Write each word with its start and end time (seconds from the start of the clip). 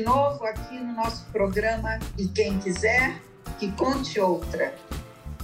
De 0.00 0.06
novo 0.06 0.46
aqui 0.46 0.78
no 0.78 0.94
nosso 0.94 1.26
programa 1.26 1.98
E 2.16 2.26
Quem 2.26 2.58
Quiser 2.58 3.20
que 3.58 3.70
Conte 3.72 4.18
Outra. 4.18 4.74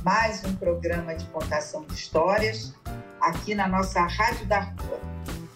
Mais 0.03 0.43
um 0.47 0.57
programa 0.57 1.15
de 1.15 1.27
contação 1.27 1.85
de 1.85 1.93
histórias 1.93 2.73
aqui 3.21 3.55
na 3.55 3.69
nossa 3.69 4.01
Rádio 4.01 4.47
da 4.47 4.61
Rua, 4.61 4.99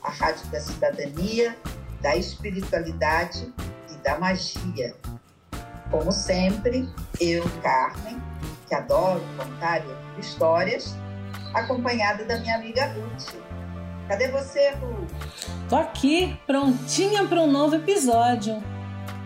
a 0.02 0.10
Rádio 0.10 0.46
da 0.48 0.60
Cidadania, 0.60 1.56
da 2.02 2.14
Espiritualidade 2.14 3.50
e 3.90 3.94
da 4.04 4.18
Magia. 4.18 4.94
Como 5.90 6.12
sempre, 6.12 6.86
eu, 7.18 7.42
Carmen, 7.62 8.20
que 8.68 8.74
adoro 8.74 9.22
contar 9.38 9.80
histórias, 10.18 10.94
acompanhada 11.54 12.22
da 12.26 12.38
minha 12.38 12.56
amiga 12.56 12.84
Ruth. 12.88 13.34
Cadê 14.06 14.28
você, 14.28 14.72
Ruth? 14.72 15.08
Tô 15.70 15.76
aqui, 15.76 16.38
prontinha 16.46 17.26
para 17.26 17.40
um 17.40 17.50
novo 17.50 17.76
episódio. 17.76 18.62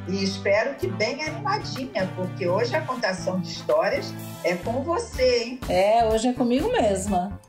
E 0.06 0.22
espero 0.22 0.74
que 0.74 0.86
bem 0.86 1.22
animadinha, 1.22 2.10
porque 2.14 2.46
hoje 2.46 2.76
a 2.76 2.82
contação 2.82 3.40
de 3.40 3.50
histórias 3.50 4.12
é 4.42 4.54
com 4.54 4.82
você, 4.82 5.44
hein? 5.44 5.60
É, 5.68 6.04
hoje 6.04 6.28
é 6.28 6.32
comigo 6.34 6.70
mesma. 6.70 7.40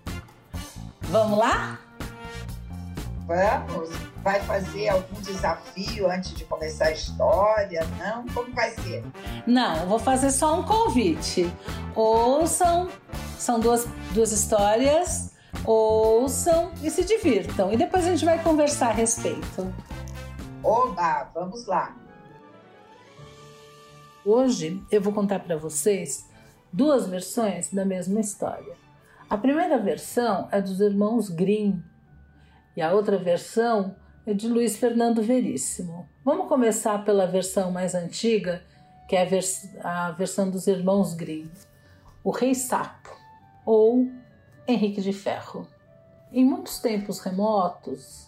Vamos 1.02 1.38
lá? 1.38 1.80
Vamos. 3.28 3.90
Vai 4.24 4.40
fazer 4.42 4.90
algum 4.90 5.22
desafio 5.22 6.10
antes 6.10 6.34
de 6.34 6.46
começar 6.46 6.86
a 6.86 6.92
história? 6.92 7.86
Não? 8.00 8.26
Como 8.30 8.52
vai 8.54 8.72
ser? 8.72 9.04
Não, 9.46 9.88
vou 9.88 10.00
fazer 10.00 10.32
só 10.32 10.60
um 10.60 10.64
convite. 10.64 11.52
Ouçam, 11.94 12.90
são 13.38 13.60
duas, 13.60 13.86
duas 14.12 14.32
histórias, 14.32 15.32
ouçam 15.64 16.72
e 16.82 16.90
se 16.90 17.04
divirtam. 17.04 17.72
E 17.72 17.78
depois 17.78 18.08
a 18.08 18.12
gente 18.12 18.26
vai 18.26 18.42
conversar 18.42 18.90
a 18.90 18.94
respeito. 18.94 19.74
Oba, 20.64 21.30
vamos 21.34 21.68
lá. 21.68 21.94
Hoje 24.26 24.84
eu 24.90 25.00
vou 25.00 25.14
contar 25.14 25.42
para 25.42 25.56
vocês 25.56 26.28
duas 26.74 27.06
versões 27.06 27.72
da 27.72 27.86
mesma 27.86 28.20
história. 28.20 28.74
A 29.30 29.38
primeira 29.38 29.78
versão 29.78 30.48
é 30.52 30.60
dos 30.60 30.80
irmãos 30.80 31.30
Grimm 31.30 31.80
e 32.76 32.82
a 32.82 32.92
outra 32.92 33.20
versão 33.20 33.96
é 34.26 34.34
de 34.34 34.48
Luiz 34.48 34.78
Fernando 34.78 35.22
Veríssimo. 35.22 36.10
Vamos 36.24 36.48
começar 36.48 37.06
pela 37.06 37.28
versão 37.28 37.70
mais 37.70 37.94
antiga, 37.94 38.64
que 39.08 39.16
é 39.16 39.22
a, 39.22 39.26
vers 39.26 39.70
a 39.84 40.10
versão 40.14 40.50
dos 40.50 40.66
irmãos 40.66 41.14
Grimm, 41.14 41.52
O 42.24 42.32
Rei 42.32 42.56
Sapo 42.56 43.16
ou 43.64 44.10
Henrique 44.68 45.02
de 45.02 45.14
Ferro. 45.14 45.68
Em 46.34 46.44
muitos 46.44 46.80
tempos 46.80 47.20
remotos, 47.20 48.28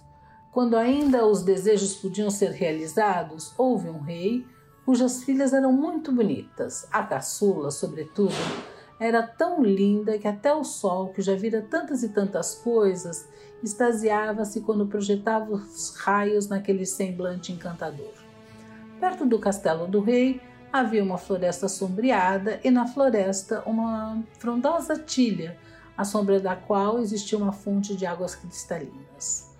quando 0.53 0.77
ainda 0.77 1.25
os 1.25 1.41
desejos 1.41 1.95
podiam 1.95 2.29
ser 2.29 2.51
realizados, 2.51 3.51
houve 3.57 3.89
um 3.89 3.99
rei 3.99 4.45
cujas 4.87 5.21
filhas 5.21 5.51
eram 5.51 5.73
muito 5.73 6.13
bonitas. 6.13 6.87
A 6.93 7.03
caçula, 7.03 7.71
sobretudo, 7.71 8.33
era 8.97 9.21
tão 9.21 9.61
linda 9.61 10.17
que 10.17 10.25
até 10.25 10.53
o 10.53 10.63
sol, 10.63 11.09
que 11.09 11.21
já 11.21 11.35
vira 11.35 11.61
tantas 11.61 12.03
e 12.03 12.07
tantas 12.07 12.55
coisas, 12.55 13.27
extasiava-se 13.61 14.61
quando 14.61 14.87
projetava 14.87 15.55
os 15.55 15.93
raios 15.97 16.47
naquele 16.47 16.85
semblante 16.85 17.51
encantador. 17.51 18.13
Perto 18.97 19.25
do 19.25 19.37
castelo 19.39 19.87
do 19.87 19.99
rei 19.99 20.39
havia 20.71 21.03
uma 21.03 21.17
floresta 21.17 21.67
sombreada 21.67 22.61
e 22.63 22.71
na 22.71 22.87
floresta 22.87 23.63
uma 23.65 24.23
frondosa 24.39 24.97
tilha, 24.97 25.57
à 25.97 26.05
sombra 26.05 26.39
da 26.39 26.55
qual 26.55 26.99
existia 26.99 27.37
uma 27.37 27.51
fonte 27.51 27.93
de 27.93 28.05
águas 28.05 28.35
cristalinas. 28.35 29.51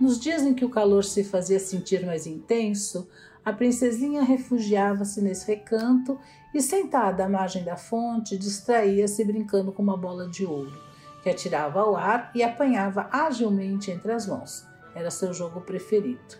Nos 0.00 0.18
dias 0.18 0.40
em 0.40 0.54
que 0.54 0.64
o 0.64 0.70
calor 0.70 1.04
se 1.04 1.22
fazia 1.22 1.60
sentir 1.60 2.06
mais 2.06 2.26
intenso, 2.26 3.06
a 3.44 3.52
princesinha 3.52 4.22
refugiava-se 4.22 5.20
nesse 5.22 5.46
recanto 5.46 6.18
e, 6.54 6.60
sentada 6.60 7.24
à 7.24 7.28
margem 7.28 7.64
da 7.64 7.76
fonte, 7.76 8.36
distraía-se 8.36 9.24
brincando 9.24 9.72
com 9.72 9.82
uma 9.82 9.96
bola 9.96 10.28
de 10.28 10.44
ouro, 10.44 10.72
que 11.22 11.30
atirava 11.30 11.80
ao 11.80 11.96
ar 11.96 12.30
e 12.34 12.42
apanhava 12.42 13.08
agilmente 13.10 13.90
entre 13.90 14.12
as 14.12 14.26
mãos. 14.26 14.66
Era 14.94 15.10
seu 15.10 15.32
jogo 15.32 15.62
preferido. 15.62 16.38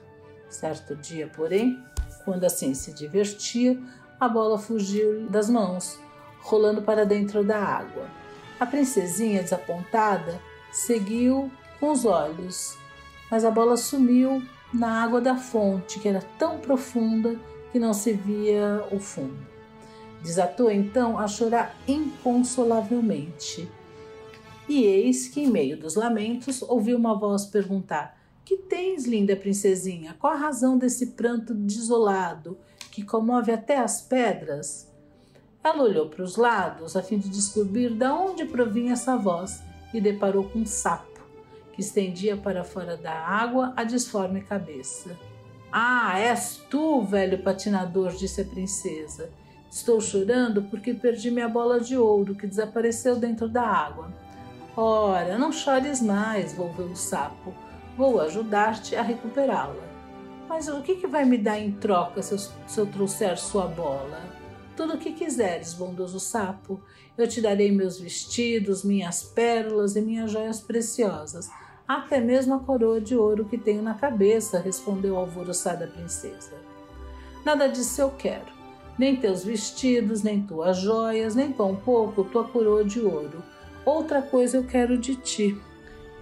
Certo 0.48 0.94
dia, 0.94 1.28
porém, 1.28 1.82
quando 2.24 2.44
assim 2.44 2.74
se 2.74 2.92
divertia, 2.92 3.80
a 4.18 4.28
bola 4.28 4.58
fugiu 4.58 5.26
das 5.28 5.48
mãos, 5.48 5.98
rolando 6.40 6.82
para 6.82 7.06
dentro 7.06 7.42
da 7.42 7.58
água. 7.58 8.06
A 8.58 8.66
princesinha, 8.66 9.42
desapontada, 9.42 10.38
seguiu 10.70 11.50
com 11.78 11.92
os 11.92 12.04
olhos, 12.04 12.76
mas 13.30 13.44
a 13.44 13.50
bola 13.50 13.76
sumiu 13.76 14.42
na 14.72 15.02
água 15.02 15.20
da 15.20 15.36
fonte, 15.36 15.98
que 15.98 16.08
era 16.08 16.22
tão 16.38 16.58
profunda 16.58 17.38
que 17.72 17.78
não 17.78 17.92
se 17.92 18.12
via 18.12 18.84
o 18.92 18.98
fundo. 18.98 19.46
Desatou 20.22 20.70
então 20.70 21.18
a 21.18 21.26
chorar 21.26 21.74
inconsolavelmente. 21.88 23.68
E 24.68 24.84
eis 24.84 25.28
que, 25.28 25.40
em 25.40 25.50
meio 25.50 25.76
dos 25.76 25.94
lamentos, 25.94 26.62
ouviu 26.62 26.96
uma 26.96 27.18
voz 27.18 27.46
perguntar: 27.46 28.16
Que 28.44 28.56
tens, 28.56 29.06
linda 29.06 29.34
princesinha? 29.34 30.14
Qual 30.18 30.32
a 30.32 30.36
razão 30.36 30.78
desse 30.78 31.08
pranto 31.08 31.54
desolado 31.54 32.58
que 32.90 33.02
comove 33.02 33.50
até 33.50 33.78
as 33.78 34.02
pedras? 34.02 34.88
Ela 35.62 35.82
olhou 35.82 36.08
para 36.08 36.22
os 36.22 36.36
lados 36.36 36.96
a 36.96 37.02
fim 37.02 37.18
de 37.18 37.28
descobrir 37.28 37.90
de 37.90 38.06
onde 38.06 38.44
provinha 38.44 38.92
essa 38.92 39.16
voz 39.16 39.62
e 39.92 40.00
deparou 40.00 40.44
com 40.44 40.60
um 40.60 40.66
sapo 40.66 41.09
estendia 41.80 42.36
para 42.36 42.62
fora 42.62 42.96
da 42.96 43.12
água 43.12 43.72
a 43.76 43.82
disforme 43.82 44.42
cabeça. 44.42 45.18
Ah, 45.72 46.18
és 46.18 46.60
tu, 46.68 47.02
velho 47.02 47.42
patinador, 47.42 48.10
disse 48.10 48.40
a 48.40 48.44
princesa. 48.44 49.30
Estou 49.70 50.00
chorando 50.00 50.62
porque 50.64 50.92
perdi 50.92 51.30
minha 51.30 51.48
bola 51.48 51.80
de 51.80 51.96
ouro 51.96 52.34
que 52.34 52.46
desapareceu 52.46 53.16
dentro 53.16 53.48
da 53.48 53.62
água. 53.62 54.12
Ora, 54.76 55.38
não 55.38 55.52
chores 55.52 56.00
mais, 56.00 56.52
volveu 56.52 56.86
o 56.86 56.96
sapo. 56.96 57.54
Vou 57.96 58.20
ajudar-te 58.20 58.96
a 58.96 59.02
recuperá-la. 59.02 59.88
Mas 60.48 60.66
o 60.66 60.82
que, 60.82 60.96
que 60.96 61.06
vai 61.06 61.24
me 61.24 61.38
dar 61.38 61.60
em 61.60 61.70
troca 61.70 62.20
se 62.20 62.32
eu, 62.32 62.38
se 62.38 62.80
eu 62.80 62.86
trouxer 62.86 63.38
sua 63.38 63.68
bola? 63.68 64.20
Tudo 64.76 64.94
o 64.94 64.98
que 64.98 65.12
quiseres, 65.12 65.74
bondoso 65.74 66.18
sapo. 66.18 66.82
Eu 67.16 67.28
te 67.28 67.40
darei 67.40 67.70
meus 67.70 68.00
vestidos, 68.00 68.82
minhas 68.82 69.22
pérolas 69.22 69.94
e 69.94 70.00
minhas 70.00 70.32
joias 70.32 70.60
preciosas 70.60 71.48
até 71.96 72.20
mesmo 72.20 72.54
a 72.54 72.60
coroa 72.60 73.00
de 73.00 73.16
ouro 73.16 73.44
que 73.44 73.58
tenho 73.58 73.82
na 73.82 73.94
cabeça, 73.94 74.60
respondeu 74.60 75.16
a 75.16 75.20
alvoroçada 75.20 75.88
princesa. 75.88 76.52
Nada 77.44 77.66
disso 77.66 78.00
eu 78.00 78.10
quero, 78.10 78.46
nem 78.96 79.16
teus 79.16 79.42
vestidos, 79.42 80.22
nem 80.22 80.40
tuas 80.40 80.76
joias, 80.76 81.34
nem 81.34 81.50
tampouco 81.50 82.22
tua 82.22 82.44
coroa 82.44 82.84
de 82.84 83.00
ouro. 83.00 83.42
Outra 83.84 84.22
coisa 84.22 84.56
eu 84.56 84.64
quero 84.64 84.96
de 84.96 85.16
ti. 85.16 85.60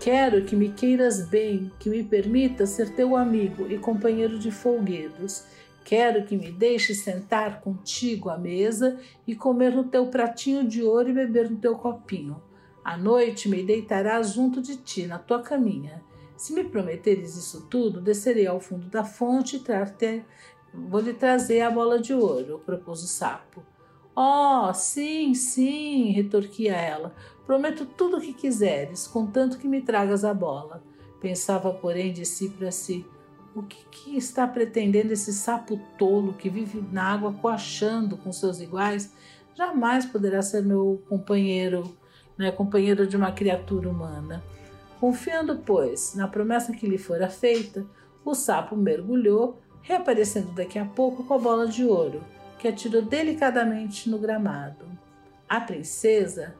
Quero 0.00 0.43
que 0.47 0.56
me 0.56 0.70
queiras 0.70 1.29
bem, 1.29 1.70
que 1.79 1.91
me 1.91 2.03
permita 2.03 2.65
ser 2.65 2.94
teu 2.94 3.15
amigo 3.15 3.70
e 3.70 3.76
companheiro 3.76 4.38
de 4.38 4.50
folguedos. 4.50 5.44
Quero 5.85 6.25
que 6.25 6.35
me 6.35 6.50
deixes 6.50 7.03
sentar 7.03 7.61
contigo 7.61 8.31
à 8.31 8.38
mesa 8.38 8.99
e 9.26 9.35
comer 9.35 9.75
no 9.75 9.85
teu 9.85 10.06
pratinho 10.06 10.67
de 10.67 10.82
ouro 10.82 11.11
e 11.11 11.12
beber 11.12 11.50
no 11.50 11.59
teu 11.59 11.76
copinho. 11.76 12.48
À 12.88 12.96
noite 12.96 13.50
me 13.50 13.62
deitarás 13.62 14.32
junto 14.32 14.62
de 14.62 14.75
ti 14.75 15.06
na 15.06 15.19
tua 15.19 15.43
caminha. 15.43 16.02
Se 16.35 16.55
me 16.55 16.64
prometeres 16.64 17.37
isso 17.37 17.67
tudo, 17.69 18.00
descerei 18.00 18.46
ao 18.46 18.61
fundo 18.61 18.87
da 18.87 19.05
fonte 19.05 19.56
e 19.56 19.61
-te, 19.61 20.25
vou 20.73 20.99
lhe 21.02 21.12
trazer 21.12 21.61
a 21.61 21.70
bola 21.70 22.00
de 22.00 22.14
ouro, 22.14 22.62
propôs 22.64 23.02
o 23.02 23.06
sapo. 23.06 23.62
Oh, 24.17 24.73
sim, 24.73 25.35
sim, 25.35 26.12
retorquia 26.12 26.75
ela. 26.75 27.14
Prometo 27.44 27.85
tudo 27.85 28.17
o 28.17 28.20
que 28.23 28.32
quiseres, 28.32 29.06
contanto 29.06 29.58
que 29.58 29.69
me 29.69 29.82
tragas 29.82 30.25
a 30.25 30.32
bola. 30.32 30.82
Pensava, 31.20 31.75
porém, 31.75 32.11
de 32.11 32.25
si 32.25 32.49
para 32.49 32.70
si: 32.70 33.05
o 33.55 33.62
que, 33.64 33.84
que, 33.91 34.17
está 34.17 34.49
pretendendo 34.49 35.12
esse 35.12 35.34
sapo 35.34 35.79
tolo 35.99 36.32
que 36.32 36.49
vive 36.49 36.82
na 36.91 37.12
água 37.12 37.34
coachando 37.34 38.17
com 38.17 38.32
seus 38.32 38.62
iguais? 38.62 39.12
Jamais 39.55 40.06
poderá 40.06 40.41
ser 40.41 40.62
meu 40.62 41.02
companheiro 41.06 41.94
né, 42.38 42.52
companheiro 42.52 43.06
de 43.06 43.17
uma 43.17 43.32
criatura 43.32 43.88
humana. 43.88 44.43
Confiando, 45.00 45.58
pois, 45.58 46.14
na 46.14 46.29
promessa 46.29 46.73
que 46.73 46.87
lhe 46.87 46.99
fora 46.99 47.29
feita, 47.29 47.85
o 48.25 48.35
sapo 48.35 48.76
mergulhou, 48.76 49.61
reaparecendo 49.82 50.52
daqui 50.52 50.79
a 50.79 50.85
pouco 50.85 51.25
com 51.25 51.35
a 51.35 51.38
bola 51.38 51.67
de 51.67 51.85
ouro, 51.85 52.23
que 52.58 52.69
atirou 52.69 53.02
delicadamente 53.02 54.08
no 54.08 54.19
gramado. 54.19 54.87
A 55.49 55.61
princesa, 55.61 56.55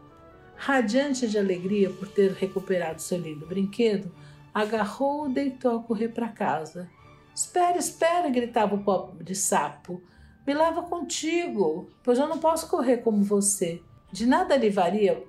radiante 0.57 1.29
de 1.29 1.39
alegria 1.39 1.91
por 1.91 2.09
ter 2.09 2.33
recuperado 2.33 3.01
seu 3.01 3.19
lindo 3.19 3.47
brinquedo, 3.47 4.11
agarrou-o 4.55 5.29
e 5.29 5.35
deitou 5.35 5.79
a 5.79 5.83
correr 5.83 6.09
para 6.09 6.29
casa. 6.29 6.89
Espera, 7.35 7.79
espera! 7.79 8.29
gritava 8.29 8.75
o 8.75 8.83
pobre 8.83 9.35
sapo. 9.35 10.03
Me 10.47 10.55
leva 10.55 10.83
contigo, 10.83 11.91
pois 12.03 12.19
eu 12.19 12.27
não 12.27 12.39
posso 12.39 12.69
correr 12.69 12.99
como 12.99 13.23
você. 13.23 13.83
De 14.11 14.27
nada 14.27 14.57
lhe 14.57 14.71
valia, 14.71 15.15
de, 15.15 15.28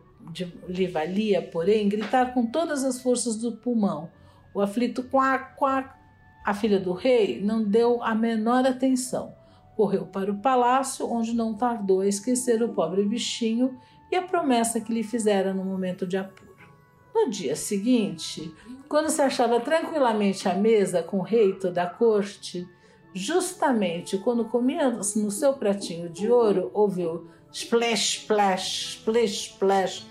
lhe 0.68 0.88
valia, 0.88 1.42
porém, 1.42 1.90
gritar 1.90 2.34
com 2.34 2.46
todas 2.46 2.84
as 2.84 3.02
forças 3.02 3.38
do 3.38 3.54
pulmão. 3.54 4.10
O 4.54 4.62
aflito 4.62 5.04
quac, 5.04 5.56
quac. 5.58 5.98
A 6.46 6.54
filha 6.54 6.80
do 6.80 6.94
rei 6.94 7.42
não 7.42 7.64
deu 7.64 8.02
a 8.04 8.16
menor 8.16 8.66
atenção. 8.66 9.34
Correu 9.76 10.06
para 10.06 10.32
o 10.32 10.40
palácio, 10.40 11.10
onde 11.10 11.34
não 11.34 11.54
tardou 11.54 12.02
a 12.02 12.08
esquecer 12.08 12.62
o 12.62 12.70
pobre 12.70 13.04
bichinho 13.06 13.78
e 14.12 14.16
a 14.16 14.22
promessa 14.22 14.82
que 14.82 14.94
lhe 14.94 15.04
fizera 15.04 15.54
no 15.54 15.64
momento 15.64 16.06
de 16.06 16.18
apuro. 16.18 16.50
No 17.14 17.30
dia 17.30 17.56
seguinte, 17.56 18.54
quando 18.88 19.10
se 19.10 19.22
achava 19.22 19.60
tranquilamente 19.60 20.48
à 20.48 20.54
mesa 20.54 21.04
com 21.04 21.20
o 21.20 21.24
rei 21.24 21.54
toda 21.54 21.84
a 21.84 21.88
corte, 21.88 22.68
justamente 23.14 24.18
quando 24.18 24.46
comia 24.46 24.90
no 24.90 25.32
seu 25.32 25.54
pratinho 25.54 26.10
de 26.10 26.30
ouro, 26.30 26.72
ouviu 26.74 27.30
splash, 27.52 28.20
splash, 28.20 28.98
splash, 28.98 29.52
splash, 29.52 30.06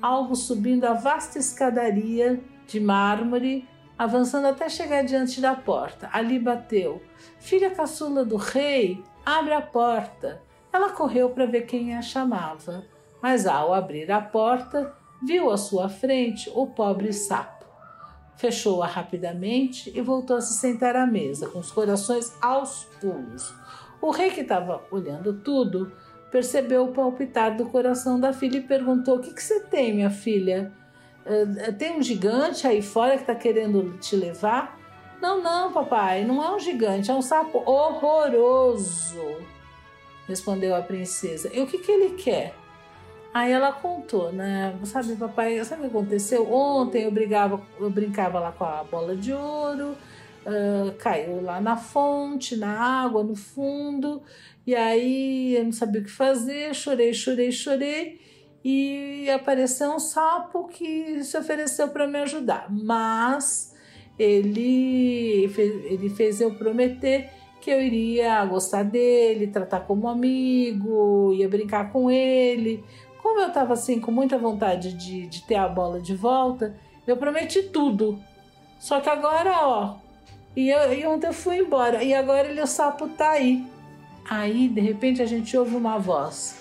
algo 0.00 0.34
subindo 0.34 0.84
a 0.84 0.92
vasta 0.92 1.38
escadaria 1.38 2.40
de 2.66 2.80
mármore, 2.80 3.68
avançando 3.98 4.46
até 4.46 4.68
chegar 4.68 5.04
diante 5.04 5.40
da 5.40 5.54
porta. 5.54 6.08
Ali 6.12 6.38
bateu. 6.38 7.02
Filha 7.38 7.70
caçula 7.70 8.24
do 8.24 8.36
rei, 8.36 9.02
abre 9.24 9.54
a 9.54 9.62
porta. 9.62 10.42
Ela 10.72 10.90
correu 10.90 11.30
para 11.30 11.46
ver 11.46 11.62
quem 11.62 11.96
a 11.96 12.02
chamava, 12.02 12.84
mas 13.22 13.46
ao 13.46 13.72
abrir 13.72 14.10
a 14.10 14.20
porta, 14.20 14.92
viu 15.22 15.50
à 15.50 15.56
sua 15.56 15.88
frente 15.88 16.50
o 16.54 16.66
pobre 16.66 17.12
sapo. 17.12 17.64
Fechou-a 18.36 18.86
rapidamente 18.86 19.92
e 19.96 20.00
voltou 20.00 20.36
a 20.36 20.40
se 20.40 20.54
sentar 20.54 20.96
à 20.96 21.06
mesa, 21.06 21.48
com 21.48 21.60
os 21.60 21.70
corações 21.70 22.36
aos 22.42 22.84
pulos. 23.00 23.54
O 24.02 24.10
rei, 24.10 24.30
que 24.30 24.40
estava 24.40 24.82
olhando 24.90 25.32
tudo, 25.40 25.92
percebeu 26.34 26.86
o 26.86 26.92
palpitar 26.92 27.56
do 27.56 27.66
coração 27.66 28.18
da 28.18 28.32
filha 28.32 28.56
e 28.56 28.60
perguntou: 28.60 29.18
O 29.18 29.20
que, 29.20 29.32
que 29.32 29.40
você 29.40 29.60
tem, 29.60 29.94
minha 29.94 30.10
filha? 30.10 30.72
Uh, 31.24 31.72
tem 31.74 31.96
um 31.96 32.02
gigante 32.02 32.66
aí 32.66 32.82
fora 32.82 33.14
que 33.14 33.20
está 33.20 33.36
querendo 33.36 33.96
te 33.98 34.16
levar? 34.16 34.76
Não, 35.22 35.40
não, 35.40 35.72
papai, 35.72 36.24
não 36.24 36.42
é 36.42 36.52
um 36.52 36.58
gigante, 36.58 37.08
é 37.08 37.14
um 37.14 37.22
sapo 37.22 37.62
horroroso, 37.64 39.38
respondeu 40.26 40.74
a 40.74 40.82
princesa. 40.82 41.48
E 41.54 41.60
o 41.60 41.68
que, 41.68 41.78
que 41.78 41.92
ele 41.92 42.16
quer? 42.16 42.52
Aí 43.32 43.52
ela 43.52 43.72
contou, 43.72 44.32
né? 44.32 44.76
Sabe, 44.82 45.14
papai, 45.14 45.64
sabe 45.64 45.82
o 45.82 45.90
que 45.90 45.96
aconteceu? 45.96 46.52
Ontem 46.52 47.04
eu, 47.04 47.12
brigava, 47.12 47.62
eu 47.78 47.90
brincava 47.90 48.40
lá 48.40 48.50
com 48.50 48.64
a 48.64 48.82
bola 48.82 49.14
de 49.14 49.32
ouro, 49.32 49.96
uh, 50.46 50.92
caiu 50.98 51.42
lá 51.42 51.60
na 51.60 51.76
fonte, 51.76 52.56
na 52.56 53.04
água, 53.04 53.22
no 53.22 53.34
fundo, 53.34 54.22
e 54.66 54.74
aí 54.74 55.56
eu 55.56 55.64
não 55.64 55.72
sabia 55.72 56.00
o 56.00 56.04
que 56.04 56.10
fazer, 56.10 56.74
chorei, 56.74 57.12
chorei, 57.12 57.52
chorei, 57.52 58.20
e 58.64 59.28
apareceu 59.30 59.90
um 59.90 59.98
sapo 59.98 60.68
que 60.68 61.22
se 61.22 61.36
ofereceu 61.36 61.88
para 61.88 62.06
me 62.06 62.18
ajudar, 62.20 62.66
mas 62.70 63.74
ele 64.18 65.48
fez, 65.48 65.84
ele 65.84 66.08
fez 66.08 66.40
eu 66.40 66.54
prometer 66.54 67.30
que 67.60 67.70
eu 67.70 67.80
iria 67.80 68.44
gostar 68.44 68.82
dele, 68.82 69.46
tratar 69.46 69.80
como 69.80 70.06
amigo, 70.08 71.32
ia 71.34 71.48
brincar 71.48 71.90
com 71.90 72.10
ele, 72.10 72.84
como 73.22 73.40
eu 73.40 73.48
estava 73.48 73.72
assim 73.72 73.98
com 73.98 74.12
muita 74.12 74.36
vontade 74.36 74.92
de, 74.92 75.26
de 75.26 75.42
ter 75.44 75.54
a 75.54 75.66
bola 75.66 75.98
de 75.98 76.14
volta, 76.14 76.76
eu 77.06 77.16
prometi 77.16 77.62
tudo. 77.62 78.18
Só 78.78 79.00
que 79.00 79.08
agora, 79.08 79.66
ó, 79.66 80.03
e, 80.56 80.68
eu, 80.68 80.92
e 80.92 81.06
ontem 81.06 81.26
eu 81.26 81.32
fui 81.32 81.58
embora, 81.58 82.02
e 82.02 82.14
agora 82.14 82.48
ele, 82.48 82.60
o 82.60 82.66
sapo 82.66 83.08
tá 83.08 83.30
aí. 83.30 83.66
Aí, 84.28 84.68
de 84.68 84.80
repente, 84.80 85.20
a 85.20 85.26
gente 85.26 85.56
ouve 85.56 85.76
uma 85.76 85.98
voz. 85.98 86.56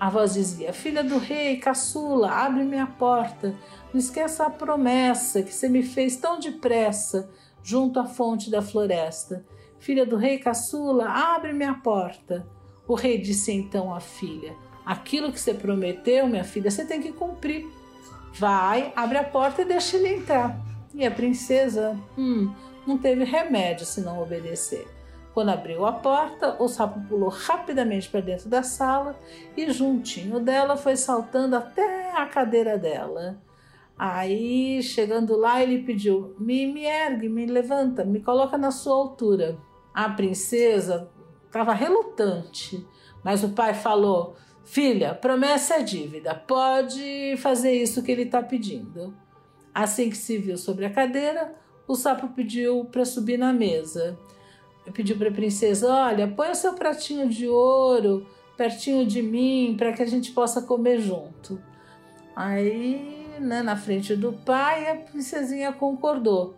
A 0.00 0.10
voz 0.10 0.34
dizia: 0.34 0.72
Filha 0.72 1.04
do 1.04 1.18
rei, 1.18 1.56
caçula, 1.58 2.30
abre 2.30 2.64
minha 2.64 2.86
porta. 2.86 3.54
Não 3.92 4.00
esqueça 4.00 4.44
a 4.44 4.50
promessa 4.50 5.42
que 5.42 5.52
você 5.52 5.68
me 5.68 5.82
fez 5.82 6.16
tão 6.16 6.38
depressa 6.38 7.30
junto 7.62 8.00
à 8.00 8.04
fonte 8.04 8.50
da 8.50 8.60
floresta. 8.60 9.44
Filha 9.78 10.04
do 10.04 10.16
rei, 10.16 10.38
caçula, 10.38 11.08
abre 11.08 11.52
minha 11.52 11.74
porta. 11.74 12.46
O 12.88 12.94
rei 12.94 13.18
disse 13.18 13.52
então 13.52 13.94
à 13.94 14.00
filha: 14.00 14.56
Aquilo 14.84 15.32
que 15.32 15.40
você 15.40 15.54
prometeu, 15.54 16.26
minha 16.26 16.44
filha, 16.44 16.70
você 16.70 16.84
tem 16.84 17.00
que 17.00 17.12
cumprir. 17.12 17.66
Vai, 18.34 18.92
abre 18.96 19.18
a 19.18 19.24
porta 19.24 19.62
e 19.62 19.64
deixa 19.64 19.96
ele 19.96 20.16
entrar. 20.16 20.58
E 20.92 21.06
a 21.06 21.10
princesa, 21.10 21.98
hum, 22.18 22.52
não 22.86 22.98
teve 22.98 23.24
remédio 23.24 23.86
se 23.86 24.00
não 24.00 24.22
obedecer. 24.22 24.86
Quando 25.34 25.48
abriu 25.48 25.84
a 25.84 25.92
porta, 25.92 26.56
o 26.62 26.68
sapo 26.68 27.00
pulou 27.08 27.28
rapidamente 27.28 28.08
para 28.08 28.20
dentro 28.20 28.48
da 28.48 28.62
sala 28.62 29.18
e, 29.56 29.68
juntinho 29.72 30.38
dela, 30.38 30.76
foi 30.76 30.96
saltando 30.96 31.56
até 31.56 32.12
a 32.12 32.24
cadeira 32.26 32.78
dela. 32.78 33.36
Aí, 33.98 34.80
chegando 34.82 35.36
lá, 35.36 35.60
ele 35.60 35.82
pediu: 35.82 36.36
me, 36.38 36.66
me 36.72 36.84
ergue, 36.84 37.28
me 37.28 37.46
levanta, 37.46 38.04
me 38.04 38.20
coloca 38.20 38.56
na 38.56 38.70
sua 38.70 38.94
altura. 38.94 39.58
A 39.92 40.08
princesa 40.08 41.10
estava 41.46 41.72
relutante, 41.72 42.86
mas 43.24 43.42
o 43.42 43.50
pai 43.50 43.74
falou: 43.74 44.36
Filha, 44.64 45.14
promessa 45.14 45.74
é 45.74 45.82
dívida, 45.82 46.34
pode 46.34 47.36
fazer 47.38 47.72
isso 47.72 48.02
que 48.02 48.12
ele 48.12 48.22
está 48.22 48.42
pedindo. 48.42 49.14
Assim 49.74 50.08
que 50.08 50.16
se 50.16 50.38
viu 50.38 50.56
sobre 50.56 50.86
a 50.86 50.90
cadeira, 50.90 51.54
o 51.86 51.94
sapo 51.94 52.28
pediu 52.28 52.84
para 52.86 53.04
subir 53.04 53.38
na 53.38 53.52
mesa. 53.52 54.18
Pediu 54.92 55.16
para 55.16 55.28
a 55.28 55.32
princesa: 55.32 55.92
Olha, 55.92 56.28
põe 56.28 56.50
o 56.50 56.54
seu 56.54 56.74
pratinho 56.74 57.28
de 57.28 57.48
ouro 57.48 58.26
pertinho 58.56 59.06
de 59.06 59.22
mim 59.22 59.74
para 59.76 59.92
que 59.92 60.02
a 60.02 60.06
gente 60.06 60.32
possa 60.32 60.62
comer 60.62 61.00
junto. 61.00 61.60
Aí, 62.34 63.36
né, 63.40 63.62
na 63.62 63.76
frente 63.76 64.16
do 64.16 64.32
pai, 64.32 64.90
a 64.90 64.96
princesinha 64.96 65.72
concordou. 65.72 66.54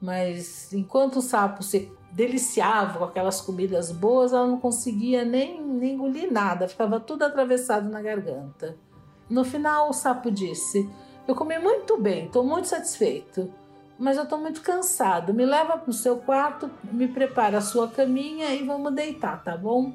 Mas 0.00 0.72
enquanto 0.72 1.16
o 1.16 1.22
sapo 1.22 1.62
se 1.62 1.90
deliciava 2.12 2.98
com 2.98 3.04
aquelas 3.04 3.40
comidas 3.40 3.90
boas, 3.90 4.32
ela 4.32 4.46
não 4.46 4.58
conseguia 4.58 5.24
nem, 5.24 5.60
nem 5.60 5.94
engolir 5.94 6.32
nada, 6.32 6.68
ficava 6.68 7.00
tudo 7.00 7.24
atravessado 7.24 7.88
na 7.88 8.00
garganta. 8.00 8.76
No 9.28 9.44
final, 9.44 9.90
o 9.90 9.92
sapo 9.92 10.30
disse: 10.30 10.88
Eu 11.26 11.34
comi 11.34 11.58
muito 11.58 11.98
bem, 11.98 12.26
estou 12.26 12.44
muito 12.44 12.68
satisfeito, 12.68 13.52
mas 13.98 14.16
eu 14.16 14.24
estou 14.24 14.38
muito 14.38 14.60
cansado. 14.60 15.32
Me 15.32 15.46
leva 15.46 15.78
para 15.78 15.90
o 15.90 15.94
seu 15.94 16.18
quarto, 16.18 16.70
me 16.84 17.08
prepara 17.08 17.58
a 17.58 17.62
sua 17.62 17.88
caminha 17.88 18.54
e 18.54 18.64
vamos 18.64 18.94
deitar, 18.94 19.42
tá 19.42 19.56
bom? 19.56 19.94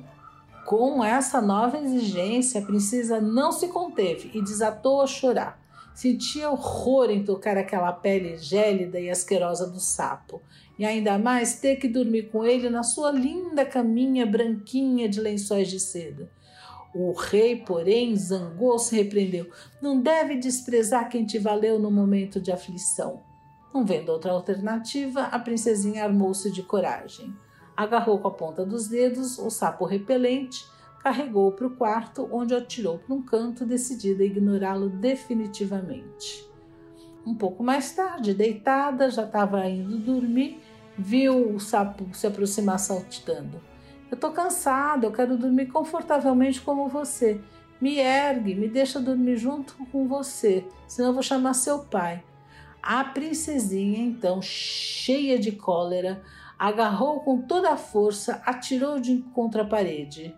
Com 0.65 1.03
essa 1.03 1.41
nova 1.41 1.77
exigência, 1.77 2.61
a 2.61 2.65
princesa 2.65 3.19
não 3.19 3.51
se 3.51 3.67
conteve 3.67 4.31
e 4.33 4.41
desatou 4.41 5.01
a 5.01 5.07
chorar. 5.07 5.59
Sentia 5.93 6.49
horror 6.49 7.09
em 7.09 7.23
tocar 7.23 7.57
aquela 7.57 7.91
pele 7.91 8.37
gélida 8.37 8.99
e 8.99 9.09
asquerosa 9.09 9.69
do 9.69 9.79
sapo, 9.79 10.41
e 10.79 10.85
ainda 10.85 11.17
mais 11.17 11.59
ter 11.59 11.75
que 11.75 11.87
dormir 11.87 12.29
com 12.31 12.45
ele 12.45 12.69
na 12.69 12.81
sua 12.81 13.11
linda 13.11 13.65
caminha 13.65 14.25
branquinha 14.25 15.09
de 15.09 15.19
lençóis 15.19 15.67
de 15.67 15.79
seda. 15.79 16.29
O 16.93 17.13
rei, 17.13 17.57
porém, 17.57 18.15
zangou-se 18.15 18.95
e 18.95 19.03
repreendeu: 19.03 19.49
Não 19.81 20.01
deve 20.01 20.37
desprezar 20.37 21.09
quem 21.09 21.25
te 21.25 21.37
valeu 21.37 21.77
no 21.79 21.91
momento 21.91 22.39
de 22.39 22.51
aflição. 22.51 23.21
Não 23.73 23.85
vendo 23.85 24.09
outra 24.09 24.31
alternativa, 24.31 25.23
a 25.23 25.39
princesinha 25.39 26.03
armou-se 26.03 26.51
de 26.51 26.63
coragem. 26.63 27.35
Agarrou 27.75 28.19
com 28.19 28.27
a 28.27 28.31
ponta 28.31 28.65
dos 28.65 28.87
dedos 28.87 29.39
o 29.39 29.49
sapo 29.49 29.85
repelente 29.85 30.65
carregou 31.03 31.51
para 31.51 31.67
o 31.67 31.75
quarto, 31.75 32.29
onde 32.31 32.53
o 32.53 32.57
atirou 32.57 32.99
para 32.99 33.13
um 33.13 33.21
canto, 33.21 33.65
decidida 33.65 34.23
a 34.23 34.25
ignorá-lo 34.25 34.89
definitivamente. 34.89 36.47
Um 37.25 37.35
pouco 37.35 37.63
mais 37.63 37.91
tarde, 37.91 38.33
deitada, 38.33 39.09
já 39.09 39.25
estava 39.25 39.67
indo 39.67 39.97
dormir, 39.97 40.61
viu 40.97 41.55
o 41.55 41.59
sapo 41.59 42.07
se 42.13 42.27
aproximar 42.27 42.79
saltitando. 42.79 43.61
Eu 44.09 44.15
estou 44.15 44.31
cansada, 44.31 45.05
eu 45.05 45.11
quero 45.11 45.37
dormir 45.37 45.67
confortavelmente 45.67 46.61
como 46.61 46.87
você. 46.87 47.41
Me 47.79 47.97
ergue, 47.97 48.53
me 48.53 48.67
deixa 48.67 48.99
dormir 48.99 49.37
junto 49.37 49.75
com 49.91 50.07
você, 50.07 50.65
senão 50.87 51.09
eu 51.09 51.13
vou 51.13 51.23
chamar 51.23 51.53
seu 51.53 51.79
pai. 51.79 52.23
A 52.81 53.03
princesinha, 53.03 53.99
então, 53.99 54.41
cheia 54.41 55.37
de 55.37 55.51
cólera, 55.51 56.21
agarrou 56.57 57.19
com 57.21 57.41
toda 57.41 57.71
a 57.71 57.77
força, 57.77 58.41
atirou 58.45 58.99
de 58.99 59.17
contra 59.33 59.63
a 59.63 59.67
parede. 59.67 60.35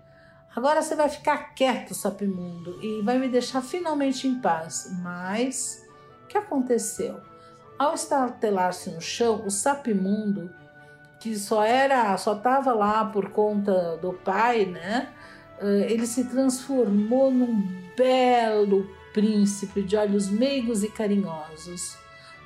Agora 0.56 0.82
você 0.82 0.96
vai 0.96 1.10
ficar 1.10 1.56
quieto, 1.56 1.96
Sapimundo, 1.96 2.80
e 2.82 3.02
vai 3.02 3.18
me 3.18 3.28
deixar 3.28 3.62
finalmente 3.62 4.28
em 4.28 4.40
paz. 4.40 4.92
Mas 5.02 5.84
o 6.24 6.28
que 6.28 6.38
aconteceu? 6.38 7.20
Ao 7.78 7.96
estatelar-se 7.96 8.92
no 8.92 9.02
chão, 9.02 9.44
o 9.46 9.50
Sapimundo, 9.50 10.54
que 11.20 11.36
só 11.38 11.64
era, 11.64 12.16
só 12.18 12.36
estava 12.36 12.72
lá 12.74 13.06
por 13.06 13.32
conta 13.32 13.98
do 13.98 14.14
pai, 14.14 14.66
né? 14.66 15.10
Eh, 15.60 15.88
ele 15.90 16.06
se 16.06 16.26
transformou 16.26 17.32
num 17.32 17.68
belo 17.98 18.88
príncipe 19.14 19.82
de 19.82 19.96
olhos 19.96 20.30
meigos 20.30 20.84
e 20.84 20.90
carinhosos. 20.90 22.03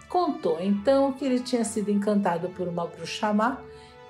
Contou 0.10 0.58
então 0.62 1.12
que 1.14 1.26
ele 1.26 1.40
tinha 1.40 1.66
sido 1.66 1.92
encantado 1.92 2.50
por 2.50 2.68
uma 2.68 2.86
bruxa 2.86 3.34
má 3.34 3.62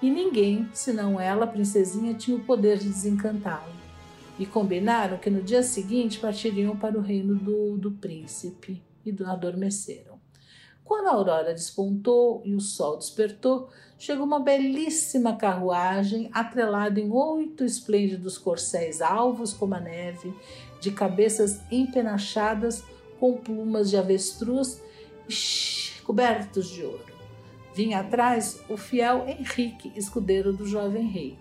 e 0.01 0.12
ninguém, 0.12 0.70
senão 0.74 1.20
ela, 1.20 1.46
a 1.46 1.48
princesinha, 1.48 2.13
tinha 2.13 2.38
o 2.38 2.44
poder 2.44 2.77
de 2.77 2.88
desencantá-lo. 2.88 3.75
E 4.38 4.46
combinaram 4.46 5.18
que 5.18 5.30
no 5.30 5.42
dia 5.42 5.63
seguinte 5.63 6.20
partiriam 6.20 6.77
para 6.77 6.98
o 6.98 7.01
reino 7.01 7.36
do, 7.36 7.77
do 7.77 7.92
príncipe 7.92 8.84
e 9.04 9.16
adormeceram. 9.24 10.18
Quando 10.84 11.08
a 11.08 11.13
aurora 11.13 11.54
despontou 11.54 12.42
e 12.46 12.54
o 12.54 12.62
sol 12.62 12.98
despertou, 12.98 13.68
chegou 13.98 14.25
uma 14.25 14.39
belíssima 14.39 15.36
carruagem 15.36 16.30
atrelada 16.32 17.00
em 17.00 17.12
oito 17.12 17.66
esplêndidos 17.66 18.38
corcéis 18.38 19.01
alvos 19.01 19.51
como 19.51 19.74
a 19.74 19.80
neve, 19.80 20.34
de 20.80 20.92
cabeças 20.92 21.60
empenachadas 21.72 22.84
com 23.20 23.34
plumas 23.34 23.89
de 23.89 23.98
avestruz 23.98 24.82
cobertos 26.08 26.70
de 26.70 26.86
ouro. 26.86 27.04
Vinha 27.76 28.00
atrás 28.00 28.64
o 28.70 28.78
fiel 28.78 29.26
Henrique, 29.28 29.92
escudeiro 29.94 30.54
do 30.54 30.66
jovem 30.66 31.06
rei. 31.06 31.38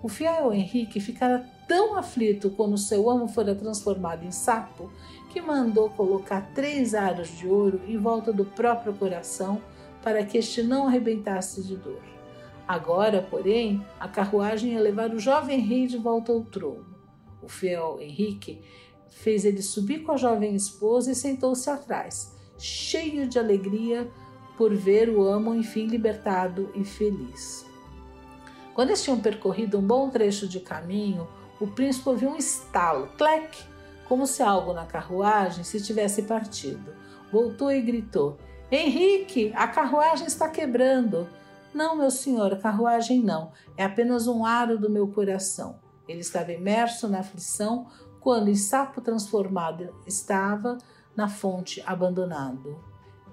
O 0.00 0.08
fiel 0.08 0.52
Henrique 0.52 1.00
ficara 1.00 1.44
tão 1.66 1.96
aflito 1.96 2.50
quando 2.50 2.78
seu 2.78 3.10
amo 3.10 3.26
fora 3.26 3.52
transformado 3.52 4.24
em 4.24 4.30
sapo 4.30 4.92
que 5.32 5.40
mandou 5.40 5.90
colocar 5.90 6.52
três 6.54 6.94
aros 6.94 7.36
de 7.36 7.48
ouro 7.48 7.80
em 7.84 7.98
volta 7.98 8.32
do 8.32 8.44
próprio 8.44 8.94
coração 8.94 9.60
para 10.04 10.24
que 10.24 10.38
este 10.38 10.62
não 10.62 10.86
arrebentasse 10.86 11.60
de 11.64 11.76
dor. 11.76 12.00
Agora, 12.68 13.20
porém, 13.20 13.84
a 13.98 14.06
carruagem 14.06 14.74
ia 14.74 14.80
levar 14.80 15.10
o 15.10 15.18
jovem 15.18 15.58
rei 15.58 15.88
de 15.88 15.98
volta 15.98 16.30
ao 16.30 16.42
trono. 16.42 16.86
O 17.42 17.48
fiel 17.48 17.98
Henrique 18.00 18.60
fez 19.08 19.44
ele 19.44 19.62
subir 19.62 20.04
com 20.04 20.12
a 20.12 20.16
jovem 20.16 20.54
esposa 20.54 21.10
e 21.10 21.14
sentou-se 21.14 21.68
atrás, 21.68 22.35
cheio 22.58 23.26
de 23.26 23.38
alegria 23.38 24.10
por 24.56 24.74
ver 24.74 25.08
o 25.08 25.22
amo 25.22 25.54
enfim 25.54 25.86
libertado 25.86 26.70
e 26.74 26.84
feliz. 26.84 27.66
Quando 28.74 28.90
eles 28.90 29.02
tinham 29.02 29.20
percorrido 29.20 29.78
um 29.78 29.86
bom 29.86 30.10
trecho 30.10 30.46
de 30.46 30.60
caminho, 30.60 31.26
o 31.60 31.66
príncipe 31.66 32.08
ouviu 32.08 32.30
um 32.30 32.36
estalo, 32.36 33.08
clec, 33.16 33.56
como 34.06 34.26
se 34.26 34.42
algo 34.42 34.72
na 34.72 34.84
carruagem 34.84 35.64
se 35.64 35.82
tivesse 35.82 36.22
partido. 36.22 36.94
Voltou 37.32 37.72
e 37.72 37.80
gritou: 37.80 38.36
Henrique, 38.70 39.52
a 39.54 39.66
carruagem 39.66 40.26
está 40.26 40.48
quebrando. 40.48 41.28
Não, 41.72 41.96
meu 41.96 42.10
senhor, 42.10 42.56
carruagem 42.58 43.22
não. 43.22 43.52
É 43.76 43.84
apenas 43.84 44.26
um 44.26 44.44
aro 44.44 44.78
do 44.78 44.90
meu 44.90 45.08
coração. 45.08 45.78
Ele 46.08 46.20
estava 46.20 46.52
imerso 46.52 47.08
na 47.08 47.20
aflição 47.20 47.86
quando, 48.20 48.48
em 48.48 48.54
sapo 48.54 49.00
transformado, 49.00 49.94
estava 50.06 50.78
na 51.16 51.28
fonte 51.28 51.82
abandonado. 51.86 52.78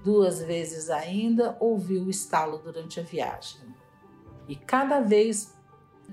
Duas 0.03 0.41
vezes 0.41 0.89
ainda 0.89 1.57
ouviu 1.59 2.03
o 2.03 2.09
estalo 2.09 2.57
durante 2.57 2.99
a 2.99 3.03
viagem. 3.03 3.61
E 4.47 4.55
cada 4.55 4.99
vez 4.99 5.53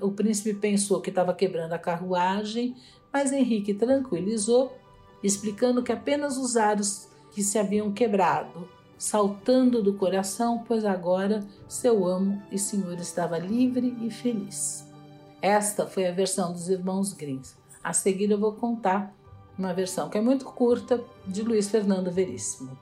o 0.01 0.13
príncipe 0.13 0.55
pensou 0.55 1.01
que 1.01 1.11
estava 1.11 1.35
quebrando 1.35 1.73
a 1.73 1.79
carruagem, 1.79 2.77
mas 3.13 3.33
Henrique 3.33 3.75
tranquilizou, 3.75 4.77
explicando 5.23 5.83
que 5.83 5.93
apenas 5.93 6.37
os 6.37 6.57
aros 6.57 7.09
que 7.33 7.43
se 7.43 7.59
haviam 7.59 7.93
quebrado, 7.93 8.69
saltando 8.97 9.83
do 9.83 9.95
coração, 9.95 10.65
pois 10.67 10.85
agora 10.85 11.45
seu 11.69 12.07
amo 12.07 12.43
e 12.51 12.59
senhor 12.59 12.99
estava 12.99 13.39
livre 13.39 13.97
e 14.01 14.11
feliz. 14.11 14.87
Esta 15.43 15.87
foi 15.87 16.07
a 16.07 16.13
versão 16.13 16.53
dos 16.53 16.69
irmãos 16.69 17.13
Grimm. 17.13 17.43
A 17.83 17.93
seguir 17.93 18.31
eu 18.31 18.39
vou 18.39 18.53
contar 18.53 19.15
uma 19.61 19.73
versão 19.73 20.09
que 20.09 20.19
é 20.19 20.21
muito 20.21 20.45
curta 20.47 21.03
de 21.27 21.43
Luiz 21.43 21.69
Fernando 21.69 22.11
Veríssimo. 22.11 22.77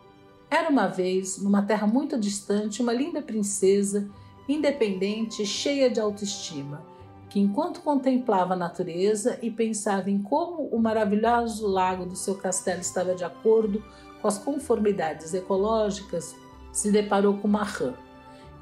Era 0.50 0.70
uma 0.70 0.86
vez, 0.86 1.42
numa 1.42 1.62
terra 1.62 1.86
muito 1.86 2.18
distante, 2.18 2.80
uma 2.80 2.92
linda 2.92 3.20
princesa, 3.20 4.08
independente 4.48 5.44
cheia 5.44 5.90
de 5.90 6.00
autoestima 6.00 6.82
que, 7.28 7.38
enquanto 7.38 7.80
contemplava 7.80 8.54
a 8.54 8.56
natureza 8.56 9.38
e 9.42 9.50
pensava 9.50 10.10
em 10.10 10.20
como 10.20 10.66
o 10.68 10.78
maravilhoso 10.78 11.66
lago 11.66 12.06
do 12.06 12.16
seu 12.16 12.34
castelo 12.34 12.80
estava 12.80 13.14
de 13.14 13.24
acordo 13.24 13.84
com 14.20 14.28
as 14.28 14.38
conformidades 14.38 15.34
ecológicas, 15.34 16.34
se 16.72 16.90
deparou 16.90 17.36
com 17.36 17.46
uma 17.46 17.64
rã. 17.64 17.94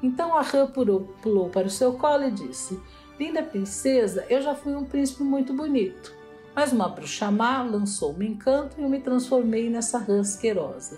Então 0.03 0.35
a 0.35 0.41
rã 0.41 0.67
pulou, 0.67 1.01
pulou 1.21 1.49
para 1.49 1.67
o 1.67 1.71
seu 1.71 1.93
colo 1.93 2.25
e 2.25 2.31
disse: 2.31 2.79
Linda 3.19 3.41
princesa, 3.41 4.25
eu 4.29 4.41
já 4.41 4.53
fui 4.53 4.75
um 4.75 4.85
príncipe 4.85 5.23
muito 5.23 5.53
bonito, 5.53 6.13
mas 6.57 6.73
uma 6.73 6.89
bruxa 6.89 7.29
má 7.29 7.61
lançou-me 7.61 8.27
encanto 8.27 8.79
e 8.79 8.81
eu 8.81 8.89
me 8.89 8.99
transformei 8.99 9.69
nessa 9.69 9.99
rã 9.99 10.21
asquerosa. 10.21 10.97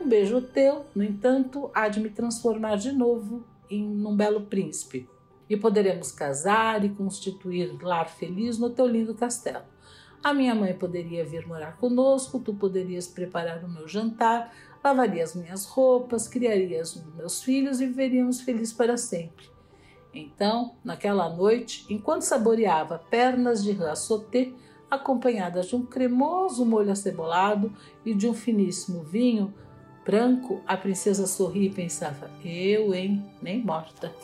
Um 0.00 0.08
beijo 0.08 0.40
teu, 0.40 0.86
no 0.94 1.02
entanto, 1.02 1.68
há 1.74 1.88
de 1.88 1.98
me 1.98 2.08
transformar 2.08 2.76
de 2.76 2.92
novo 2.92 3.44
em 3.68 3.84
um 3.84 4.14
belo 4.14 4.42
príncipe 4.42 5.08
e 5.50 5.56
poderemos 5.56 6.12
casar 6.12 6.84
e 6.84 6.88
constituir 6.88 7.76
lar 7.82 8.08
feliz 8.08 8.58
no 8.58 8.70
teu 8.70 8.86
lindo 8.86 9.12
castelo. 9.12 9.64
A 10.22 10.32
minha 10.32 10.54
mãe 10.54 10.72
poderia 10.72 11.24
vir 11.24 11.48
morar 11.48 11.78
conosco, 11.78 12.38
tu 12.38 12.54
poderias 12.54 13.08
preparar 13.08 13.64
o 13.64 13.68
meu 13.68 13.88
jantar, 13.88 14.54
lavaria 14.84 15.24
as 15.24 15.34
minhas 15.34 15.64
roupas, 15.64 16.28
criarias 16.28 17.04
meus 17.16 17.42
filhos 17.42 17.80
e 17.80 17.86
viveríamos 17.86 18.40
felizes 18.40 18.72
para 18.72 18.96
sempre. 18.96 19.50
Então, 20.14 20.76
naquela 20.84 21.28
noite, 21.28 21.84
enquanto 21.90 22.22
saboreava 22.22 23.00
pernas 23.10 23.64
de 23.64 23.72
rã 23.72 23.96
sauté, 23.96 24.52
acompanhadas 24.92 25.68
de 25.68 25.74
um 25.74 25.86
cremoso 25.86 26.66
molho 26.66 26.92
acebolado 26.92 27.74
e 28.04 28.12
de 28.12 28.28
um 28.28 28.34
finíssimo 28.34 29.02
vinho 29.02 29.54
branco, 30.04 30.60
a 30.66 30.76
princesa 30.76 31.26
sorria 31.26 31.70
e 31.70 31.72
pensava: 31.72 32.30
Eu, 32.44 32.94
hein, 32.94 33.24
nem 33.40 33.58
morta. 33.64 34.14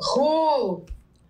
Ru, 0.00 0.86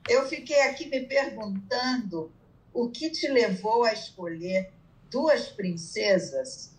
eu 0.07 0.26
fiquei 0.29 0.61
aqui 0.62 0.87
me 0.91 1.00
perguntando 1.07 2.31
o 2.75 2.91
que 2.91 3.09
te 3.09 3.26
levou 3.26 3.85
a 3.85 3.93
escolher 3.95 4.71
duas 5.11 5.49
princesas 5.49 6.75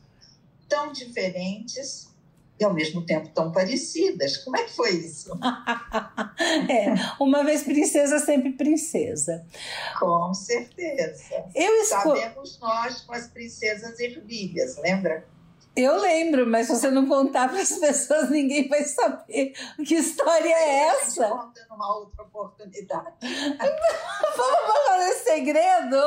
tão 0.69 0.91
diferentes 0.91 2.12
e 2.59 2.63
ao 2.63 2.73
mesmo 2.73 3.05
tempo 3.05 3.29
tão 3.29 3.51
parecidas. 3.51 4.37
Como 4.37 4.57
é 4.57 4.63
que 4.63 4.75
foi 4.75 4.91
isso? 4.91 5.31
é, 6.69 6.93
uma 7.19 7.43
vez 7.43 7.63
princesa, 7.63 8.19
sempre 8.19 8.53
princesa. 8.53 9.45
Com 9.99 10.33
certeza. 10.33 11.45
Eu 11.55 11.75
esco... 11.81 12.09
Sabemos 12.09 12.59
nós 12.59 13.01
com 13.01 13.13
as 13.13 13.27
princesas 13.27 13.99
ervilhas, 13.99 14.77
lembra? 14.77 15.25
Eu 15.75 15.99
lembro, 15.99 16.45
mas 16.45 16.67
se 16.67 16.75
você 16.75 16.91
não 16.91 17.07
contar 17.07 17.49
para 17.49 17.59
as 17.59 17.71
pessoas, 17.79 18.29
ninguém 18.29 18.67
vai 18.67 18.83
saber 18.83 19.53
que 19.83 19.95
história 19.95 20.47
é 20.47 20.87
essa. 20.89 21.27
Conta 21.27 21.65
numa 21.67 21.97
outra 21.97 22.23
oportunidade. 22.23 23.15
Vamos 24.37 24.85
fazer 24.85 25.13
segredo? 25.23 25.97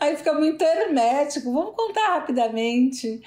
Aí 0.00 0.16
fica 0.16 0.32
muito 0.32 0.62
hermético. 0.62 1.52
Vamos 1.52 1.74
contar 1.74 2.14
rapidamente. 2.14 3.20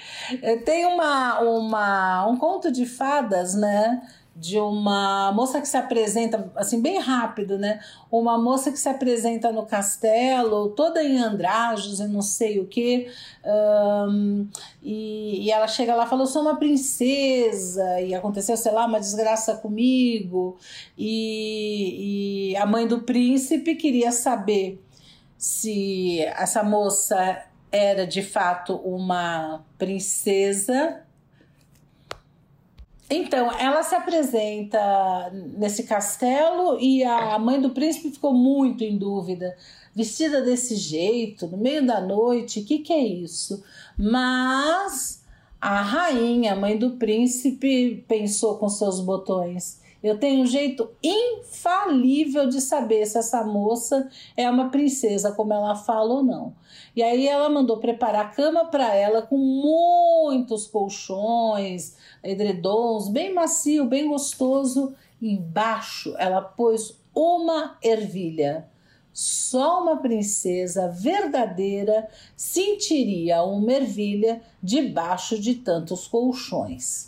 Tem 0.64 0.86
uma, 0.86 1.40
uma, 1.40 2.26
um 2.26 2.36
conto 2.36 2.72
de 2.72 2.86
fadas, 2.86 3.54
né? 3.54 4.00
de 4.38 4.56
uma 4.56 5.32
moça 5.32 5.60
que 5.60 5.66
se 5.66 5.76
apresenta, 5.76 6.50
assim, 6.54 6.80
bem 6.80 7.00
rápido, 7.00 7.58
né? 7.58 7.80
Uma 8.08 8.38
moça 8.38 8.70
que 8.70 8.78
se 8.78 8.88
apresenta 8.88 9.50
no 9.50 9.66
castelo, 9.66 10.70
toda 10.70 11.02
em 11.02 11.18
andrajos 11.18 11.98
e 11.98 12.06
não 12.06 12.22
sei 12.22 12.60
o 12.60 12.66
que, 12.66 13.08
um, 13.44 14.46
e, 14.80 15.44
e, 15.44 15.50
ela 15.50 15.66
chega 15.66 15.94
lá 15.94 16.04
e 16.04 16.08
fala: 16.08 16.22
Eu 16.22 16.26
sou 16.26 16.42
uma 16.42 16.56
princesa, 16.56 18.00
e 18.00 18.14
aconteceu, 18.14 18.56
sei 18.56 18.70
lá, 18.70 18.86
uma 18.86 19.00
desgraça 19.00 19.56
comigo, 19.56 20.56
e, 20.96 22.52
e 22.52 22.56
a 22.56 22.64
mãe 22.64 22.86
do 22.86 23.00
príncipe 23.00 23.74
queria 23.74 24.12
saber 24.12 24.80
se 25.38 26.20
essa 26.20 26.62
moça 26.62 27.44
era 27.72 28.06
de 28.06 28.22
fato 28.22 28.74
uma 28.76 29.64
princesa 29.78 31.02
então, 33.10 33.50
ela 33.58 33.82
se 33.82 33.94
apresenta 33.94 34.78
nesse 35.56 35.84
castelo 35.84 36.78
e 36.78 37.02
a 37.02 37.38
mãe 37.38 37.58
do 37.58 37.70
príncipe 37.70 38.10
ficou 38.10 38.34
muito 38.34 38.84
em 38.84 38.98
dúvida. 38.98 39.56
Vestida 39.94 40.42
desse 40.42 40.76
jeito, 40.76 41.46
no 41.46 41.56
meio 41.56 41.86
da 41.86 42.00
noite, 42.02 42.60
o 42.60 42.64
que, 42.64 42.80
que 42.80 42.92
é 42.92 43.02
isso? 43.02 43.64
Mas 43.96 45.24
A 45.60 45.80
rainha, 45.80 46.54
mãe 46.54 46.78
do 46.78 46.92
príncipe, 46.92 48.04
pensou 48.06 48.58
com 48.58 48.68
seus 48.68 49.00
botões. 49.00 49.80
Eu 50.02 50.18
tenho 50.18 50.42
um 50.42 50.46
jeito 50.46 50.90
infalível 51.02 52.48
de 52.48 52.60
saber 52.60 53.04
se 53.06 53.18
essa 53.18 53.42
moça 53.42 54.08
é 54.36 54.48
uma 54.48 54.70
princesa, 54.70 55.32
como 55.32 55.52
ela 55.52 55.74
fala 55.74 56.14
ou 56.14 56.22
não. 56.22 56.54
E 56.94 57.02
aí 57.02 57.26
ela 57.26 57.48
mandou 57.48 57.78
preparar 57.78 58.26
a 58.26 58.28
cama 58.28 58.66
para 58.66 58.94
ela 58.94 59.22
com 59.22 59.36
muitos 59.36 60.66
colchões, 60.68 61.96
edredons, 62.22 63.08
bem 63.08 63.34
macio, 63.34 63.86
bem 63.86 64.08
gostoso. 64.08 64.94
Embaixo 65.20 66.14
ela 66.16 66.40
pôs 66.40 66.96
uma 67.12 67.76
ervilha. 67.82 68.68
Só 69.12 69.82
uma 69.82 69.96
princesa 69.96 70.86
verdadeira 70.86 72.08
sentiria 72.36 73.42
uma 73.42 73.72
ervilha 73.72 74.40
debaixo 74.62 75.40
de 75.40 75.56
tantos 75.56 76.06
colchões. 76.06 77.07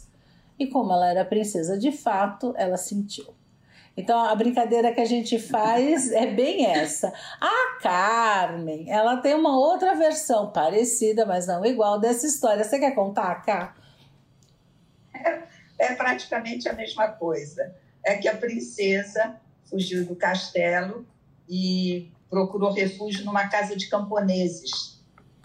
E 0.61 0.67
como 0.67 0.93
ela 0.93 1.09
era 1.09 1.25
princesa 1.25 1.79
de 1.79 1.91
fato, 1.91 2.53
ela 2.55 2.77
sentiu. 2.77 3.35
Então 3.97 4.19
a 4.21 4.35
brincadeira 4.35 4.93
que 4.93 5.01
a 5.01 5.07
gente 5.07 5.39
faz 5.39 6.13
é 6.13 6.27
bem 6.27 6.67
essa. 6.67 7.11
A 7.41 7.79
Carmen, 7.83 8.91
ela 8.91 9.17
tem 9.17 9.35
uma 9.35 9.57
outra 9.57 9.95
versão 9.95 10.53
parecida, 10.53 11.25
mas 11.25 11.47
não 11.47 11.65
igual 11.65 11.99
dessa 11.99 12.27
história. 12.27 12.63
Você 12.63 12.79
quer 12.79 12.95
contar, 12.95 13.37
Cá? 13.37 13.75
É, 15.15 15.43
é 15.79 15.95
praticamente 15.95 16.69
a 16.69 16.75
mesma 16.75 17.09
coisa. 17.09 17.75
É 18.05 18.17
que 18.17 18.29
a 18.29 18.37
princesa 18.37 19.41
fugiu 19.65 20.05
do 20.05 20.15
castelo 20.15 21.07
e 21.49 22.13
procurou 22.29 22.71
refúgio 22.71 23.25
numa 23.25 23.49
casa 23.49 23.75
de 23.75 23.89
camponeses. 23.89 25.01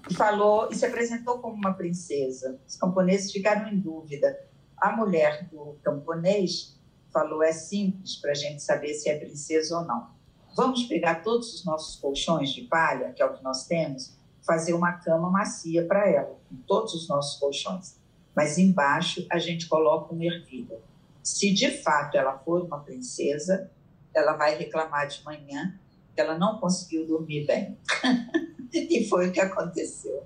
E 0.10 0.14
falou 0.14 0.68
e 0.70 0.76
se 0.76 0.86
apresentou 0.86 1.40
como 1.40 1.56
uma 1.56 1.74
princesa. 1.74 2.60
Os 2.68 2.76
camponeses 2.76 3.32
ficaram 3.32 3.70
em 3.70 3.80
dúvida. 3.80 4.38
A 4.78 4.92
mulher 4.92 5.48
do 5.50 5.78
camponês 5.84 6.78
falou: 7.12 7.44
é 7.44 7.52
simples 7.52 8.16
para 8.18 8.32
a 8.32 8.36
gente 8.36 8.62
saber 8.62 8.94
se 8.94 9.10
é 9.10 9.18
princesa 9.18 9.80
ou 9.80 9.86
não. 9.86 10.10
Vamos 10.56 10.84
pegar 10.84 11.24
todos 11.24 11.54
os 11.54 11.66
nossos 11.66 11.98
colchões 12.00 12.50
de 12.52 12.62
palha, 12.64 13.12
que 13.12 13.22
é 13.22 13.26
o 13.26 13.34
que 13.34 13.44
nós 13.44 13.66
temos, 13.66 14.14
fazer 14.46 14.74
uma 14.74 14.94
cama 14.94 15.30
macia 15.30 15.86
para 15.86 16.10
ela, 16.10 16.38
com 16.50 16.56
todos 16.68 16.94
os 16.94 17.08
nossos 17.10 17.40
colchões. 17.40 17.98
Mas 18.34 18.58
embaixo 18.58 19.26
a 19.30 19.38
gente 19.38 19.68
coloca 19.68 20.14
uma 20.14 20.24
ervilha. 20.24 20.80
Se 21.24 21.52
de 21.54 21.72
fato 21.72 22.16
ela 22.16 22.38
for 22.38 22.62
uma 22.62 22.80
princesa, 22.80 23.70
ela 24.14 24.34
vai 24.34 24.58
reclamar 24.58 25.08
de 25.08 25.24
manhã 25.24 25.78
que 26.14 26.22
ela 26.22 26.38
não 26.38 26.58
conseguiu 26.58 27.06
dormir 27.06 27.46
bem. 27.46 27.78
e 28.72 29.06
foi 29.10 29.28
o 29.28 29.32
que 29.32 29.42
aconteceu. 29.42 30.24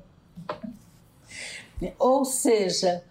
Ou 1.97 2.23
seja, 2.25 3.03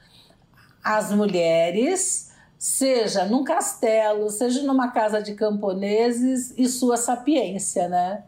as 0.89 1.13
mulheres, 1.13 2.33
seja 2.59 3.27
num 3.27 3.45
castelo, 3.45 4.31
seja 4.31 4.63
numa 4.63 4.91
casa 4.91 5.21
de 5.21 5.35
camponeses, 5.35 6.55
e 6.57 6.67
sua 6.67 6.97
sapiência, 6.97 7.91
né? 7.91 8.25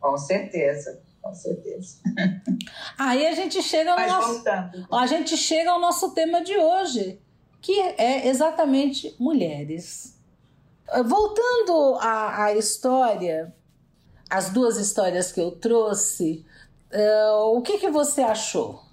Com 0.00 0.16
certeza, 0.16 1.02
com 1.20 1.34
certeza. 1.34 1.96
Aí 2.96 3.26
a 3.26 3.34
gente 3.34 3.60
chega 3.60 3.90
ao 3.90 3.96
Mas 3.96 4.12
nosso, 4.12 4.34
voltando. 4.34 4.86
a 4.92 5.06
gente 5.08 5.36
chega 5.36 5.72
ao 5.72 5.80
nosso 5.80 6.14
tema 6.14 6.44
de 6.44 6.56
hoje, 6.56 7.20
que 7.60 7.76
é 7.98 8.28
exatamente 8.28 9.16
mulheres. 9.18 10.16
Voltando 11.04 11.96
à, 12.00 12.44
à 12.44 12.54
história, 12.54 13.52
as 14.30 14.50
duas 14.50 14.76
histórias 14.76 15.32
que 15.32 15.40
eu 15.40 15.50
trouxe, 15.50 16.46
uh, 16.92 17.56
o 17.56 17.62
que, 17.62 17.78
que 17.78 17.90
você 17.90 18.20
achou? 18.20 18.91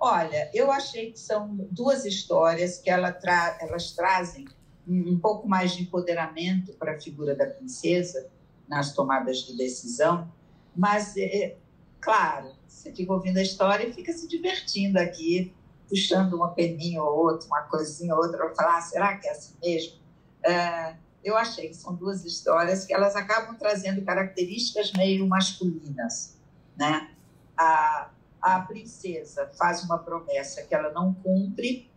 Olha, 0.00 0.50
eu 0.54 0.72
achei 0.72 1.12
que 1.12 1.18
são 1.18 1.68
duas 1.70 2.06
histórias 2.06 2.78
que 2.78 2.88
ela 2.88 3.12
tra 3.12 3.58
elas 3.60 3.92
trazem 3.92 4.46
um 4.88 5.18
pouco 5.20 5.46
mais 5.46 5.72
de 5.72 5.82
empoderamento 5.82 6.72
para 6.72 6.96
a 6.96 7.00
figura 7.00 7.34
da 7.34 7.46
princesa 7.46 8.30
nas 8.66 8.94
tomadas 8.94 9.38
de 9.38 9.56
decisão, 9.56 10.32
mas, 10.74 11.16
é, 11.16 11.56
claro, 12.00 12.52
você 12.66 12.92
fica 12.92 13.12
ouvindo 13.12 13.36
a 13.36 13.42
história 13.42 13.86
e 13.86 13.92
fica 13.92 14.12
se 14.12 14.26
divertindo 14.26 14.98
aqui, 14.98 15.52
puxando 15.88 16.34
uma 16.34 16.48
peninha 16.48 17.02
ou 17.02 17.18
outra, 17.18 17.46
uma 17.46 17.62
coisinha 17.62 18.14
ou 18.14 18.22
outra, 18.22 18.38
para 18.38 18.54
falar, 18.54 18.78
ah, 18.78 18.80
será 18.80 19.16
que 19.16 19.26
é 19.26 19.32
assim 19.32 19.54
mesmo? 19.62 19.98
É, 20.42 20.96
eu 21.22 21.36
achei 21.36 21.68
que 21.68 21.76
são 21.76 21.94
duas 21.94 22.24
histórias 22.24 22.86
que 22.86 22.94
elas 22.94 23.14
acabam 23.14 23.56
trazendo 23.56 24.02
características 24.02 24.92
meio 24.92 25.26
masculinas, 25.26 26.36
né? 26.76 27.10
A, 27.56 28.10
a 28.40 28.60
princesa 28.60 29.50
faz 29.58 29.84
uma 29.84 29.98
promessa 29.98 30.62
que 30.62 30.74
ela 30.74 30.90
não 30.92 31.14
cumpre, 31.14 31.90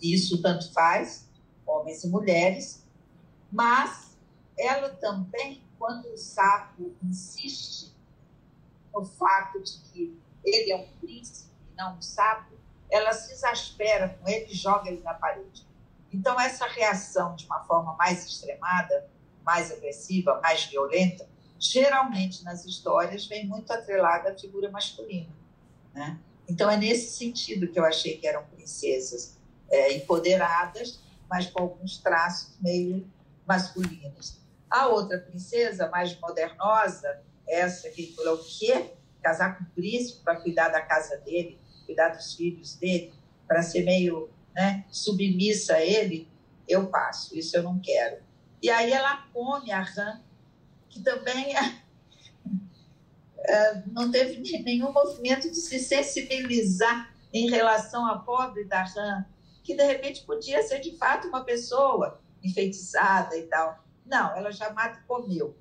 isso 0.00 0.40
tanto 0.42 0.72
faz, 0.72 1.28
homens 1.66 2.04
e 2.04 2.08
mulheres, 2.08 2.86
mas 3.50 4.16
ela 4.58 4.90
também, 4.90 5.62
quando 5.78 6.06
o 6.06 6.16
sapo 6.16 6.94
insiste 7.02 7.94
no 8.92 9.04
fato 9.04 9.62
de 9.62 9.78
que 9.78 10.22
ele 10.44 10.72
é 10.72 10.76
um 10.76 10.88
príncipe 11.00 11.50
e 11.72 11.76
não 11.76 11.96
um 11.96 12.02
sapo, 12.02 12.52
ela 12.90 13.12
se 13.12 13.32
exaspera 13.32 14.18
com 14.20 14.28
ele 14.28 14.52
e 14.52 14.54
joga 14.54 14.90
ele 14.90 15.02
na 15.02 15.14
parede. 15.14 15.66
Então, 16.12 16.38
essa 16.38 16.66
reação 16.66 17.34
de 17.34 17.46
uma 17.46 17.64
forma 17.64 17.94
mais 17.96 18.26
extremada, 18.26 19.08
mais 19.42 19.72
agressiva, 19.72 20.40
mais 20.42 20.64
violenta, 20.66 21.26
geralmente 21.58 22.44
nas 22.44 22.64
histórias 22.64 23.26
vem 23.26 23.46
muito 23.46 23.72
atrelada 23.72 24.30
à 24.30 24.38
figura 24.38 24.70
masculina. 24.70 25.41
Né? 25.94 26.18
Então, 26.48 26.70
é 26.70 26.76
nesse 26.76 27.16
sentido 27.16 27.68
que 27.68 27.78
eu 27.78 27.84
achei 27.84 28.16
que 28.16 28.26
eram 28.26 28.44
princesas 28.44 29.36
é, 29.70 29.94
empoderadas, 29.94 31.00
mas 31.28 31.46
com 31.46 31.62
alguns 31.62 31.98
traços 31.98 32.56
meio 32.60 33.06
masculinos. 33.46 34.40
A 34.70 34.88
outra 34.88 35.18
princesa, 35.18 35.88
mais 35.88 36.18
modernosa, 36.20 37.20
essa 37.46 37.88
que 37.90 38.14
falou 38.14 38.36
o 38.36 38.44
quê? 38.44 38.92
Casar 39.22 39.58
com 39.58 39.64
o 39.64 39.66
príncipe 39.68 40.22
para 40.22 40.36
cuidar 40.36 40.68
da 40.68 40.80
casa 40.80 41.16
dele, 41.18 41.58
cuidar 41.86 42.10
dos 42.10 42.34
filhos 42.34 42.76
dele, 42.76 43.12
para 43.46 43.62
ser 43.62 43.84
meio 43.84 44.30
né, 44.54 44.84
submissa 44.90 45.74
a 45.74 45.84
ele, 45.84 46.28
eu 46.68 46.86
passo, 46.88 47.36
isso 47.36 47.56
eu 47.56 47.62
não 47.62 47.78
quero. 47.78 48.22
E 48.62 48.70
aí 48.70 48.92
ela 48.92 49.26
come 49.32 49.72
a 49.72 49.82
rã, 49.82 50.20
que 50.88 51.00
também 51.00 51.56
é, 51.56 51.81
não 53.86 54.10
teve 54.10 54.40
nenhum 54.62 54.92
movimento 54.92 55.50
de 55.50 55.56
se 55.56 55.78
sensibilizar 55.78 57.12
em 57.32 57.48
relação 57.48 58.06
à 58.06 58.18
pobre 58.18 58.64
da 58.64 58.82
rã, 58.82 59.24
que 59.62 59.74
de 59.74 59.84
repente 59.84 60.24
podia 60.24 60.62
ser 60.62 60.80
de 60.80 60.96
fato 60.96 61.28
uma 61.28 61.44
pessoa 61.44 62.20
enfeitiçada 62.42 63.36
e 63.36 63.42
tal. 63.44 63.82
Não, 64.04 64.36
ela 64.36 64.50
já 64.50 64.72
mata 64.72 64.98
e 64.98 65.06
comeu. 65.06 65.56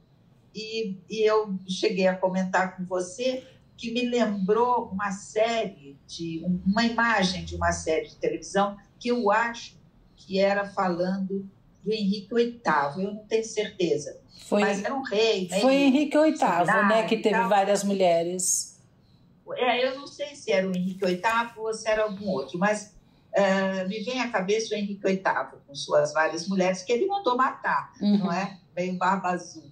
E, 0.53 0.97
e 1.09 1.21
eu 1.21 1.57
cheguei 1.67 2.07
a 2.07 2.17
comentar 2.17 2.75
com 2.75 2.85
você 2.85 3.47
que 3.77 3.91
me 3.91 4.07
lembrou 4.07 4.89
uma 4.89 5.11
série 5.11 5.97
de 6.05 6.43
uma 6.65 6.83
imagem 6.83 7.45
de 7.45 7.55
uma 7.55 7.71
série 7.71 8.09
de 8.09 8.15
televisão 8.17 8.77
que 8.99 9.09
eu 9.09 9.31
acho 9.31 9.79
que 10.15 10.39
era 10.39 10.69
falando 10.69 11.49
do 11.83 11.91
Henrique 11.91 12.33
VIII. 12.33 12.61
Eu 12.97 13.13
não 13.13 13.25
tenho 13.25 13.43
certeza. 13.43 14.19
Foi, 14.45 14.61
mas 14.61 14.83
era 14.83 14.93
um 14.93 15.01
rei. 15.01 15.49
Foi 15.61 15.73
Henrique 15.73 16.17
VIII, 16.17 16.37
né? 16.87 17.03
Que 17.07 17.17
teve 17.17 17.41
várias 17.47 17.83
mulheres. 17.83 18.79
É, 19.55 19.87
eu 19.87 19.99
não 19.99 20.07
sei 20.07 20.35
se 20.35 20.51
era 20.51 20.67
o 20.67 20.75
Henrique 20.75 21.05
VIII 21.05 21.21
ou 21.57 21.73
se 21.73 21.89
era 21.89 22.03
algum 22.03 22.29
outro, 22.29 22.57
mas 22.57 22.93
uh, 23.33 23.87
me 23.87 23.99
vem 24.03 24.21
à 24.21 24.29
cabeça 24.29 24.73
o 24.73 24.77
Henrique 24.77 25.01
VIII 25.03 25.21
com 25.67 25.75
suas 25.75 26.13
várias 26.13 26.47
mulheres 26.47 26.83
que 26.83 26.91
ele 26.91 27.05
mandou 27.05 27.35
matar, 27.35 27.91
uhum. 28.01 28.19
não 28.19 28.31
é? 28.31 28.57
Meio 28.75 28.97
barba 28.97 29.29
azul. 29.29 29.69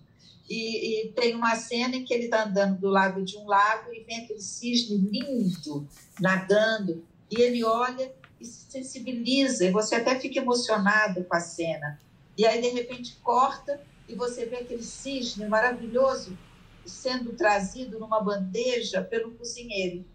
E, 0.50 1.06
e, 1.06 1.12
tem 1.14 1.36
uma 1.36 1.56
cena 1.56 1.96
em 1.96 2.04
que 2.04 2.14
ele 2.14 2.26
está 2.26 2.44
andando 2.44 2.80
do 2.80 2.90
lado 2.90 3.24
de 3.24 3.38
um 3.38 3.46
lago 3.46 3.94
e 3.94 4.04
vem 4.04 4.24
aquele 4.24 4.42
cisne 4.42 4.98
lindo 4.98 5.88
nadando 6.20 7.06
e 7.30 7.40
ele 7.40 7.64
olha 7.64 8.12
e 8.40 8.46
se 8.46 8.72
sensibiliza 8.72 9.66
e 9.66 9.72
você 9.72 9.96
até 9.96 10.20
fica 10.20 10.40
emocionado 10.40 11.24
com 11.24 11.36
a 11.36 11.40
cena. 11.40 12.00
E 12.38 12.46
aí 12.46 12.62
de 12.62 12.70
repente 12.70 13.18
corta 13.22 13.82
e 14.08 14.16
você 14.16 14.46
vê 14.46 14.58
aquele 14.58 14.84
cisne 14.84 15.48
maravilhoso 15.48 16.38
sendo 16.86 17.34
trazido 17.34 18.00
numa 18.00 18.22
bandeja 18.22 19.02
pelo 19.02 19.32
cozinheiro. 19.32 20.06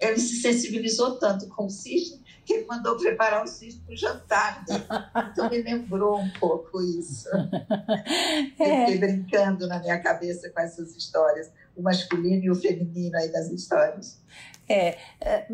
Ele 0.00 0.18
se 0.18 0.40
sensibilizou 0.40 1.16
tanto 1.16 1.46
com 1.48 1.66
o 1.66 1.70
cisne 1.70 2.20
que 2.44 2.54
ele 2.54 2.66
mandou 2.66 2.96
preparar 2.96 3.44
o 3.44 3.46
cisne 3.46 3.80
para 3.86 3.94
o 3.94 3.96
jantar. 3.96 4.64
Então 5.30 5.48
me 5.48 5.62
lembrou 5.62 6.18
um 6.18 6.30
pouco 6.40 6.82
isso. 6.82 7.28
É. 8.58 8.82
Eu 8.82 8.86
fiquei 8.86 8.98
brincando 8.98 9.66
na 9.68 9.78
minha 9.78 10.00
cabeça 10.00 10.50
com 10.50 10.60
essas 10.60 10.96
histórias, 10.96 11.50
o 11.76 11.82
masculino 11.82 12.44
e 12.44 12.50
o 12.50 12.54
feminino 12.54 13.16
aí 13.16 13.30
das 13.30 13.48
histórias. 13.50 14.20
É, 14.68 14.96
é, 15.20 15.46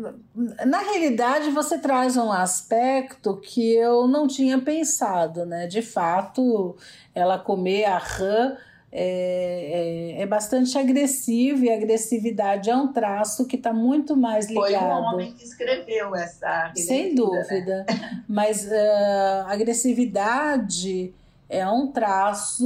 na 0.65 0.79
realidade 0.79 1.49
você 1.49 1.77
traz 1.77 2.15
um 2.15 2.31
aspecto 2.31 3.37
que 3.37 3.73
eu 3.73 4.07
não 4.07 4.27
tinha 4.27 4.59
pensado, 4.59 5.45
né? 5.45 5.67
De 5.67 5.81
fato, 5.81 6.77
ela 7.13 7.37
comer 7.37 7.85
a 7.85 7.97
rã 7.97 8.55
é, 8.91 10.15
é, 10.17 10.21
é 10.21 10.25
bastante 10.25 10.77
agressivo 10.77 11.63
e 11.63 11.69
a 11.69 11.75
agressividade 11.75 12.69
é 12.69 12.75
um 12.75 12.91
traço 12.91 13.45
que 13.45 13.55
está 13.55 13.71
muito 13.71 14.15
mais 14.15 14.47
ligado. 14.47 14.67
Foi 14.67 14.75
um 14.77 15.03
homem 15.03 15.33
que 15.33 15.43
escreveu 15.43 16.15
essa. 16.15 16.71
Sem 16.75 17.09
né? 17.09 17.15
dúvida. 17.15 17.85
Né? 17.87 18.23
Mas 18.27 18.65
uh, 18.65 19.47
agressividade 19.47 21.13
é 21.47 21.67
um 21.67 21.87
traço 21.91 22.65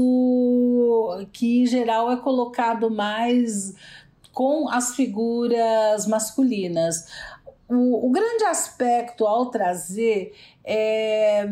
que, 1.32 1.64
em 1.64 1.66
geral, 1.66 2.12
é 2.12 2.18
colocado 2.18 2.90
mais 2.90 3.74
com 4.34 4.68
as 4.68 4.96
figuras 4.96 6.06
masculinas. 6.08 7.06
O, 7.70 8.08
o 8.08 8.12
grande 8.12 8.44
aspecto 8.44 9.26
ao 9.26 9.46
trazer 9.46 10.34
é 10.66 11.48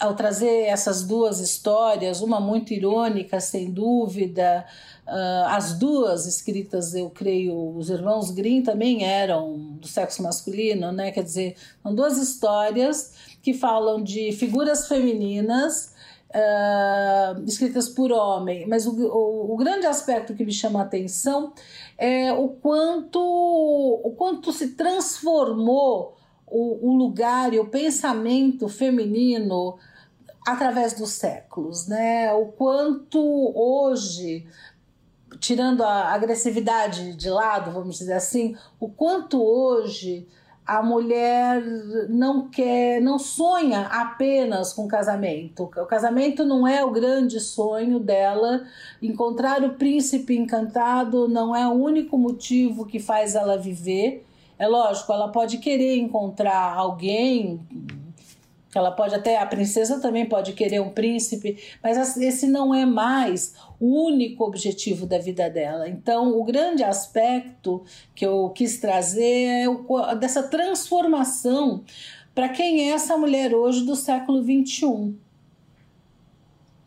ao 0.00 0.16
trazer 0.16 0.64
essas 0.64 1.04
duas 1.04 1.38
histórias, 1.38 2.22
uma 2.22 2.40
muito 2.40 2.72
irônica, 2.72 3.38
sem 3.40 3.70
dúvida, 3.70 4.66
uh, 5.06 5.46
as 5.46 5.78
duas 5.78 6.26
escritas, 6.26 6.92
eu 6.94 7.08
creio, 7.08 7.76
os 7.76 7.88
irmãos 7.88 8.32
Grimm 8.32 8.64
também 8.64 9.04
eram 9.04 9.76
do 9.76 9.86
sexo 9.86 10.20
masculino, 10.22 10.90
né? 10.90 11.12
Quer 11.12 11.22
dizer, 11.22 11.56
são 11.84 11.94
duas 11.94 12.18
histórias 12.18 13.12
que 13.40 13.54
falam 13.54 14.02
de 14.02 14.32
figuras 14.32 14.88
femininas 14.88 15.91
uh, 16.34 17.44
escritas 17.44 17.88
por 17.88 18.10
homem, 18.10 18.66
mas 18.66 18.86
o, 18.86 18.92
o, 18.92 19.54
o, 19.54 19.56
grande 19.56 19.86
aspecto 19.86 20.34
que 20.34 20.44
me 20.44 20.52
chama 20.52 20.80
a 20.80 20.82
atenção 20.82 21.52
é 21.98 22.32
o 22.32 22.48
quanto, 22.48 23.20
o 23.20 24.14
quanto 24.16 24.52
se 24.52 24.68
transformou 24.68 26.16
o, 26.46 26.90
o 26.90 26.96
lugar 26.96 27.52
e 27.52 27.58
o 27.58 27.66
pensamento 27.66 28.68
feminino 28.68 29.78
através 30.46 30.94
dos 30.94 31.10
séculos, 31.10 31.86
né? 31.86 32.32
O 32.32 32.46
quanto 32.46 33.20
hoje, 33.54 34.46
tirando 35.38 35.82
a 35.84 36.12
agressividade 36.12 37.14
de 37.14 37.30
lado, 37.30 37.70
vamos 37.70 37.98
dizer 37.98 38.14
assim, 38.14 38.56
o 38.80 38.88
quanto 38.88 39.42
hoje 39.42 40.26
a 40.66 40.82
mulher 40.82 41.62
não 42.08 42.48
quer, 42.48 43.00
não 43.00 43.18
sonha 43.18 43.86
apenas 43.86 44.72
com 44.72 44.86
casamento. 44.86 45.64
O 45.64 45.86
casamento 45.86 46.44
não 46.44 46.66
é 46.66 46.84
o 46.84 46.90
grande 46.90 47.40
sonho 47.40 47.98
dela. 47.98 48.64
Encontrar 49.00 49.64
o 49.64 49.74
príncipe 49.74 50.36
encantado 50.36 51.26
não 51.26 51.54
é 51.54 51.66
o 51.66 51.72
único 51.72 52.16
motivo 52.16 52.86
que 52.86 53.00
faz 53.00 53.34
ela 53.34 53.58
viver. 53.58 54.24
É 54.56 54.68
lógico, 54.68 55.12
ela 55.12 55.28
pode 55.28 55.58
querer 55.58 55.96
encontrar 55.96 56.74
alguém, 56.74 57.60
ela 58.78 58.90
pode 58.90 59.14
até, 59.14 59.38
a 59.38 59.46
princesa 59.46 60.00
também 60.00 60.26
pode 60.26 60.52
querer 60.54 60.80
um 60.80 60.90
príncipe, 60.90 61.62
mas 61.82 62.16
esse 62.16 62.46
não 62.46 62.74
é 62.74 62.86
mais 62.86 63.54
o 63.78 64.06
único 64.06 64.44
objetivo 64.44 65.06
da 65.06 65.18
vida 65.18 65.50
dela. 65.50 65.88
Então, 65.88 66.38
o 66.38 66.44
grande 66.44 66.82
aspecto 66.82 67.84
que 68.14 68.24
eu 68.24 68.50
quis 68.50 68.78
trazer 68.78 69.64
é 69.64 69.68
o, 69.68 70.14
dessa 70.14 70.42
transformação 70.44 71.84
para 72.34 72.48
quem 72.48 72.88
é 72.88 72.92
essa 72.92 73.16
mulher 73.16 73.54
hoje 73.54 73.84
do 73.84 73.94
século 73.94 74.42
XXI. 74.42 75.14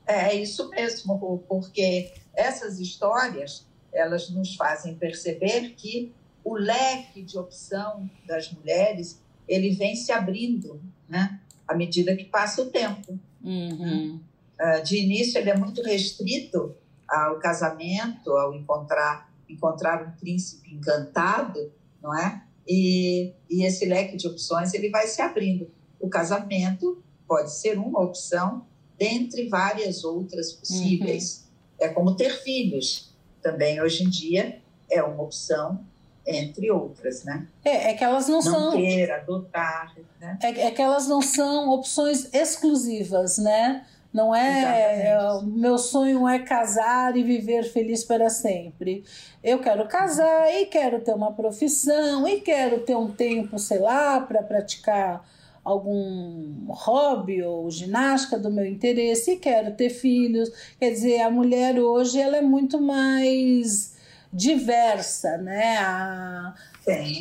É 0.08 0.34
isso 0.34 0.70
mesmo, 0.70 1.44
porque 1.48 2.12
essas 2.34 2.80
histórias 2.80 3.66
elas 3.94 4.30
nos 4.30 4.56
fazem 4.56 4.96
perceber 4.96 5.74
que 5.78 6.14
o 6.44 6.56
leque 6.56 7.22
de 7.22 7.38
opção 7.38 8.10
das 8.28 8.52
mulheres 8.52 9.24
ele 9.48 9.72
vem 9.72 9.96
se 9.96 10.12
abrindo, 10.12 10.82
né? 11.08 11.40
À 11.68 11.74
medida 11.76 12.16
que 12.16 12.26
passa 12.26 12.62
o 12.62 12.68
tempo. 12.68 13.20
Uhum. 13.44 14.20
Uh, 14.60 14.84
de 14.84 14.98
início, 14.98 15.38
ele 15.40 15.50
é 15.50 15.58
muito 15.58 15.82
restrito 15.82 16.76
ao 17.08 17.38
casamento, 17.40 18.32
ao 18.32 18.54
encontrar, 18.54 19.32
encontrar 19.48 20.04
um 20.08 20.12
príncipe 20.20 20.74
encantado, 20.74 21.72
não 22.02 22.18
é? 22.18 22.44
E, 22.68 23.34
e 23.50 23.64
esse 23.64 23.86
leque 23.86 24.18
de 24.18 24.28
opções 24.28 24.74
ele 24.74 24.90
vai 24.90 25.08
se 25.08 25.22
abrindo. 25.22 25.70
O 26.00 26.10
casamento 26.10 27.04
pode 27.28 27.54
ser 27.54 27.78
uma 27.78 28.02
opção 28.02 28.66
dentre 28.98 29.48
várias 29.48 30.04
outras 30.04 30.54
possíveis. 30.54 31.46
Uhum. 31.80 31.86
É 31.88 31.90
como 31.90 32.16
ter 32.16 32.32
filhos. 32.42 33.14
Também 33.42 33.82
hoje 33.82 34.04
em 34.04 34.10
dia 34.10 34.60
é 34.90 35.04
uma 35.04 35.22
opção 35.22 35.86
entre 36.26 36.72
outras, 36.72 37.24
né? 37.24 37.48
É, 37.64 37.92
é 37.92 37.94
que 37.94 38.04
elas 38.04 38.28
não, 38.28 38.36
não 38.36 38.42
são. 38.42 38.72
Queira, 38.72 39.18
adotar, 39.18 39.94
né? 40.20 40.38
É, 40.42 40.68
é 40.68 40.72
que 40.72 40.82
elas 40.82 41.08
não 41.08 41.22
são 41.22 41.70
opções 41.70 42.34
exclusivas, 42.34 43.38
né? 43.38 43.86
Não 44.16 44.34
é, 44.34 45.10
é, 45.10 45.18
meu 45.44 45.78
sonho 45.78 46.26
é 46.26 46.40
casar 46.40 47.18
e 47.18 47.24
viver 47.24 47.64
feliz 47.64 48.02
para 48.06 48.30
sempre. 48.30 49.04
Eu 49.44 49.60
quero 49.60 49.86
casar 49.90 50.50
e 50.54 50.68
quero 50.68 51.02
ter 51.02 51.14
uma 51.14 51.34
profissão 51.34 52.26
e 52.26 52.40
quero 52.40 52.80
ter 52.80 52.96
um 52.96 53.12
tempo, 53.12 53.60
sei 53.60 53.80
lá, 53.80 54.22
para 54.22 54.42
praticar 54.42 55.22
algum 55.66 56.66
hobby 56.70 57.44
ou 57.44 57.70
ginástica 57.70 58.40
do 58.40 58.50
meu 58.50 58.66
interesse 58.66 59.32
e 59.32 59.38
quero 59.38 59.76
ter 59.76 59.90
filhos. 59.90 60.50
Quer 60.80 60.92
dizer, 60.92 61.20
a 61.20 61.30
mulher 61.30 61.78
hoje 61.78 62.18
ela 62.18 62.38
é 62.38 62.42
muito 62.42 62.80
mais 62.80 63.95
diversa, 64.36 65.38
né? 65.38 65.78
A, 65.78 66.54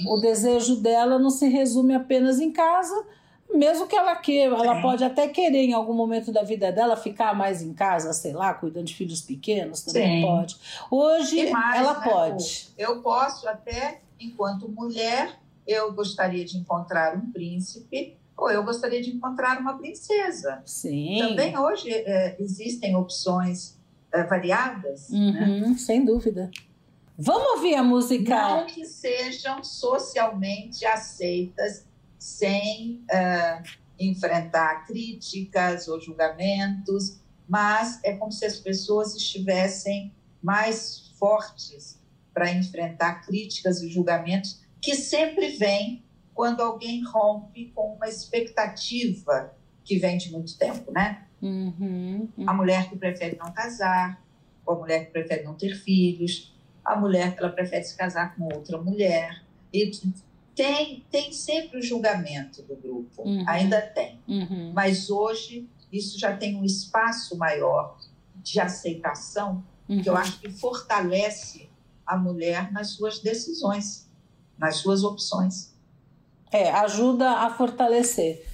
o 0.07 0.19
desejo 0.19 0.77
dela 0.77 1.19
não 1.19 1.31
se 1.31 1.49
resume 1.49 1.95
apenas 1.95 2.41
em 2.41 2.51
casa, 2.51 3.07
mesmo 3.55 3.87
que 3.87 3.95
ela 3.95 4.17
queira, 4.17 4.57
ela 4.57 4.83
pode 4.83 5.05
até 5.05 5.29
querer 5.29 5.65
em 5.65 5.73
algum 5.73 5.95
momento 5.95 6.33
da 6.33 6.43
vida 6.43 6.73
dela 6.73 6.97
ficar 6.97 7.35
mais 7.35 7.63
em 7.63 7.73
casa, 7.73 8.13
sei 8.13 8.33
lá, 8.33 8.53
cuidando 8.53 8.87
de 8.87 8.95
filhos 8.95 9.23
pequenos, 9.23 9.83
também 9.83 10.21
Sim. 10.21 10.27
pode. 10.27 10.57
Hoje 10.91 11.51
mais, 11.51 11.81
ela 11.81 12.01
né, 12.01 12.05
pode. 12.05 12.69
Eu 12.77 13.01
posso 13.01 13.49
até, 13.49 14.01
enquanto 14.19 14.69
mulher, 14.69 15.39
eu 15.67 15.93
gostaria 15.93 16.45
de 16.45 16.59
encontrar 16.59 17.17
um 17.17 17.31
príncipe 17.31 18.17
ou 18.37 18.51
eu 18.51 18.65
gostaria 18.65 19.01
de 19.01 19.11
encontrar 19.11 19.61
uma 19.61 19.79
princesa. 19.79 20.61
Sim. 20.65 21.19
Também 21.21 21.57
hoje 21.57 21.91
é, 21.93 22.37
existem 22.41 22.97
opções 22.97 23.77
é, 24.13 24.25
variadas. 24.25 25.09
Uhum, 25.11 25.71
né? 25.71 25.77
Sem 25.79 26.05
dúvida. 26.05 26.51
Vamos 27.17 27.57
ouvir 27.57 27.75
a 27.77 27.83
música. 27.83 28.35
Não 28.35 28.67
que 28.67 28.85
sejam 28.85 29.63
socialmente 29.63 30.85
aceitas 30.85 31.87
sem 32.19 33.05
uh, 33.05 33.63
enfrentar 33.99 34.87
críticas 34.87 35.87
ou 35.87 36.01
julgamentos, 36.01 37.21
mas 37.49 38.01
é 38.03 38.17
como 38.17 38.33
se 38.33 38.45
as 38.45 38.59
pessoas 38.59 39.15
estivessem 39.15 40.13
mais 40.43 41.13
fortes 41.19 42.01
para 42.33 42.51
enfrentar 42.51 43.25
críticas 43.27 43.81
e 43.81 43.89
julgamentos 43.89 44.61
que 44.81 44.97
sempre 44.97 45.51
vêm 45.51 46.05
quando 46.35 46.61
alguém 46.61 47.03
rompe 47.05 47.71
com 47.75 47.95
uma 47.95 48.09
expectativa 48.09 49.55
que 49.85 49.99
vem 49.99 50.19
de 50.19 50.33
muito 50.33 50.59
tempo, 50.59 50.91
né? 50.91 51.27
Uhum, 51.41 52.29
uhum. 52.37 52.49
A 52.49 52.53
mulher 52.53 52.89
que 52.89 52.97
prefere 52.97 53.37
não 53.37 53.53
casar, 53.53 54.21
ou 54.67 54.75
a 54.75 54.79
mulher 54.79 55.07
que 55.07 55.13
prefere 55.13 55.45
não 55.45 55.55
ter 55.55 55.77
filhos, 55.77 56.54
a 56.85 56.97
mulher 56.97 57.35
que 57.35 57.43
ela 57.43 57.53
prefere 57.53 57.85
se 57.85 57.97
casar 57.97 58.35
com 58.37 58.45
outra 58.45 58.79
mulher. 58.79 59.43
E 59.73 59.91
tem, 60.55 61.05
tem 61.11 61.33
sempre 61.33 61.79
o 61.79 61.83
julgamento 61.83 62.63
do 62.63 62.77
grupo, 62.77 63.23
uhum. 63.23 63.45
ainda 63.49 63.81
tem. 63.81 64.21
Uhum. 64.29 64.73
Mas 64.73 65.11
hoje 65.11 65.69
isso 65.93 66.19
já 66.19 66.37
tem 66.37 66.57
um 66.57 66.65
espaço 66.65 67.37
maior 67.37 67.97
de 68.37 68.61
aceitação 68.61 69.65
uhum. 69.89 70.03
que 70.03 70.09
eu 70.09 70.13
uhum. 70.13 70.19
acho 70.19 70.41
que 70.41 70.51
fortalece 70.51 71.69
a 72.07 72.17
mulher 72.17 72.71
nas 72.73 72.91
suas 72.91 73.19
decisões, 73.19 74.09
nas 74.59 74.77
suas 74.77 75.03
opções. 75.03 75.73
É, 76.53 76.71
ajuda 76.71 77.31
a 77.31 77.51
fortalecer. 77.51 78.47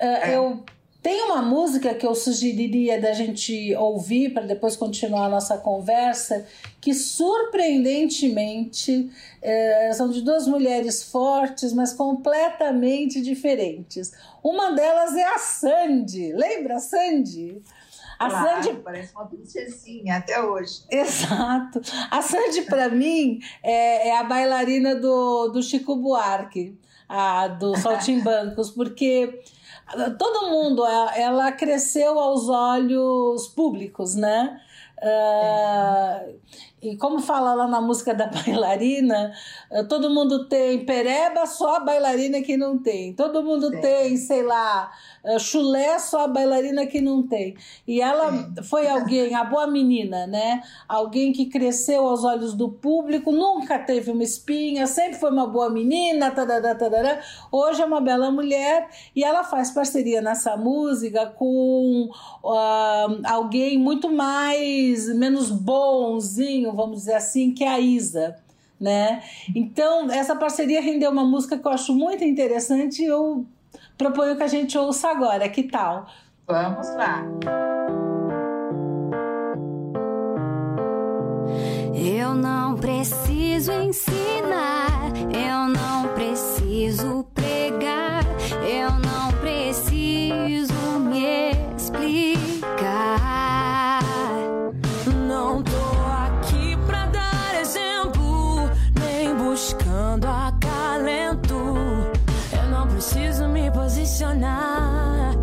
Uh, 0.00 0.04
é. 0.04 0.36
Eu 0.36 0.64
tem 1.02 1.24
uma 1.24 1.42
música 1.42 1.92
que 1.94 2.06
eu 2.06 2.14
sugeriria 2.14 3.00
da 3.00 3.12
gente 3.12 3.74
ouvir 3.74 4.32
para 4.32 4.44
depois 4.44 4.76
continuar 4.76 5.26
a 5.26 5.28
nossa 5.28 5.58
conversa, 5.58 6.46
que 6.80 6.94
surpreendentemente 6.94 9.10
é, 9.42 9.92
são 9.94 10.08
de 10.08 10.22
duas 10.22 10.46
mulheres 10.46 11.02
fortes, 11.02 11.72
mas 11.72 11.92
completamente 11.92 13.20
diferentes. 13.20 14.12
Uma 14.44 14.70
delas 14.70 15.16
é 15.16 15.24
a 15.24 15.38
Sandy. 15.38 16.32
Lembra 16.34 16.76
a 16.76 16.80
Sandy? 16.80 17.60
A 18.16 18.30
claro, 18.30 18.62
Sandy 18.62 18.80
parece 18.82 19.12
uma 19.12 19.26
princesinha 19.26 20.18
até 20.18 20.40
hoje. 20.40 20.84
Exato. 20.88 21.80
A 22.12 22.22
Sandy, 22.22 22.62
para 22.62 22.88
mim, 22.88 23.40
é, 23.60 24.10
é, 24.10 24.16
a 24.16 24.22
bailarina 24.22 24.94
do, 24.94 25.48
do 25.48 25.60
Chico 25.60 25.96
Buarque, 25.96 26.78
a, 27.08 27.48
do 27.48 27.76
Saltimbancos, 27.76 28.70
porque 28.70 29.42
todo 30.18 30.50
mundo, 30.50 30.84
ela 30.86 31.52
cresceu 31.52 32.18
aos 32.18 32.48
olhos 32.48 33.48
públicos, 33.48 34.14
né? 34.14 34.60
Uh, 35.02 36.38
e 36.82 36.96
como 36.96 37.20
fala 37.20 37.54
lá 37.54 37.68
na 37.68 37.80
música 37.80 38.12
da 38.12 38.26
bailarina, 38.44 39.32
eh, 39.70 39.84
todo 39.84 40.10
mundo 40.10 40.48
tem 40.48 40.84
pereba, 40.84 41.46
só 41.46 41.76
a 41.76 41.80
bailarina 41.80 42.42
que 42.42 42.56
não 42.56 42.76
tem. 42.76 43.12
Todo 43.12 43.44
mundo 43.44 43.70
Sim. 43.70 43.80
tem, 43.80 44.16
sei 44.16 44.42
lá, 44.42 44.90
eh, 45.22 45.38
chulé, 45.38 46.00
só 46.00 46.24
a 46.24 46.28
bailarina 46.28 46.84
que 46.86 47.00
não 47.00 47.22
tem. 47.22 47.54
E 47.86 48.00
ela 48.00 48.32
Sim. 48.32 48.62
foi 48.64 48.88
alguém, 48.88 49.32
a 49.32 49.44
boa 49.44 49.68
menina, 49.68 50.26
né? 50.26 50.60
Alguém 50.88 51.32
que 51.32 51.46
cresceu 51.46 52.04
aos 52.04 52.24
olhos 52.24 52.52
do 52.54 52.68
público, 52.68 53.30
nunca 53.30 53.78
teve 53.78 54.10
uma 54.10 54.24
espinha, 54.24 54.88
sempre 54.88 55.20
foi 55.20 55.30
uma 55.30 55.46
boa 55.46 55.70
menina, 55.70 56.32
tadadá, 56.32 56.74
tadadá. 56.74 57.20
hoje 57.52 57.80
é 57.80 57.84
uma 57.84 58.00
bela 58.00 58.30
mulher 58.32 58.88
e 59.14 59.22
ela 59.22 59.44
faz 59.44 59.70
parceria 59.70 60.20
nessa 60.20 60.56
música 60.56 61.26
com 61.26 62.10
uh, 62.42 63.22
alguém 63.24 63.78
muito 63.78 64.10
mais, 64.10 65.06
menos 65.14 65.48
bonzinho, 65.48 66.71
vamos 66.74 67.00
dizer 67.00 67.14
assim, 67.14 67.52
que 67.52 67.64
é 67.64 67.68
a 67.68 67.80
Isa. 67.80 68.36
Né? 68.80 69.22
Então, 69.54 70.10
essa 70.10 70.34
parceria 70.34 70.82
rendeu 70.82 71.10
uma 71.10 71.24
música 71.24 71.56
que 71.56 71.64
eu 71.64 71.70
acho 71.70 71.94
muito 71.94 72.24
interessante 72.24 73.02
e 73.02 73.06
eu 73.06 73.46
proponho 73.96 74.36
que 74.36 74.42
a 74.42 74.48
gente 74.48 74.76
ouça 74.76 75.08
agora. 75.08 75.48
Que 75.48 75.62
tal? 75.62 76.06
Vamos 76.46 76.88
lá. 76.96 77.24
Eu 81.94 82.34
não 82.34 82.74
preciso 82.74 83.70
ensinar, 83.70 85.12
eu 85.32 85.68
não 85.68 86.12
preciso 86.14 87.24
pregar, 87.32 88.01
posicionar 104.22 105.34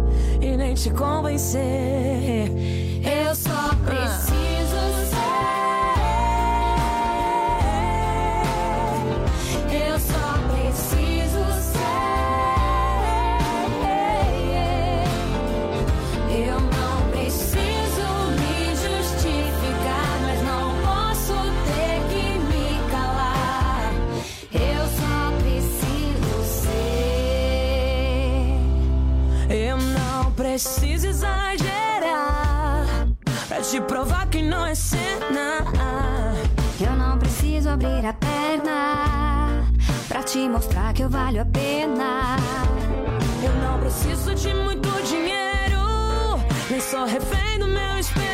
e 0.42 0.56
nem 0.56 0.74
te 0.74 0.90
convencer. 0.92 2.50
Eu 3.04 3.36
só 3.36 3.76
preciso. 3.86 4.29
Preciso 30.40 31.08
exagerar 31.08 32.86
pra 33.50 33.60
te 33.60 33.82
provar 33.82 34.26
que 34.28 34.42
não 34.42 34.66
é 34.66 34.74
cena. 34.74 35.66
Eu 36.80 36.96
não 36.96 37.20
preciso 37.20 37.68
abrir 37.68 38.06
a 38.06 38.14
perna 38.14 39.66
pra 40.08 40.24
te 40.24 40.48
mostrar 40.48 40.94
que 40.94 41.04
eu 41.04 41.10
valho 41.10 41.42
a 41.42 41.46
pena. 41.46 42.38
Eu 43.44 43.54
não 43.62 43.82
preciso 43.82 44.34
de 44.34 44.54
muito 44.54 44.90
dinheiro, 45.04 46.40
nem 46.70 46.80
sou 46.80 47.06
refém 47.06 47.60
do 47.60 47.68
meu 47.68 48.00
espelho. 48.00 48.29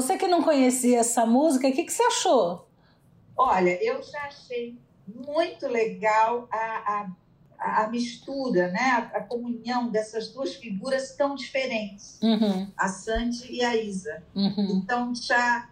Você 0.00 0.16
que 0.16 0.26
não 0.26 0.42
conhecia 0.42 1.00
essa 1.00 1.26
música, 1.26 1.68
o 1.68 1.72
que, 1.72 1.84
que 1.84 1.92
você 1.92 2.02
achou? 2.02 2.68
Olha, 3.36 3.82
eu 3.82 4.02
já 4.02 4.26
achei 4.26 4.78
muito 5.06 5.66
legal 5.66 6.48
a, 6.52 7.10
a, 7.58 7.84
a 7.84 7.88
mistura, 7.88 8.68
né? 8.68 9.10
A, 9.12 9.18
a, 9.18 9.22
comunhão 9.22 9.88
dessas 9.88 10.32
duas 10.32 10.54
figuras 10.54 11.16
tão 11.16 11.34
diferentes, 11.34 12.18
uhum. 12.22 12.70
a 12.76 12.88
Sandy 12.88 13.52
e 13.52 13.64
a 13.64 13.76
Isa. 13.76 14.22
Uhum. 14.34 14.82
Então, 14.82 15.14
já 15.14 15.68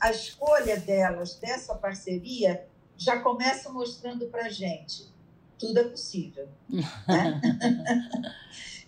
a 0.00 0.10
escolha 0.10 0.78
delas, 0.78 1.36
dessa 1.36 1.74
parceria, 1.74 2.66
já 2.96 3.20
começa 3.20 3.70
mostrando 3.70 4.26
para 4.26 4.48
gente 4.48 5.14
tudo 5.58 5.78
é 5.78 5.84
possível. 5.84 6.48
Né? 6.68 6.84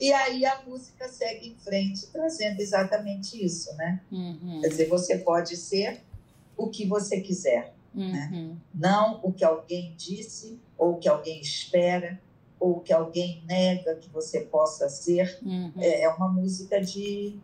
E 0.01 0.13
aí 0.13 0.45
a 0.45 0.63
música 0.63 1.09
segue 1.09 1.49
em 1.49 1.55
frente, 1.57 2.07
trazendo 2.09 2.61
exatamente 2.61 3.43
isso, 3.43 3.75
né? 3.77 4.01
Uhum. 4.11 4.61
Quer 4.61 4.69
dizer, 4.69 4.89
você 4.89 5.19
pode 5.19 5.57
ser 5.57 6.01
o 6.57 6.69
que 6.69 6.87
você 6.87 7.21
quiser, 7.21 7.75
né? 7.95 8.31
uhum. 8.33 8.49
né? 8.49 8.57
Não 8.75 9.21
o 9.23 9.33
que 9.33 9.45
alguém 9.45 9.95
disse, 9.97 10.59
ou 10.77 10.95
o 10.95 10.99
que 10.99 11.09
alguém 11.09 11.41
espera, 11.41 12.21
ou 12.59 12.79
o 12.79 12.81
que 12.81 12.93
alguém 12.93 13.43
nega 13.47 13.95
que 13.97 14.09
você 14.11 14.41
possa 14.41 14.89
ser. 14.89 15.39
Uhum. 15.43 15.73
É, 15.79 16.03
é, 16.03 16.09
uma 16.09 16.29
música 16.29 16.81
de, 16.81 17.39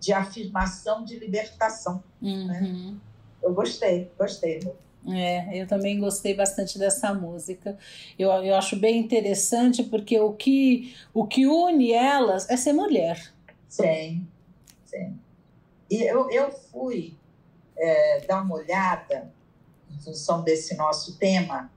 de 0.00 0.12
afirmação, 0.12 1.04
de 1.04 1.18
libertação. 1.18 2.02
Né? 2.20 2.60
Uhum. 2.62 3.00
Eu 3.42 3.54
gostei, 3.54 4.10
gostei. 4.18 4.60
É, 5.08 5.62
eu 5.62 5.66
também 5.66 5.98
gostei 6.00 6.34
bastante 6.34 6.78
dessa 6.78 7.14
música. 7.14 7.78
Eu, 8.18 8.30
eu 8.42 8.54
acho 8.56 8.76
bem 8.76 8.98
interessante 8.98 9.84
porque 9.84 10.18
o 10.18 10.32
que, 10.32 10.94
o 11.14 11.26
que 11.26 11.46
une 11.46 11.92
elas 11.92 12.48
é 12.50 12.56
ser 12.56 12.72
mulher. 12.72 13.32
Sim, 13.68 14.26
sim. 14.84 15.18
E 15.90 16.02
eu, 16.02 16.28
eu 16.30 16.50
fui 16.50 17.16
é, 17.76 18.20
dar 18.26 18.42
uma 18.42 18.56
olhada, 18.56 19.30
em 19.90 19.98
função 20.00 20.42
desse 20.42 20.76
nosso 20.76 21.16
tema, 21.18 21.70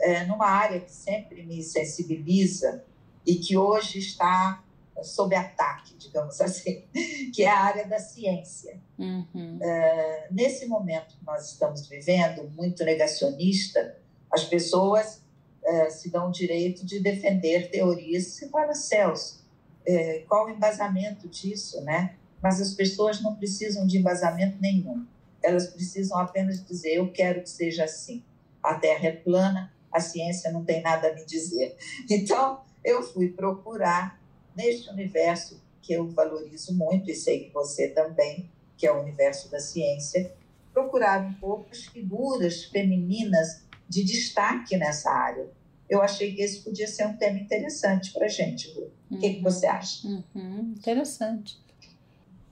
é, 0.00 0.24
numa 0.26 0.46
área 0.46 0.80
que 0.80 0.92
sempre 0.92 1.42
me 1.42 1.62
sensibiliza 1.62 2.84
e 3.26 3.36
que 3.36 3.56
hoje 3.56 3.98
está 3.98 4.62
sob 5.02 5.34
ataque, 5.34 5.96
digamos 5.96 6.40
assim, 6.40 6.84
que 7.34 7.42
é 7.42 7.48
a 7.48 7.60
área 7.60 7.86
da 7.86 7.98
ciência. 7.98 8.80
Uhum. 8.98 9.58
É, 9.62 10.28
nesse 10.30 10.66
momento 10.66 11.16
que 11.16 11.24
nós 11.24 11.52
estamos 11.52 11.86
vivendo, 11.88 12.50
muito 12.50 12.84
negacionista, 12.84 13.96
as 14.30 14.44
pessoas 14.44 15.22
é, 15.64 15.90
se 15.90 16.10
dão 16.10 16.28
o 16.28 16.32
direito 16.32 16.84
de 16.84 17.00
defender 17.00 17.70
teorias 17.70 18.40
e 18.40 18.48
para 18.48 18.74
céus. 18.74 19.40
É, 19.86 20.20
qual 20.28 20.46
o 20.46 20.50
embasamento 20.50 21.28
disso, 21.28 21.80
né? 21.82 22.16
Mas 22.42 22.60
as 22.60 22.74
pessoas 22.74 23.20
não 23.20 23.34
precisam 23.34 23.86
de 23.86 23.98
embasamento 23.98 24.58
nenhum. 24.60 25.06
Elas 25.42 25.68
precisam 25.68 26.18
apenas 26.18 26.64
dizer: 26.64 26.94
eu 26.94 27.10
quero 27.10 27.42
que 27.42 27.50
seja 27.50 27.84
assim. 27.84 28.22
A 28.62 28.74
Terra 28.74 29.08
é 29.08 29.12
plana, 29.12 29.72
a 29.92 30.00
ciência 30.00 30.50
não 30.50 30.64
tem 30.64 30.82
nada 30.82 31.08
a 31.08 31.14
me 31.14 31.24
dizer. 31.24 31.76
Então, 32.10 32.60
eu 32.84 33.02
fui 33.02 33.28
procurar 33.28 34.20
neste 34.58 34.90
universo 34.90 35.62
que 35.80 35.92
eu 35.92 36.08
valorizo 36.08 36.76
muito 36.76 37.08
e 37.08 37.14
sei 37.14 37.44
que 37.44 37.52
você 37.52 37.88
também, 37.88 38.50
que 38.76 38.86
é 38.86 38.92
o 38.92 39.00
universo 39.00 39.48
da 39.48 39.60
ciência, 39.60 40.34
procurar 40.72 41.24
um 41.24 41.32
pouco 41.34 41.68
as 41.70 41.84
figuras 41.84 42.64
femininas 42.64 43.62
de 43.88 44.02
destaque 44.02 44.76
nessa 44.76 45.10
área. 45.10 45.48
Eu 45.88 46.02
achei 46.02 46.34
que 46.34 46.42
esse 46.42 46.62
podia 46.62 46.88
ser 46.88 47.06
um 47.06 47.16
tema 47.16 47.38
interessante 47.38 48.12
para 48.12 48.26
a 48.26 48.28
gente, 48.28 48.68
Lu. 48.74 48.82
Uhum. 48.82 49.16
O 49.16 49.20
que, 49.20 49.34
que, 49.34 49.42
você 49.42 49.66
acha? 49.66 50.06
Uhum. 50.06 50.74
Interessante. 50.76 51.58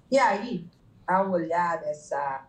E 0.09 0.17
aí, 0.17 0.65
ao 1.07 1.33
olhar 1.33 1.83
essa, 1.85 2.47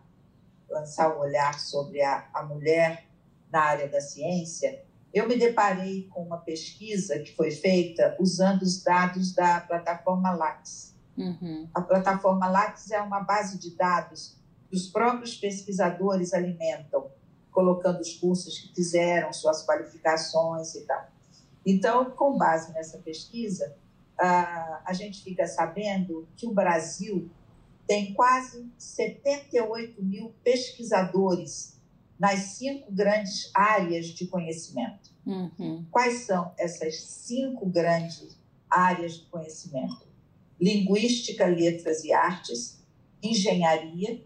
lançar 0.70 1.14
um 1.16 1.20
olhar 1.20 1.58
sobre 1.58 2.00
a, 2.00 2.28
a 2.32 2.44
mulher 2.44 3.04
na 3.50 3.60
área 3.60 3.88
da 3.88 4.00
ciência, 4.00 4.82
eu 5.18 5.28
me 5.28 5.36
deparei 5.36 6.08
com 6.08 6.22
uma 6.22 6.38
pesquisa 6.38 7.18
que 7.18 7.34
foi 7.34 7.50
feita 7.50 8.16
usando 8.20 8.62
os 8.62 8.82
dados 8.82 9.34
da 9.34 9.60
plataforma 9.60 10.30
Lattes. 10.30 10.94
Uhum. 11.16 11.68
A 11.74 11.80
plataforma 11.80 12.48
Lattes 12.48 12.90
é 12.90 13.00
uma 13.00 13.20
base 13.20 13.58
de 13.58 13.74
dados 13.74 14.36
que 14.68 14.76
os 14.76 14.86
próprios 14.86 15.36
pesquisadores 15.36 16.32
alimentam, 16.32 17.10
colocando 17.50 18.00
os 18.00 18.14
cursos 18.14 18.58
que 18.58 18.74
fizeram, 18.74 19.32
suas 19.32 19.66
qualificações 19.66 20.74
e 20.74 20.82
tal. 20.82 21.08
Então, 21.66 22.10
com 22.12 22.38
base 22.38 22.72
nessa 22.72 22.98
pesquisa, 22.98 23.76
a 24.16 24.92
gente 24.92 25.22
fica 25.22 25.46
sabendo 25.46 26.28
que 26.36 26.46
o 26.46 26.52
Brasil 26.52 27.30
tem 27.86 28.12
quase 28.14 28.70
78 28.76 30.02
mil 30.02 30.34
pesquisadores 30.44 31.77
nas 32.18 32.40
cinco 32.56 32.90
grandes 32.90 33.50
áreas 33.54 34.06
de 34.06 34.26
conhecimento. 34.26 35.10
Uhum. 35.24 35.86
Quais 35.90 36.24
são 36.24 36.52
essas 36.58 37.02
cinco 37.02 37.66
grandes 37.66 38.36
áreas 38.68 39.18
de 39.18 39.26
conhecimento? 39.26 40.08
Linguística, 40.60 41.46
letras 41.46 42.02
e 42.02 42.12
artes, 42.12 42.82
engenharia, 43.22 44.24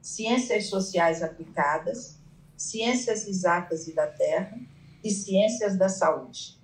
ciências 0.00 0.66
sociais 0.66 1.22
aplicadas, 1.22 2.18
ciências 2.56 3.26
exatas 3.26 3.86
e 3.86 3.92
da 3.92 4.06
terra 4.06 4.58
e 5.04 5.10
ciências 5.10 5.76
da 5.76 5.88
saúde. 5.88 6.56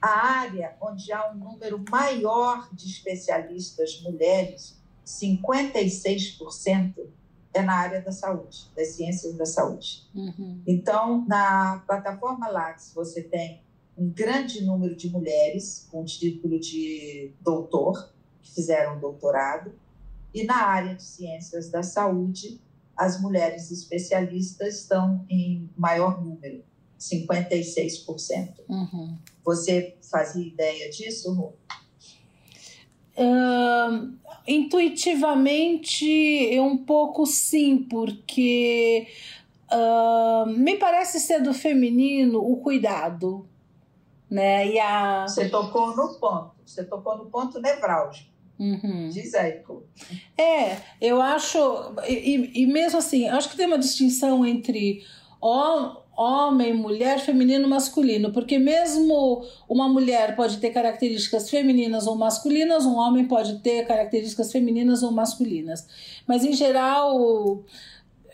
A 0.00 0.40
área 0.40 0.76
onde 0.80 1.12
há 1.12 1.30
um 1.30 1.36
número 1.36 1.82
maior 1.90 2.68
de 2.72 2.86
especialistas 2.86 4.00
mulheres, 4.02 4.80
56%, 5.06 7.06
é 7.54 7.62
na 7.62 7.74
área 7.74 8.00
da 8.00 8.12
saúde, 8.12 8.66
das 8.76 8.88
ciências 8.88 9.36
da 9.36 9.44
saúde. 9.44 10.08
Uhum. 10.14 10.62
Então, 10.66 11.24
na 11.26 11.82
plataforma 11.86 12.48
Lattes, 12.48 12.92
você 12.94 13.22
tem 13.22 13.62
um 13.96 14.08
grande 14.08 14.64
número 14.64 14.96
de 14.96 15.10
mulheres 15.10 15.86
com 15.90 16.04
título 16.04 16.58
de 16.58 17.32
doutor, 17.40 18.12
que 18.40 18.54
fizeram 18.54 18.98
doutorado, 18.98 19.72
e 20.32 20.44
na 20.44 20.64
área 20.64 20.94
de 20.94 21.02
ciências 21.02 21.68
da 21.68 21.82
saúde, 21.82 22.60
as 22.96 23.20
mulheres 23.20 23.70
especialistas 23.70 24.80
estão 24.80 25.24
em 25.28 25.68
maior 25.76 26.22
número, 26.24 26.64
56%. 26.98 28.60
Uhum. 28.68 29.18
Você 29.44 29.96
fazia 30.10 30.46
ideia 30.46 30.90
disso, 30.90 31.32
Ru? 31.34 31.54
Uh, 33.16 34.12
intuitivamente, 34.46 36.58
um 36.58 36.78
pouco 36.78 37.26
sim, 37.26 37.78
porque 37.78 39.06
uh, 39.70 40.46
me 40.46 40.76
parece 40.76 41.20
ser 41.20 41.42
do 41.42 41.52
feminino 41.52 42.40
o 42.40 42.56
cuidado. 42.56 43.46
Né? 44.30 44.72
E 44.72 44.80
a... 44.80 45.26
Você 45.28 45.48
tocou 45.48 45.94
no 45.94 46.18
ponto, 46.18 46.52
você 46.64 46.84
tocou 46.84 47.18
no 47.18 47.26
ponto 47.26 47.60
nevrálgico. 47.60 48.32
Uhum. 48.58 49.08
Diz 49.08 49.34
aí, 49.34 49.52
pô. 49.52 49.82
É, 50.38 50.76
eu 51.00 51.20
acho, 51.20 51.58
e, 52.08 52.62
e 52.62 52.66
mesmo 52.66 52.98
assim, 52.98 53.28
acho 53.28 53.50
que 53.50 53.56
tem 53.56 53.66
uma 53.66 53.78
distinção 53.78 54.46
entre 54.46 55.04
homem, 56.16 56.74
mulher, 56.74 57.18
feminino, 57.18 57.68
masculino, 57.68 58.32
porque 58.32 58.58
mesmo 58.58 59.44
uma 59.68 59.88
mulher 59.88 60.36
pode 60.36 60.58
ter 60.58 60.70
características 60.70 61.48
femininas 61.48 62.06
ou 62.06 62.16
masculinas, 62.16 62.84
um 62.84 62.96
homem 62.96 63.26
pode 63.26 63.58
ter 63.60 63.86
características 63.86 64.52
femininas 64.52 65.02
ou 65.02 65.10
masculinas. 65.10 65.86
Mas 66.26 66.44
em 66.44 66.52
geral, 66.52 67.64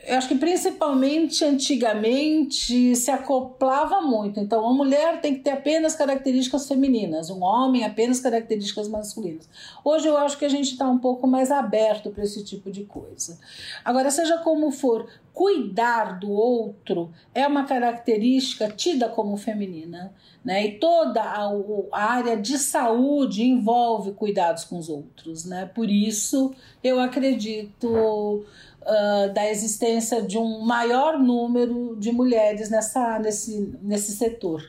eu 0.08 0.16
acho 0.16 0.28
que 0.28 0.34
principalmente 0.36 1.44
antigamente 1.44 2.96
se 2.96 3.10
acoplava 3.10 4.00
muito. 4.00 4.40
Então, 4.40 4.62
uma 4.62 4.72
mulher 4.72 5.20
tem 5.20 5.34
que 5.34 5.40
ter 5.40 5.50
apenas 5.50 5.94
características 5.94 6.66
femininas, 6.66 7.28
um 7.28 7.42
homem 7.42 7.84
apenas 7.84 8.18
características 8.18 8.88
masculinas. 8.88 9.46
Hoje 9.84 10.08
eu 10.08 10.16
acho 10.16 10.38
que 10.38 10.46
a 10.46 10.48
gente 10.48 10.72
está 10.72 10.88
um 10.88 10.98
pouco 10.98 11.26
mais 11.26 11.50
aberto 11.50 12.10
para 12.10 12.24
esse 12.24 12.42
tipo 12.42 12.70
de 12.70 12.84
coisa. 12.84 13.38
Agora, 13.84 14.10
seja 14.10 14.38
como 14.38 14.70
for, 14.70 15.06
cuidar 15.38 16.18
do 16.18 16.32
outro 16.32 17.12
é 17.32 17.46
uma 17.46 17.64
característica 17.64 18.68
tida 18.68 19.08
como 19.08 19.36
feminina. 19.36 20.12
Né? 20.44 20.66
E 20.66 20.78
toda 20.78 21.22
a, 21.22 21.50
a 21.92 22.12
área 22.12 22.36
de 22.36 22.58
saúde 22.58 23.44
envolve 23.44 24.12
cuidados 24.12 24.64
com 24.64 24.78
os 24.78 24.88
outros. 24.88 25.44
Né? 25.44 25.70
Por 25.72 25.90
isso, 25.90 26.52
eu 26.82 26.98
acredito 26.98 28.44
uh, 28.88 29.32
da 29.32 29.48
existência 29.48 30.22
de 30.22 30.38
um 30.38 30.60
maior 30.64 31.18
número 31.18 31.94
de 31.96 32.10
mulheres 32.10 32.70
nessa, 32.70 33.18
nesse, 33.18 33.78
nesse 33.82 34.16
setor. 34.16 34.62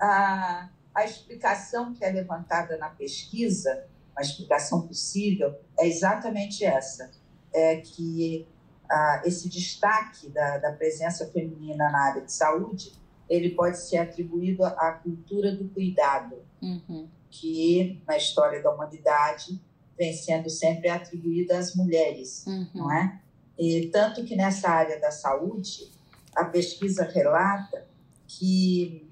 A, 0.00 0.68
a 0.94 1.04
explicação 1.04 1.94
que 1.94 2.04
é 2.04 2.10
levantada 2.10 2.76
na 2.76 2.88
pesquisa, 2.88 3.84
a 4.16 4.22
explicação 4.22 4.82
possível, 4.86 5.54
é 5.78 5.86
exatamente 5.86 6.64
essa: 6.64 7.10
é 7.52 7.76
que 7.76 8.46
uh, 8.84 9.26
esse 9.26 9.48
destaque 9.48 10.28
da, 10.28 10.58
da 10.58 10.72
presença 10.72 11.26
feminina 11.30 11.90
na 11.90 12.06
área 12.06 12.22
de 12.22 12.32
saúde 12.32 12.92
ele 13.28 13.50
pode 13.50 13.78
ser 13.78 13.98
atribuído 13.98 14.64
à 14.64 14.92
cultura 14.92 15.54
do 15.54 15.68
cuidado, 15.68 16.36
uhum. 16.62 17.06
que 17.30 18.02
na 18.06 18.16
história 18.16 18.62
da 18.62 18.72
humanidade 18.72 19.60
vem 19.98 20.14
sendo 20.14 20.48
sempre 20.48 20.88
atribuída 20.88 21.58
às 21.58 21.74
mulheres, 21.74 22.44
uhum. 22.46 22.68
não 22.74 22.92
é? 22.92 23.20
E 23.58 23.88
tanto 23.92 24.24
que 24.24 24.36
nessa 24.36 24.70
área 24.70 25.00
da 25.00 25.10
saúde, 25.10 25.90
a 26.34 26.44
pesquisa 26.44 27.02
relata 27.04 27.86
que 28.26 29.10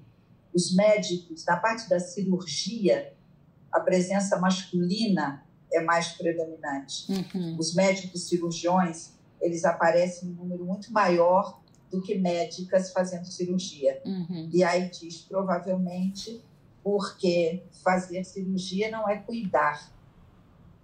os 0.53 0.73
médicos, 0.73 1.43
na 1.45 1.57
parte 1.57 1.89
da 1.89 1.99
cirurgia, 1.99 3.13
a 3.71 3.79
presença 3.81 4.39
masculina 4.39 5.43
é 5.71 5.81
mais 5.81 6.13
predominante. 6.13 7.11
Uhum. 7.11 7.57
Os 7.59 7.75
médicos 7.75 8.27
cirurgiões, 8.29 9.11
eles 9.41 9.65
aparecem 9.65 10.29
em 10.29 10.31
um 10.31 10.35
número 10.35 10.65
muito 10.65 10.91
maior 10.91 11.61
do 11.91 12.01
que 12.01 12.15
médicas 12.17 12.91
fazendo 12.91 13.25
cirurgia. 13.25 14.01
Uhum. 14.05 14.49
E 14.53 14.63
aí 14.63 14.89
diz, 14.89 15.17
provavelmente, 15.21 16.41
porque 16.83 17.63
fazer 17.83 18.23
cirurgia 18.23 18.89
não 18.89 19.07
é 19.09 19.17
cuidar, 19.17 19.91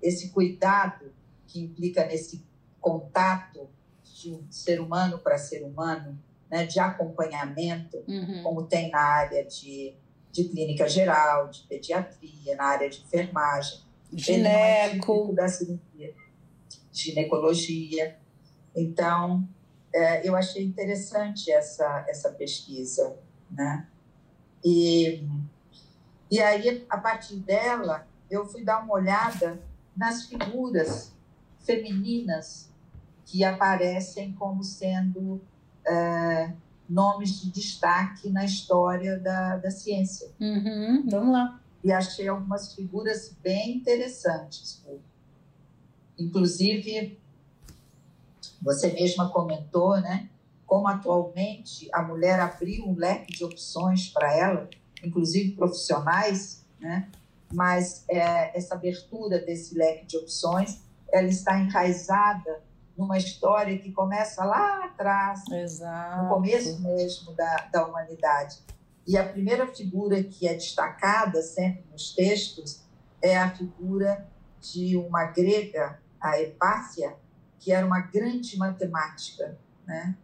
esse 0.04 0.30
cuidado 0.30 1.12
que 1.48 1.62
implica 1.62 2.06
nesse 2.06 2.46
contato 2.80 3.70
de 4.04 4.34
um 4.34 4.52
ser 4.52 4.82
humano 4.82 5.18
para 5.20 5.38
ser 5.38 5.64
humano, 5.64 6.20
né, 6.52 6.66
de 6.66 6.80
acompanhamento, 6.80 8.04
uhum. 8.08 8.44
como 8.44 8.64
tem 8.64 8.92
na 8.92 9.00
área 9.00 9.44
de, 9.46 9.96
de 10.32 10.44
clínica 10.44 10.88
geral, 10.88 11.50
de 11.50 11.62
pediatria, 11.62 12.56
na 12.56 12.66
área 12.66 12.90
de 12.90 13.02
enfermagem. 13.02 13.80
Gineco. 14.12 15.30
É 15.32 15.34
da 15.34 15.48
cirurgia, 15.48 16.14
ginecologia. 16.92 18.20
Então, 18.76 19.48
é, 19.94 20.28
eu 20.28 20.36
achei 20.36 20.64
interessante 20.64 21.52
essa, 21.52 22.06
essa 22.08 22.32
pesquisa, 22.32 23.18
né? 23.50 23.88
E, 24.64 25.28
e 26.30 26.40
aí, 26.40 26.86
a 26.90 26.98
partir 26.98 27.38
dela, 27.38 28.08
eu 28.30 28.46
fui 28.46 28.64
dar 28.64 28.84
uma 28.84 28.94
olhada 28.94 29.60
nas 29.96 30.26
figuras 30.26 31.14
femininas 31.60 32.72
que 33.26 33.44
aparecem 33.44 34.34
como 34.34 34.64
sendo 34.64 35.42
é, 35.86 36.54
nomes 36.88 37.42
de 37.42 37.52
destaque 37.52 38.30
na 38.30 38.46
história 38.46 39.18
da, 39.20 39.58
da 39.58 39.72
ciência. 39.72 40.30
Uhum, 40.40 41.06
vamos 41.10 41.34
lá. 41.34 41.60
E 41.84 41.92
achei 41.92 42.28
algumas 42.28 42.74
figuras 42.74 43.36
bem 43.42 43.78
interessantes. 43.78 44.84
Inclusive, 46.18 47.20
você 48.62 48.94
mesma 48.94 49.30
comentou, 49.30 50.00
né? 50.00 50.30
Como 50.66 50.88
atualmente 50.88 51.90
a 51.92 52.02
mulher 52.02 52.40
abriu 52.40 52.86
um 52.88 52.96
leque 52.96 53.34
de 53.34 53.44
opções 53.44 54.10
para 54.10 54.34
ela, 54.34 54.70
inclusive 55.04 55.52
profissionais, 55.52 56.66
né? 56.80 57.10
Mas 57.54 58.04
é, 58.10 58.58
essa 58.58 58.76
abertura 58.76 59.40
desse 59.40 59.76
leque 59.78 60.06
de 60.06 60.18
opções 60.18 60.82
ela 61.12 61.28
está 61.28 61.60
enraizada 61.60 62.64
numa 62.98 63.18
história 63.18 63.78
que 63.78 63.92
começa 63.92 64.44
lá 64.44 64.86
atrás, 64.86 65.44
Exato. 65.52 66.24
no 66.24 66.30
começo 66.30 66.82
mesmo 66.82 67.34
da, 67.34 67.70
da 67.72 67.88
humanidade. 67.88 68.58
E 69.06 69.18
a 69.18 69.28
primeira 69.28 69.68
figura 69.68 70.24
que 70.24 70.48
é 70.48 70.54
destacada 70.54 71.42
sempre 71.42 71.86
nos 71.92 72.14
textos 72.14 72.82
é 73.22 73.38
a 73.38 73.50
figura 73.50 74.28
de 74.60 74.98
uma 74.98 75.26
grega, 75.26 76.00
a 76.20 76.40
Hepácia, 76.40 77.16
que 77.60 77.72
era 77.72 77.86
uma 77.86 78.00
grande 78.00 78.58
matemática. 78.58 79.58
Né? 79.86 80.16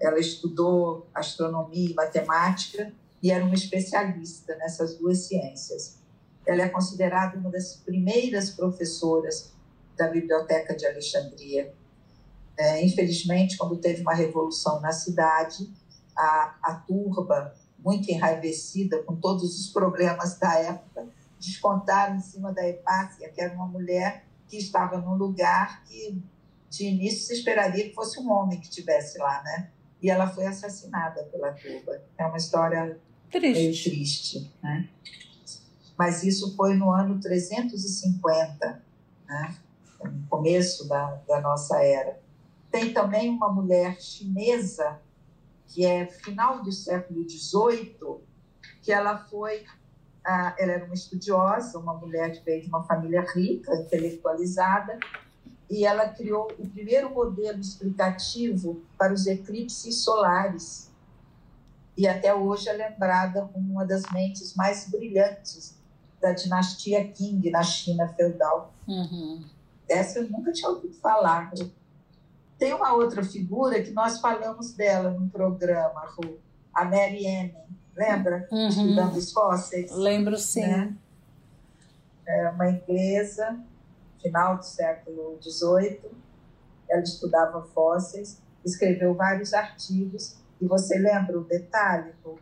Ela 0.00 0.18
estudou 0.18 1.08
astronomia 1.14 1.90
e 1.90 1.94
matemática 1.94 2.92
e 3.22 3.30
era 3.30 3.44
uma 3.44 3.54
especialista 3.54 4.56
nessas 4.56 4.96
duas 4.98 5.26
ciências. 5.26 5.98
Ela 6.46 6.62
é 6.62 6.68
considerada 6.68 7.38
uma 7.38 7.50
das 7.50 7.76
primeiras 7.76 8.50
professoras 8.50 9.52
da 9.96 10.08
Biblioteca 10.08 10.74
de 10.74 10.86
Alexandria. 10.86 11.72
É, 12.56 12.84
infelizmente, 12.84 13.56
quando 13.56 13.76
teve 13.76 14.02
uma 14.02 14.14
revolução 14.14 14.80
na 14.80 14.92
cidade, 14.92 15.68
a, 16.16 16.56
a 16.62 16.74
turba, 16.74 17.54
muito 17.78 18.10
enraivecida 18.10 19.02
com 19.02 19.16
todos 19.16 19.60
os 19.60 19.68
problemas 19.70 20.38
da 20.38 20.54
época, 20.58 21.06
descontaram 21.38 22.16
em 22.16 22.20
cima 22.20 22.52
da 22.52 22.66
Hepácia, 22.66 23.28
que 23.28 23.40
era 23.40 23.54
uma 23.54 23.66
mulher 23.66 24.24
que 24.48 24.56
estava 24.56 24.98
num 24.98 25.14
lugar 25.14 25.84
que, 25.84 26.18
de 26.70 26.86
início, 26.86 27.26
se 27.26 27.34
esperaria 27.34 27.88
que 27.88 27.94
fosse 27.94 28.18
um 28.18 28.30
homem 28.30 28.58
que 28.58 28.66
estivesse 28.66 29.18
lá, 29.18 29.42
né? 29.42 29.70
E 30.00 30.10
ela 30.10 30.26
foi 30.26 30.46
assassinada 30.46 31.24
pela 31.24 31.52
turba. 31.52 32.02
É 32.16 32.26
uma 32.26 32.36
história 32.36 32.98
triste. 33.30 33.90
triste, 33.90 34.52
né? 34.62 34.88
Mas 35.96 36.22
isso 36.24 36.54
foi 36.56 36.74
no 36.74 36.90
ano 36.92 37.20
350, 37.20 38.82
né? 39.26 39.56
no 40.02 40.26
começo 40.28 40.88
da, 40.88 41.20
da 41.26 41.40
nossa 41.40 41.82
era. 41.82 42.20
Tem 42.70 42.92
também 42.92 43.30
uma 43.30 43.50
mulher 43.50 44.00
chinesa, 44.00 45.00
que 45.68 45.84
é 45.84 46.06
final 46.06 46.62
do 46.62 46.72
século 46.72 47.28
XVIII, 47.28 48.20
que 48.82 48.92
ela 48.92 49.18
foi, 49.18 49.64
ela 50.24 50.54
era 50.58 50.84
uma 50.84 50.94
estudiosa, 50.94 51.78
uma 51.78 51.94
mulher 51.94 52.32
que 52.32 52.44
veio 52.44 52.62
de 52.62 52.68
uma 52.68 52.82
família 52.82 53.24
rica, 53.32 53.74
intelectualizada, 53.76 54.98
e 55.70 55.86
ela 55.86 56.08
criou 56.08 56.52
o 56.58 56.68
primeiro 56.68 57.10
modelo 57.10 57.60
explicativo 57.60 58.82
para 58.98 59.12
os 59.12 59.26
eclipses 59.26 60.02
solares. 60.02 60.90
E 61.96 62.06
até 62.06 62.34
hoje 62.34 62.68
é 62.68 62.72
lembrada 62.72 63.48
como 63.52 63.72
uma 63.72 63.86
das 63.86 64.02
mentes 64.12 64.54
mais 64.54 64.88
brilhantes 64.90 65.78
da 66.24 66.32
dinastia 66.32 67.06
Qing 67.12 67.50
na 67.50 67.62
China 67.62 68.08
feudal. 68.08 68.72
Uhum. 68.88 69.44
Essa 69.86 70.20
eu 70.20 70.30
nunca 70.30 70.50
tinha 70.52 70.70
ouvido 70.70 70.94
falar. 70.94 71.52
Tem 72.58 72.72
uma 72.72 72.94
outra 72.94 73.22
figura 73.22 73.82
que 73.82 73.90
nós 73.90 74.20
falamos 74.20 74.72
dela 74.72 75.10
no 75.10 75.28
programa, 75.28 76.08
a 76.72 76.84
Mary 76.86 77.26
Anne, 77.26 77.54
lembra? 77.94 78.48
Uhum. 78.50 78.68
Estudando 78.68 79.16
os 79.16 79.32
fósseis. 79.32 79.92
Lembro 79.92 80.38
sim. 80.38 80.62
Né? 80.62 80.96
É 82.26 82.48
uma 82.48 82.70
inglesa, 82.70 83.60
final 84.22 84.56
do 84.56 84.64
século 84.64 85.38
XVIII. 85.42 86.10
Ela 86.88 87.02
estudava 87.02 87.62
fósseis, 87.74 88.40
escreveu 88.64 89.12
vários 89.12 89.52
artigos. 89.52 90.36
E 90.58 90.66
você 90.66 90.98
lembra 90.98 91.38
o 91.38 91.44
detalhe, 91.44 92.14
Ru? 92.24 92.38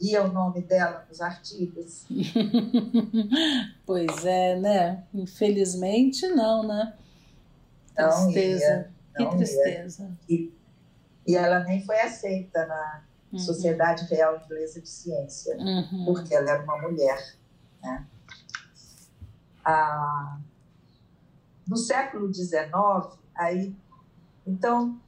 Ia 0.00 0.22
o 0.22 0.32
nome 0.32 0.62
dela 0.62 1.04
nos 1.08 1.20
artigos. 1.20 2.06
pois 3.84 4.24
é, 4.24 4.58
né? 4.58 5.04
Infelizmente 5.12 6.26
não, 6.28 6.66
né? 6.66 6.94
Não 7.96 8.24
tristeza. 8.30 8.64
Ia, 8.64 8.92
não 9.18 9.30
que 9.30 9.36
tristeza. 9.36 10.10
E, 10.28 10.52
e 11.26 11.36
ela 11.36 11.60
nem 11.64 11.84
foi 11.84 12.00
aceita 12.00 12.64
na 12.66 13.02
uhum. 13.32 13.38
Sociedade 13.38 14.04
Real 14.04 14.40
Inglesa 14.44 14.80
de 14.80 14.88
Ciência, 14.88 15.56
uhum. 15.56 16.04
porque 16.06 16.34
ela 16.34 16.50
era 16.50 16.62
uma 16.62 16.78
mulher. 16.80 17.34
Né? 17.82 18.06
Ah, 19.64 20.38
no 21.66 21.76
século 21.76 22.32
XIX, 22.32 22.70
aí, 23.34 23.76
então, 24.46 24.98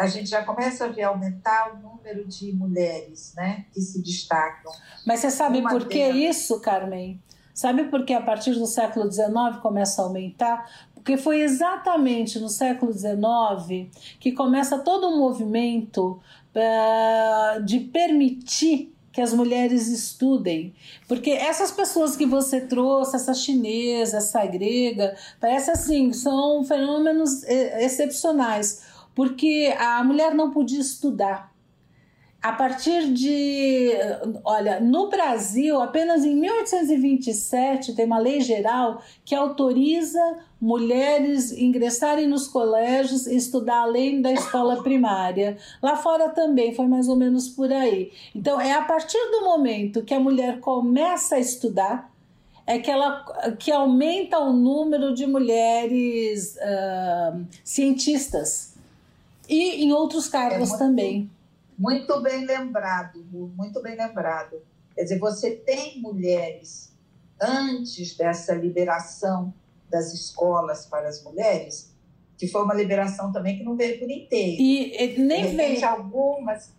a 0.00 0.06
gente 0.06 0.30
já 0.30 0.42
começa 0.42 0.86
a 0.86 0.88
ver 0.88 1.02
aumentar 1.02 1.74
o 1.74 1.78
número 1.78 2.26
de 2.26 2.52
mulheres 2.54 3.34
né, 3.36 3.66
que 3.70 3.82
se 3.82 4.02
destacam. 4.02 4.72
Mas 5.06 5.20
você 5.20 5.30
sabe 5.30 5.60
por 5.60 5.86
que 5.86 6.02
isso, 6.02 6.58
Carmen? 6.60 7.20
Sabe 7.52 7.84
por 7.84 8.06
que 8.06 8.14
a 8.14 8.22
partir 8.22 8.52
do 8.52 8.66
século 8.66 9.12
XIX 9.12 9.58
começa 9.60 10.00
a 10.00 10.06
aumentar? 10.06 10.70
Porque 10.94 11.18
foi 11.18 11.42
exatamente 11.42 12.38
no 12.38 12.48
século 12.48 12.94
XIX 12.94 13.90
que 14.18 14.32
começa 14.32 14.78
todo 14.78 15.06
um 15.06 15.18
movimento 15.18 16.18
uh, 16.54 17.62
de 17.62 17.80
permitir 17.80 18.94
que 19.12 19.20
as 19.20 19.34
mulheres 19.34 19.88
estudem. 19.88 20.72
Porque 21.06 21.30
essas 21.30 21.70
pessoas 21.70 22.16
que 22.16 22.24
você 22.24 22.62
trouxe, 22.62 23.16
essa 23.16 23.34
chinesa, 23.34 24.16
essa 24.16 24.46
grega, 24.46 25.14
parece 25.38 25.70
assim, 25.70 26.10
são 26.14 26.64
fenômenos 26.64 27.42
eh, 27.44 27.84
excepcionais 27.84 28.88
porque 29.14 29.74
a 29.78 30.02
mulher 30.04 30.34
não 30.34 30.50
podia 30.50 30.80
estudar. 30.80 31.50
A 32.42 32.52
partir 32.52 33.12
de. 33.12 33.90
Olha, 34.42 34.80
no 34.80 35.10
Brasil, 35.10 35.78
apenas 35.78 36.24
em 36.24 36.34
1827 36.34 37.94
tem 37.94 38.06
uma 38.06 38.18
lei 38.18 38.40
geral 38.40 39.02
que 39.26 39.34
autoriza 39.34 40.38
mulheres 40.58 41.52
ingressarem 41.52 42.26
nos 42.26 42.48
colégios 42.48 43.26
e 43.26 43.36
estudar 43.36 43.80
além 43.82 44.22
da 44.22 44.32
escola 44.32 44.82
primária. 44.82 45.58
Lá 45.82 45.96
fora 45.96 46.30
também 46.30 46.74
foi 46.74 46.86
mais 46.86 47.08
ou 47.08 47.16
menos 47.16 47.46
por 47.46 47.70
aí. 47.70 48.10
Então, 48.34 48.58
é 48.58 48.72
a 48.72 48.82
partir 48.82 49.20
do 49.30 49.42
momento 49.44 50.02
que 50.02 50.14
a 50.14 50.20
mulher 50.20 50.60
começa 50.60 51.34
a 51.34 51.40
estudar 51.40 52.10
é 52.66 52.78
que 52.78 52.90
ela 52.90 53.24
que 53.58 53.70
aumenta 53.70 54.38
o 54.38 54.52
número 54.52 55.12
de 55.12 55.26
mulheres 55.26 56.56
uh, 56.56 57.44
cientistas 57.64 58.69
e 59.50 59.84
em 59.84 59.92
outros 59.92 60.28
cargos 60.28 60.68
é 60.68 60.70
muito, 60.70 60.78
também. 60.78 61.30
Muito 61.76 62.20
bem 62.20 62.46
lembrado, 62.46 63.24
muito 63.32 63.82
bem 63.82 63.96
lembrado. 63.96 64.62
Quer 64.94 65.02
dizer, 65.02 65.18
você 65.18 65.50
tem 65.50 66.00
mulheres 66.00 66.92
antes 67.40 68.16
dessa 68.16 68.54
liberação 68.54 69.52
das 69.88 70.14
escolas 70.14 70.86
para 70.86 71.08
as 71.08 71.22
mulheres, 71.24 71.92
que 72.38 72.46
foi 72.46 72.62
uma 72.62 72.74
liberação 72.74 73.32
também 73.32 73.58
que 73.58 73.64
não 73.64 73.76
veio 73.76 73.98
por 73.98 74.10
inteiro. 74.10 74.62
E, 74.62 74.96
e 74.96 75.18
nem 75.18 75.56
veio. 75.56 75.86
algumas. 75.86 76.72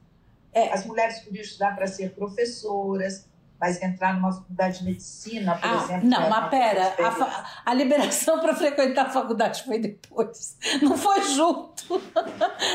É, 0.53 0.71
as 0.71 0.85
mulheres 0.85 1.19
podiam 1.19 1.41
estudar 1.41 1.75
para 1.75 1.87
ser 1.87 2.13
professoras, 2.13 3.25
mas 3.61 3.79
entrar 3.79 4.15
numa 4.15 4.31
faculdade 4.31 4.79
de 4.79 4.85
medicina, 4.85 5.55
por 5.55 5.69
ah, 5.69 5.83
exemplo. 5.83 6.09
Não, 6.09 6.27
mas 6.27 6.49
pera, 6.49 6.95
a, 6.97 7.69
a, 7.69 7.73
liberação 7.75 8.39
para 8.41 8.55
frequentar 8.55 9.05
a 9.05 9.09
faculdade 9.09 9.61
foi 9.63 9.77
depois, 9.77 10.57
não 10.81 10.97
foi 10.97 11.21
junto. 11.21 11.83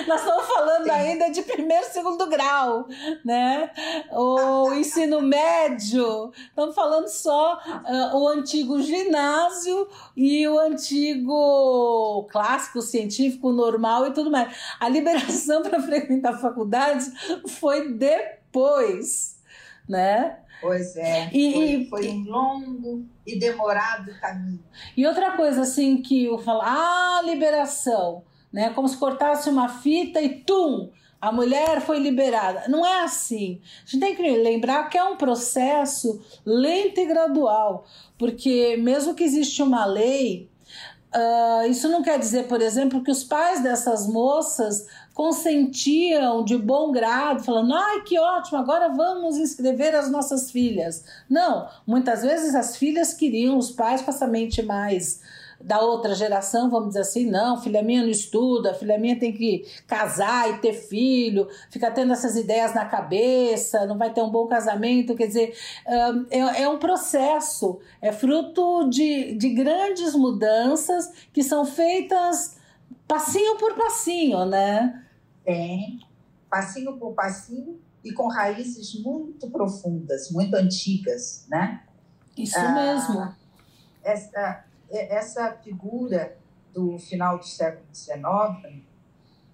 Nós 0.06 0.20
estamos 0.20 0.46
falando 0.46 0.84
Sim. 0.84 0.90
ainda 0.90 1.28
de 1.30 1.42
primeiro 1.42 1.84
e 1.84 1.90
segundo 1.90 2.28
grau, 2.28 2.86
né? 3.24 3.68
O 4.12 4.72
ensino 4.78 5.20
médio, 5.20 6.30
estamos 6.50 6.72
falando 6.72 7.08
só 7.08 7.56
uh, 7.56 8.16
o 8.18 8.28
antigo 8.28 8.80
ginásio 8.80 9.88
e 10.16 10.46
o 10.46 10.56
antigo 10.56 12.28
clássico 12.30 12.80
científico 12.80 13.50
normal 13.50 14.06
e 14.06 14.12
tudo 14.12 14.30
mais. 14.30 14.56
A 14.78 14.88
liberação 14.88 15.62
para 15.62 15.82
frequentar 15.82 16.34
a 16.34 16.38
faculdade 16.38 17.10
foi 17.48 17.92
depois, 17.92 19.36
né? 19.88 20.45
Pois 20.60 20.96
é. 20.96 21.30
E, 21.32 21.86
foi, 21.88 22.04
foi 22.04 22.08
um 22.10 22.24
longo 22.24 23.06
e 23.26 23.38
demorado 23.38 24.12
caminho. 24.20 24.64
E 24.96 25.06
outra 25.06 25.32
coisa, 25.32 25.62
assim, 25.62 26.00
que 26.00 26.24
eu 26.24 26.38
falo, 26.38 26.60
ah, 26.62 27.20
liberação, 27.24 28.24
né? 28.52 28.70
Como 28.70 28.88
se 28.88 28.96
cortasse 28.96 29.48
uma 29.50 29.68
fita 29.68 30.20
e 30.20 30.40
tum! 30.40 30.90
A 31.20 31.32
mulher 31.32 31.80
foi 31.80 31.98
liberada. 31.98 32.68
Não 32.68 32.86
é 32.86 33.02
assim. 33.02 33.60
A 33.84 33.90
gente 33.90 34.00
tem 34.00 34.14
que 34.14 34.22
lembrar 34.22 34.88
que 34.88 34.98
é 34.98 35.02
um 35.02 35.16
processo 35.16 36.22
lento 36.44 37.00
e 37.00 37.06
gradual, 37.06 37.84
porque 38.18 38.76
mesmo 38.76 39.14
que 39.14 39.24
existe 39.24 39.62
uma 39.62 39.84
lei, 39.86 40.50
uh, 41.14 41.68
isso 41.68 41.88
não 41.88 42.02
quer 42.02 42.18
dizer, 42.18 42.46
por 42.46 42.60
exemplo, 42.60 43.02
que 43.02 43.10
os 43.10 43.24
pais 43.24 43.62
dessas 43.62 44.06
moças 44.06 44.86
consentiam 45.16 46.44
de 46.44 46.58
bom 46.58 46.92
grado, 46.92 47.42
falando: 47.42 47.72
ai, 47.72 48.02
que 48.02 48.18
ótimo, 48.18 48.58
agora 48.58 48.90
vamos 48.90 49.38
inscrever 49.38 49.94
as 49.94 50.10
nossas 50.10 50.50
filhas. 50.50 51.06
Não, 51.26 51.66
muitas 51.86 52.20
vezes 52.20 52.54
as 52.54 52.76
filhas 52.76 53.14
queriam 53.14 53.56
os 53.56 53.70
pais 53.70 54.02
com 54.02 54.10
essa 54.10 54.26
mente 54.26 54.62
mais 54.62 55.22
da 55.58 55.80
outra 55.80 56.14
geração, 56.14 56.68
vamos 56.68 56.88
dizer 56.88 57.00
assim, 57.00 57.30
não, 57.30 57.58
filha 57.58 57.82
minha 57.82 58.02
não 58.02 58.10
estuda, 58.10 58.74
filha 58.74 58.98
minha 58.98 59.18
tem 59.18 59.32
que 59.32 59.64
casar 59.86 60.50
e 60.50 60.58
ter 60.58 60.74
filho, 60.74 61.48
fica 61.70 61.90
tendo 61.90 62.12
essas 62.12 62.36
ideias 62.36 62.74
na 62.74 62.84
cabeça, 62.84 63.86
não 63.86 63.96
vai 63.96 64.12
ter 64.12 64.20
um 64.20 64.28
bom 64.28 64.46
casamento, 64.46 65.16
quer 65.16 65.28
dizer, 65.28 65.56
é, 66.30 66.62
é 66.64 66.68
um 66.68 66.78
processo, 66.78 67.80
é 68.02 68.12
fruto 68.12 68.86
de, 68.90 69.32
de 69.32 69.48
grandes 69.48 70.14
mudanças 70.14 71.10
que 71.32 71.42
são 71.42 71.64
feitas 71.64 72.58
passinho 73.08 73.56
por 73.56 73.72
passinho, 73.76 74.44
né? 74.44 75.05
Tem, 75.46 76.00
passinho 76.50 76.98
por 76.98 77.14
passinho 77.14 77.80
e 78.02 78.12
com 78.12 78.28
raízes 78.28 79.00
muito 79.00 79.48
profundas, 79.48 80.30
muito 80.30 80.54
antigas, 80.56 81.46
né? 81.48 81.84
Isso 82.36 82.58
ah, 82.58 82.72
mesmo. 82.72 83.34
Essa, 84.02 84.64
essa 84.90 85.52
figura 85.52 86.36
do 86.74 86.98
final 86.98 87.38
do 87.38 87.46
século 87.46 87.86
XIX, 87.94 88.82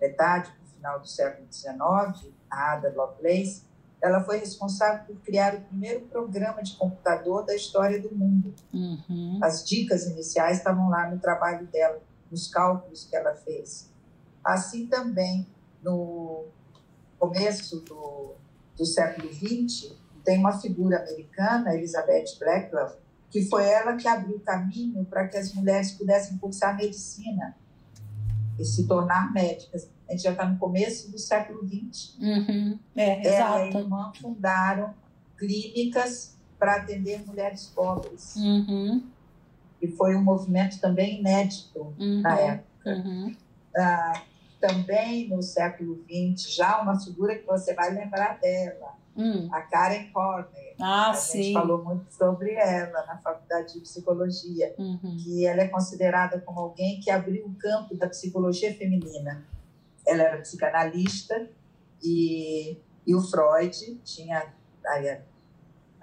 metade 0.00 0.50
do 0.50 0.66
final 0.74 0.98
do 0.98 1.06
século 1.06 1.46
XIX, 1.52 2.32
a 2.50 2.72
Ada 2.72 2.92
Lovelace, 2.96 3.64
ela 4.02 4.24
foi 4.24 4.38
responsável 4.38 5.04
por 5.04 5.16
criar 5.22 5.54
o 5.54 5.60
primeiro 5.60 6.00
programa 6.06 6.62
de 6.62 6.74
computador 6.76 7.46
da 7.46 7.54
história 7.54 8.00
do 8.00 8.12
mundo. 8.12 8.52
Uhum. 8.72 9.38
As 9.40 9.64
dicas 9.64 10.06
iniciais 10.06 10.58
estavam 10.58 10.88
lá 10.88 11.08
no 11.08 11.20
trabalho 11.20 11.66
dela, 11.66 12.00
nos 12.30 12.48
cálculos 12.48 13.04
que 13.04 13.14
ela 13.14 13.34
fez. 13.34 13.88
Assim 14.42 14.86
também 14.86 15.46
no 15.82 16.46
começo 17.18 17.80
do, 17.80 18.34
do 18.76 18.84
século 18.84 19.28
XX, 19.32 19.92
tem 20.24 20.38
uma 20.38 20.58
figura 20.58 20.98
americana, 20.98 21.74
Elizabeth 21.74 22.24
Blackwell, 22.38 22.96
que 23.30 23.48
foi 23.48 23.66
ela 23.66 23.96
que 23.96 24.06
abriu 24.06 24.38
caminho 24.40 25.04
para 25.04 25.26
que 25.26 25.36
as 25.36 25.52
mulheres 25.52 25.92
pudessem 25.92 26.36
cursar 26.38 26.76
medicina 26.76 27.56
e 28.58 28.64
se 28.64 28.86
tornar 28.86 29.32
médicas. 29.32 29.88
A 30.08 30.12
gente 30.12 30.22
já 30.22 30.32
está 30.32 30.44
no 30.46 30.58
começo 30.58 31.10
do 31.10 31.18
século 31.18 31.66
XX. 31.66 32.18
Uhum. 32.20 32.78
É, 32.94 33.26
ela 33.26 33.64
exato. 33.64 33.74
e 33.74 33.76
a 33.76 33.80
irmã 33.80 34.12
fundaram 34.20 34.94
clínicas 35.36 36.36
para 36.58 36.76
atender 36.76 37.26
mulheres 37.26 37.66
pobres. 37.74 38.36
Uhum. 38.36 39.02
e 39.80 39.88
foi 39.88 40.14
um 40.14 40.22
movimento 40.22 40.78
também 40.80 41.18
inédito 41.18 41.92
uhum, 41.98 42.20
na 42.20 42.38
época. 42.38 42.90
Uhum. 42.90 43.36
Ah, 43.76 44.22
também 44.62 45.28
no 45.28 45.42
século 45.42 46.04
XX, 46.08 46.54
já 46.54 46.80
uma 46.80 46.98
figura 46.98 47.36
que 47.36 47.44
você 47.44 47.74
vai 47.74 47.92
lembrar 47.92 48.38
dela, 48.38 48.96
hum. 49.16 49.48
a 49.52 49.60
Karen 49.62 50.08
Corner. 50.12 50.76
Ah, 50.80 51.10
a 51.10 51.14
sim. 51.14 51.42
gente 51.42 51.54
falou 51.54 51.82
muito 51.84 52.14
sobre 52.14 52.54
ela 52.54 53.04
na 53.06 53.18
faculdade 53.18 53.74
de 53.74 53.80
psicologia, 53.80 54.72
uhum. 54.78 55.16
que 55.18 55.44
ela 55.44 55.62
é 55.62 55.68
considerada 55.68 56.40
como 56.40 56.60
alguém 56.60 57.00
que 57.00 57.10
abriu 57.10 57.44
o 57.44 57.54
campo 57.56 57.96
da 57.96 58.08
psicologia 58.08 58.72
feminina. 58.72 59.44
Ela 60.06 60.22
era 60.22 60.40
psicanalista 60.40 61.48
e, 62.00 62.78
e 63.04 63.14
o 63.16 63.20
Freud 63.20 64.00
tinha 64.04 64.46
a, 64.86 65.18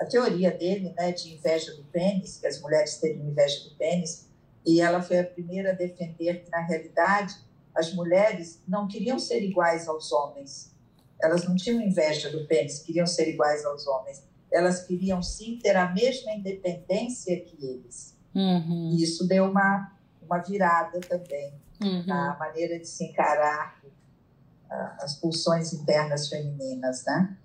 a 0.02 0.06
teoria 0.06 0.52
dele 0.52 0.94
né, 0.98 1.14
de 1.14 1.34
inveja 1.34 1.74
do 1.76 1.84
pênis, 1.86 2.38
que 2.38 2.48
as 2.48 2.62
mulheres 2.62 2.98
teriam 2.98 3.26
inveja 3.26 3.70
do 3.70 3.76
pênis, 3.76 4.30
e 4.66 4.82
ela 4.82 5.02
foi 5.02 5.20
a 5.20 5.24
primeira 5.24 5.72
a 5.72 5.74
defender 5.74 6.44
que, 6.44 6.52
na 6.52 6.60
realidade, 6.60 7.36
as 7.80 7.94
mulheres 7.94 8.62
não 8.68 8.88
queriam 8.88 9.18
ser 9.18 9.42
iguais 9.42 9.88
aos 9.88 10.12
homens. 10.12 10.76
Elas 11.22 11.48
não 11.48 11.56
tinham 11.56 11.82
inveja 11.82 12.30
do 12.30 12.46
pênis, 12.46 12.80
queriam 12.80 13.08
ser 13.08 13.30
iguais 13.30 13.66
aos 13.66 13.88
homens. 13.88 14.22
Elas 14.52 14.84
queriam 14.86 15.22
sim 15.24 15.58
ter 15.58 15.76
a 15.78 15.90
mesma 15.92 16.34
independência 16.34 17.40
que 17.40 17.66
eles. 17.66 18.18
Uhum. 18.36 18.92
E 18.92 19.04
isso 19.04 19.26
deu 19.28 19.46
uma, 19.46 19.98
uma 20.22 20.40
virada 20.40 21.00
também 21.00 21.54
uhum. 21.82 22.06
na 22.06 22.38
maneira 22.38 22.78
de 22.78 22.86
se 22.86 23.06
encarar 23.06 23.80
uh, 23.84 25.04
as 25.04 25.16
pulsões 25.16 25.74
internas 25.74 26.28
femininas, 26.28 27.06
né? 27.06 27.38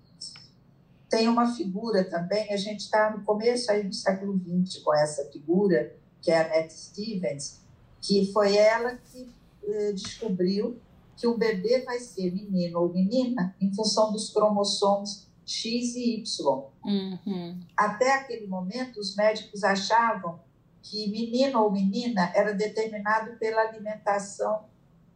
Tem 1.09 1.29
uma 1.29 1.55
figura 1.55 2.03
também, 2.03 2.51
a 2.51 2.57
gente 2.57 2.81
está 2.81 3.11
no 3.11 3.23
começo 3.23 3.71
aí 3.71 3.83
do 3.83 3.95
século 3.95 4.37
XX 4.37 4.83
com 4.83 4.93
essa 4.93 5.23
figura, 5.31 5.95
que 6.21 6.29
é 6.29 6.37
a 6.39 6.45
Annette 6.45 6.73
Stevens, 6.73 7.61
que 8.01 8.31
foi 8.33 8.57
ela 8.57 8.97
que 8.97 9.34
eh, 9.67 9.91
descobriu 9.93 10.79
que 11.15 11.27
um 11.27 11.37
bebê 11.37 11.81
vai 11.83 11.99
ser 11.99 12.31
menino 12.31 12.79
ou 12.81 12.93
menina 12.93 13.55
em 13.59 13.73
função 13.73 14.11
dos 14.11 14.29
cromossomos 14.31 15.27
X 15.45 15.95
e 15.95 16.17
Y. 16.17 16.71
Uhum. 16.83 17.59
Até 17.75 18.13
aquele 18.15 18.47
momento, 18.47 18.99
os 18.99 19.15
médicos 19.15 19.63
achavam 19.63 20.39
que 20.81 21.09
menino 21.09 21.61
ou 21.61 21.71
menina 21.71 22.31
era 22.35 22.53
determinado 22.53 23.37
pela 23.37 23.61
alimentação 23.61 24.65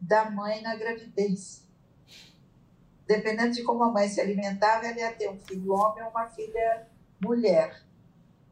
da 0.00 0.30
mãe 0.30 0.62
na 0.62 0.74
gravidez. 0.74 1.68
Dependendo 3.06 3.54
de 3.54 3.62
como 3.62 3.84
a 3.84 3.90
mãe 3.90 4.08
se 4.08 4.20
alimentava, 4.20 4.86
ela 4.86 4.98
ia 4.98 5.12
ter 5.12 5.28
um 5.28 5.38
filho 5.38 5.72
homem 5.72 6.02
ou 6.04 6.10
uma 6.10 6.28
filha 6.28 6.88
mulher. 7.20 7.82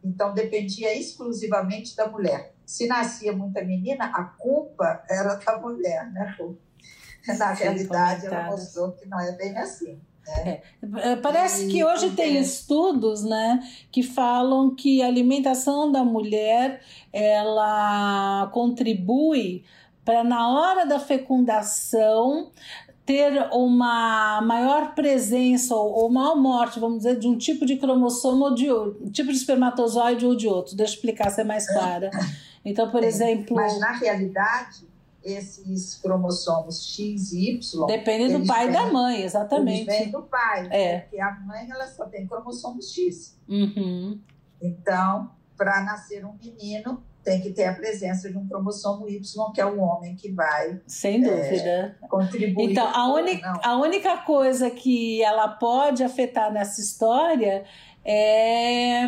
Então, 0.04 0.34
dependia 0.34 0.94
exclusivamente 0.94 1.96
da 1.96 2.08
mulher 2.08 2.57
se 2.68 2.86
nascia 2.86 3.32
muita 3.32 3.64
menina, 3.64 4.04
a 4.04 4.24
culpa 4.24 5.02
era 5.08 5.36
da 5.36 5.58
mulher, 5.58 6.12
né? 6.12 6.36
Na 7.38 7.52
realidade, 7.54 8.26
ela 8.26 8.44
mostrou 8.44 8.92
que 8.92 9.08
não 9.08 9.18
é 9.18 9.32
bem 9.32 9.56
assim. 9.56 9.98
Né? 10.26 10.60
É. 11.02 11.16
Parece 11.16 11.64
e, 11.64 11.68
que 11.70 11.82
hoje 11.82 12.10
tem 12.10 12.36
é. 12.36 12.40
estudos 12.40 13.24
né, 13.24 13.66
que 13.90 14.02
falam 14.02 14.74
que 14.74 15.00
a 15.00 15.06
alimentação 15.06 15.90
da 15.90 16.04
mulher 16.04 16.82
ela 17.10 18.50
contribui 18.52 19.64
para 20.04 20.22
na 20.22 20.50
hora 20.50 20.84
da 20.84 21.00
fecundação 21.00 22.50
ter 23.06 23.48
uma 23.50 24.42
maior 24.42 24.94
presença 24.94 25.74
ou, 25.74 26.10
maior 26.10 26.36
morte, 26.36 26.78
vamos 26.78 26.98
dizer, 26.98 27.18
de 27.18 27.26
um 27.26 27.38
tipo 27.38 27.64
de 27.64 27.76
cromossomo 27.76 28.44
ou 28.44 28.54
de 28.54 28.70
outro, 28.70 29.10
tipo 29.10 29.30
de 29.30 29.38
espermatozoide 29.38 30.26
ou 30.26 30.36
de 30.36 30.46
outro. 30.46 30.76
Deixa 30.76 30.92
eu 30.92 30.96
explicar, 30.96 31.30
ser 31.30 31.44
mais 31.44 31.66
clara. 31.66 32.10
Então, 32.64 32.90
por 32.90 33.02
exemplo. 33.02 33.56
Mas 33.56 33.78
na 33.78 33.92
realidade, 33.92 34.86
esses 35.22 35.96
cromossomos 35.96 36.94
X 36.94 37.32
e 37.32 37.50
Y. 37.50 37.86
Depende 37.86 38.38
do 38.38 38.46
pai 38.46 38.68
e 38.68 38.72
da 38.72 38.86
mãe, 38.86 39.22
exatamente. 39.22 39.84
Vêm 39.84 40.10
do 40.10 40.22
pai. 40.22 40.68
É. 40.70 41.00
Porque 41.00 41.20
a 41.20 41.30
mãe 41.40 41.68
ela 41.70 41.86
só 41.86 42.06
tem 42.06 42.26
cromossomos 42.26 42.92
X. 42.92 43.38
Uhum. 43.48 44.20
Então, 44.60 45.30
para 45.56 45.82
nascer 45.82 46.24
um 46.24 46.34
menino, 46.34 47.02
tem 47.24 47.40
que 47.40 47.50
ter 47.50 47.66
a 47.66 47.74
presença 47.74 48.30
de 48.30 48.38
um 48.38 48.46
cromossomo 48.46 49.08
Y, 49.08 49.52
que 49.52 49.60
é 49.60 49.66
o 49.66 49.78
homem 49.80 50.14
que 50.14 50.32
vai. 50.32 50.80
Sem 50.86 51.20
dúvida. 51.20 51.96
É, 52.02 52.06
contribuir. 52.08 52.70
Então, 52.70 52.88
a, 52.88 53.12
única, 53.12 53.60
a 53.62 53.76
única 53.76 54.16
coisa 54.18 54.70
que 54.70 55.22
ela 55.22 55.48
pode 55.48 56.02
afetar 56.02 56.52
nessa 56.52 56.80
história 56.80 57.64
é 58.04 59.06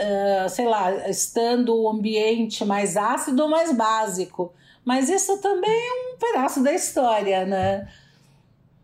uh, 0.00 0.48
sei 0.48 0.66
lá, 0.66 1.08
estando 1.08 1.76
o 1.76 1.88
ambiente 1.88 2.64
mais 2.64 2.96
ácido 2.96 3.42
ou 3.42 3.48
mais 3.48 3.74
básico. 3.74 4.52
Mas 4.84 5.08
isso 5.08 5.38
também 5.38 5.70
é 5.70 6.14
um 6.14 6.18
pedaço 6.18 6.62
da 6.62 6.72
história, 6.72 7.44
né? 7.44 7.88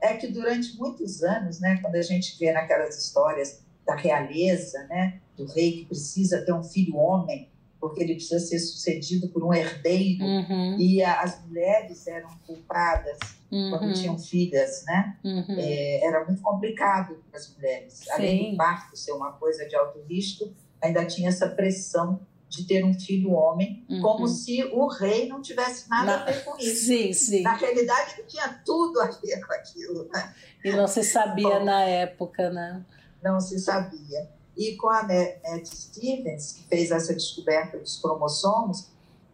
É 0.01 0.15
que 0.15 0.27
durante 0.27 0.77
muitos 0.77 1.23
anos, 1.23 1.59
né, 1.59 1.79
quando 1.83 1.97
a 1.97 2.03
gente 2.03 2.39
vê 2.39 2.53
naquelas 2.53 2.97
histórias 3.03 3.61
da 3.85 3.95
realeza, 3.95 4.85
né, 4.85 5.21
do 5.37 5.47
rei 5.47 5.73
que 5.73 5.85
precisa 5.87 6.43
ter 6.43 6.53
um 6.53 6.63
filho 6.63 6.97
homem, 6.97 7.49
porque 7.81 8.03
ele 8.03 8.15
precisa 8.15 8.39
ser 8.39 8.59
sucedido 8.59 9.29
por 9.29 9.45
um 9.45 9.55
herdeiro, 9.55 10.25
uhum. 10.25 10.77
e 10.79 11.03
a, 11.03 11.21
as 11.21 11.43
mulheres 11.45 12.07
eram 12.07 12.31
culpadas 12.47 13.19
uhum. 13.51 13.71
quando 13.71 13.95
tinham 13.95 14.19
filhas, 14.19 14.85
né? 14.87 15.17
Uhum. 15.25 15.57
É, 15.59 16.07
era 16.07 16.25
muito 16.25 16.43
complicado 16.43 17.23
para 17.31 17.39
as 17.39 17.55
mulheres. 17.55 17.95
Sim. 17.95 18.11
Além 18.11 18.51
do 18.53 18.57
parto 18.57 18.97
ser 18.97 19.13
uma 19.13 19.33
coisa 19.33 19.67
de 19.67 19.77
alto 19.77 20.01
risco, 20.09 20.53
ainda 20.87 21.05
tinha 21.05 21.29
essa 21.29 21.49
pressão 21.49 22.21
de 22.49 22.65
ter 22.65 22.85
um 22.85 22.95
filho 22.95 23.33
homem, 23.33 23.85
uhum. 23.89 24.01
como 24.01 24.29
se 24.29 24.63
o 24.65 24.87
rei 24.87 25.29
não 25.29 25.43
tivesse 25.43 25.89
nada 25.91 26.19
Na... 26.19 26.23
a 26.23 26.25
ver 26.25 26.45
com 26.45 26.57
isso. 26.59 26.87
Sim, 26.87 27.13
sim. 27.13 27.43
Na 27.43 27.55
realidade, 27.55 28.15
ele 28.19 28.27
tinha 28.27 28.49
tudo 28.65 29.01
a 29.01 29.07
ver 29.07 29.45
com 29.45 29.53
aquilo. 29.53 30.09
Né? 30.13 30.35
E 30.65 30.73
não 30.73 30.87
se 30.87 31.03
sabia 31.03 31.59
Bom, 31.59 31.65
na 31.65 31.83
época, 31.83 32.51
né? 32.51 32.85
Não 33.23 33.41
se 33.41 33.59
sabia. 33.59 34.31
E 34.57 34.77
com 34.77 34.89
a 34.89 35.01
Annette 35.01 35.69
Stevens, 35.77 36.53
que 36.53 36.69
fez 36.69 36.91
essa 36.91 37.13
descoberta 37.13 37.79
dos 37.79 37.99
cromossomos, 37.99 38.89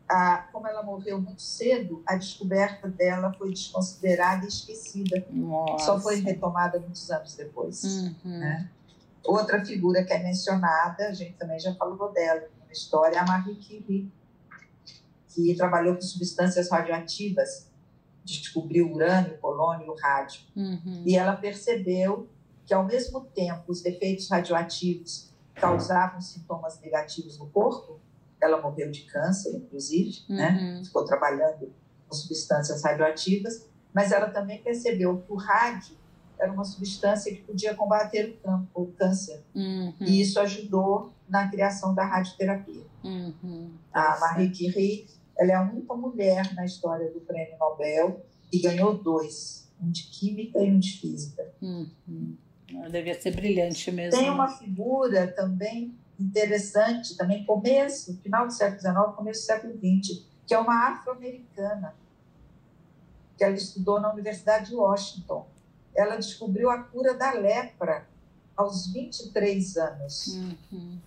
a, 0.09 0.49
como 0.53 0.67
ela 0.67 0.83
morreu 0.83 1.21
muito 1.21 1.43
cedo, 1.43 2.03
a 2.07 2.17
descoberta 2.17 2.89
dela 2.89 3.33
foi 3.33 3.51
desconsiderada 3.51 4.45
e 4.45 4.49
esquecida. 4.49 5.25
Nossa. 5.31 5.87
Só 5.87 6.01
foi 6.01 6.17
retomada 6.17 6.79
muitos 6.79 7.11
anos 7.11 7.35
depois. 7.35 7.85
Uhum. 7.85 8.15
Né? 8.25 8.69
Outra 9.25 9.65
figura 9.65 10.05
que 10.05 10.13
é 10.13 10.23
mencionada, 10.23 11.09
a 11.09 11.13
gente 11.13 11.35
também 11.35 11.59
já 11.59 11.75
falou 11.75 12.13
dela 12.13 12.49
na 12.67 12.73
história, 12.73 13.17
é 13.17 13.19
a 13.19 13.25
Marie 13.25 13.55
Curie, 13.55 14.11
que 15.29 15.55
trabalhou 15.55 15.95
com 15.95 16.03
substâncias 16.03 16.71
radioativas, 16.71 17.69
descobriu 18.25 18.93
urânio, 18.93 19.39
polônio 19.39 19.95
rádio. 19.95 20.43
Uhum. 20.55 21.03
E 21.07 21.17
ela 21.17 21.37
percebeu 21.37 22.29
que, 22.67 22.75
ao 22.75 22.85
mesmo 22.85 23.21
tempo, 23.21 23.65
os 23.69 23.85
efeitos 23.85 24.29
radioativos 24.29 25.31
causavam 25.55 26.21
sintomas 26.21 26.81
negativos 26.81 27.39
no 27.39 27.47
corpo, 27.49 28.01
ela 28.41 28.61
morreu 28.61 28.91
de 28.91 29.03
câncer, 29.03 29.55
inclusive, 29.55 30.25
né? 30.29 30.51
uhum. 30.51 30.79
né? 30.79 30.85
ficou 30.85 31.05
trabalhando 31.05 31.73
com 32.09 32.15
substâncias 32.15 32.83
radioativas, 32.83 33.67
mas 33.95 34.11
ela 34.11 34.31
também 34.31 34.63
percebeu 34.63 35.19
que 35.19 35.33
o 35.33 35.37
rádio 35.37 35.97
era 36.43 36.53
uma 36.53 36.65
substância 36.65 37.33
que 37.33 37.41
podia 37.43 37.73
combater 37.75 38.37
o, 38.75 38.87
câncer. 38.87 39.45
Uhum. 39.55 39.95
E 40.01 40.21
isso 40.21 40.41
ajudou 40.41 41.13
na 41.29 41.49
criação 41.49 41.95
da 41.95 42.05
radioterapia. 42.05 42.83
Uhum. 43.05 43.71
A 43.93 44.19
Marie 44.19 44.51
Curie 44.51 45.07
ela 45.39 45.53
é 45.53 45.55
a 45.55 45.63
única 45.63 45.95
mulher 45.95 46.53
na 46.55 46.65
história 46.65 47.11
do 47.11 47.21
Prêmio 47.21 47.57
Nobel 47.59 48.27
e 48.53 48.59
ganhou 48.59 48.95
dois, 48.95 49.71
um 49.81 49.91
de 49.91 50.03
Química 50.05 50.59
e 50.59 50.71
um 50.71 50.79
de 50.81 50.99
Física. 50.99 51.49
Uhum. 51.63 52.37
Devia 52.91 53.21
ser 53.21 53.37
brilhante 53.37 53.91
mesmo. 53.93 54.19
Tem 54.19 54.29
uma 54.29 54.49
figura 54.49 55.29
também 55.29 55.95
interessante, 56.19 57.17
também 57.17 57.45
começo, 57.45 58.19
final 58.21 58.47
do 58.47 58.53
século 58.53 58.81
XIX, 58.81 59.17
começo 59.17 59.41
do 59.43 59.47
século 59.47 59.75
XX, 59.75 60.25
que 60.47 60.55
é 60.55 60.59
uma 60.59 60.89
afro-americana, 60.89 61.95
que 63.39 63.45
ela 63.45 63.55
estudou 63.55 64.01
na 64.01 64.13
Universidade 64.13 64.71
de 64.71 64.75
Washington 64.75 65.52
ela 65.95 66.17
descobriu 66.17 66.71
a 66.71 66.79
cura 66.83 67.15
da 67.15 67.33
lepra 67.33 68.07
aos 68.57 68.93
23 68.93 69.77
anos. 69.77 70.27
Uhum. 70.73 70.99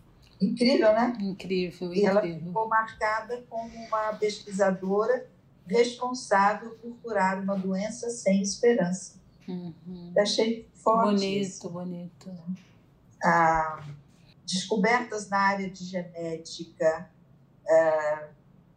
Incrível, 0.41 0.93
né? 0.93 1.17
Incrível, 1.21 1.93
E 1.93 2.05
ela 2.05 2.19
incrível. 2.19 2.47
ficou 2.47 2.67
marcada 2.67 3.43
como 3.49 3.73
uma 3.85 4.13
pesquisadora 4.13 5.27
responsável 5.65 6.71
por 6.81 6.95
curar 7.01 7.39
uma 7.39 7.57
doença 7.57 8.09
sem 8.09 8.41
esperança. 8.41 9.15
Uhum. 9.47 10.13
Achei 10.17 10.67
forte. 10.73 11.15
Bonito, 11.15 11.47
isso. 11.47 11.69
bonito. 11.69 12.31
Ah, 13.23 13.83
descobertas 14.45 15.29
na 15.29 15.39
área 15.39 15.69
de 15.69 15.83
genética 15.85 17.09
ah, 17.67 18.27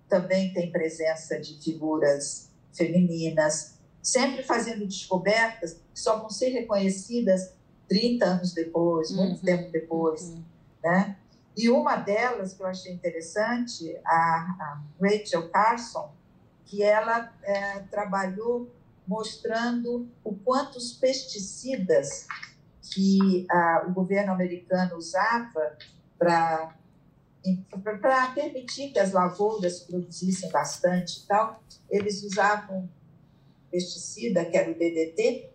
também 0.09 0.53
tem 0.53 0.71
presença 0.71 1.39
de 1.39 1.61
figuras 1.63 2.51
femininas 2.73 3.78
sempre 4.09 4.43
fazendo 4.43 4.87
descobertas 4.87 5.75
que 5.93 6.01
só 6.01 6.19
vão 6.19 6.31
ser 6.31 6.49
reconhecidas 6.49 7.53
30 7.89 8.25
anos 8.25 8.55
depois, 8.55 9.11
muito 9.11 9.39
uhum, 9.39 9.45
tempo 9.45 9.71
depois, 9.71 10.23
uhum. 10.23 10.45
né? 10.83 11.17
E 11.57 11.69
uma 11.69 11.97
delas 11.97 12.55
que 12.55 12.63
eu 12.63 12.67
achei 12.67 12.93
interessante, 12.93 13.97
a, 14.05 14.13
a 14.15 14.83
Rachel 15.01 15.51
Carson, 15.51 16.13
que 16.65 16.83
ela 16.83 17.33
é, 17.43 17.81
trabalhou 17.91 18.71
mostrando 19.07 20.09
o 20.23 20.35
quanto 20.35 20.77
os 20.77 20.93
pesticidas 20.93 22.27
que 22.81 23.47
a, 23.51 23.85
o 23.89 23.93
governo 23.93 24.33
americano 24.33 24.97
usava 24.97 25.77
para 26.19 26.75
para 28.03 28.27
permitir 28.33 28.91
que 28.91 28.99
as 28.99 29.13
lavouras 29.13 29.81
produzissem 29.81 30.51
bastante 30.51 31.21
e 31.21 31.27
tal, 31.27 31.63
eles 31.89 32.23
usavam 32.23 32.91
pesticida, 33.71 34.45
que 34.45 34.57
era 34.57 34.71
o 34.71 34.75
DDT, 34.75 35.51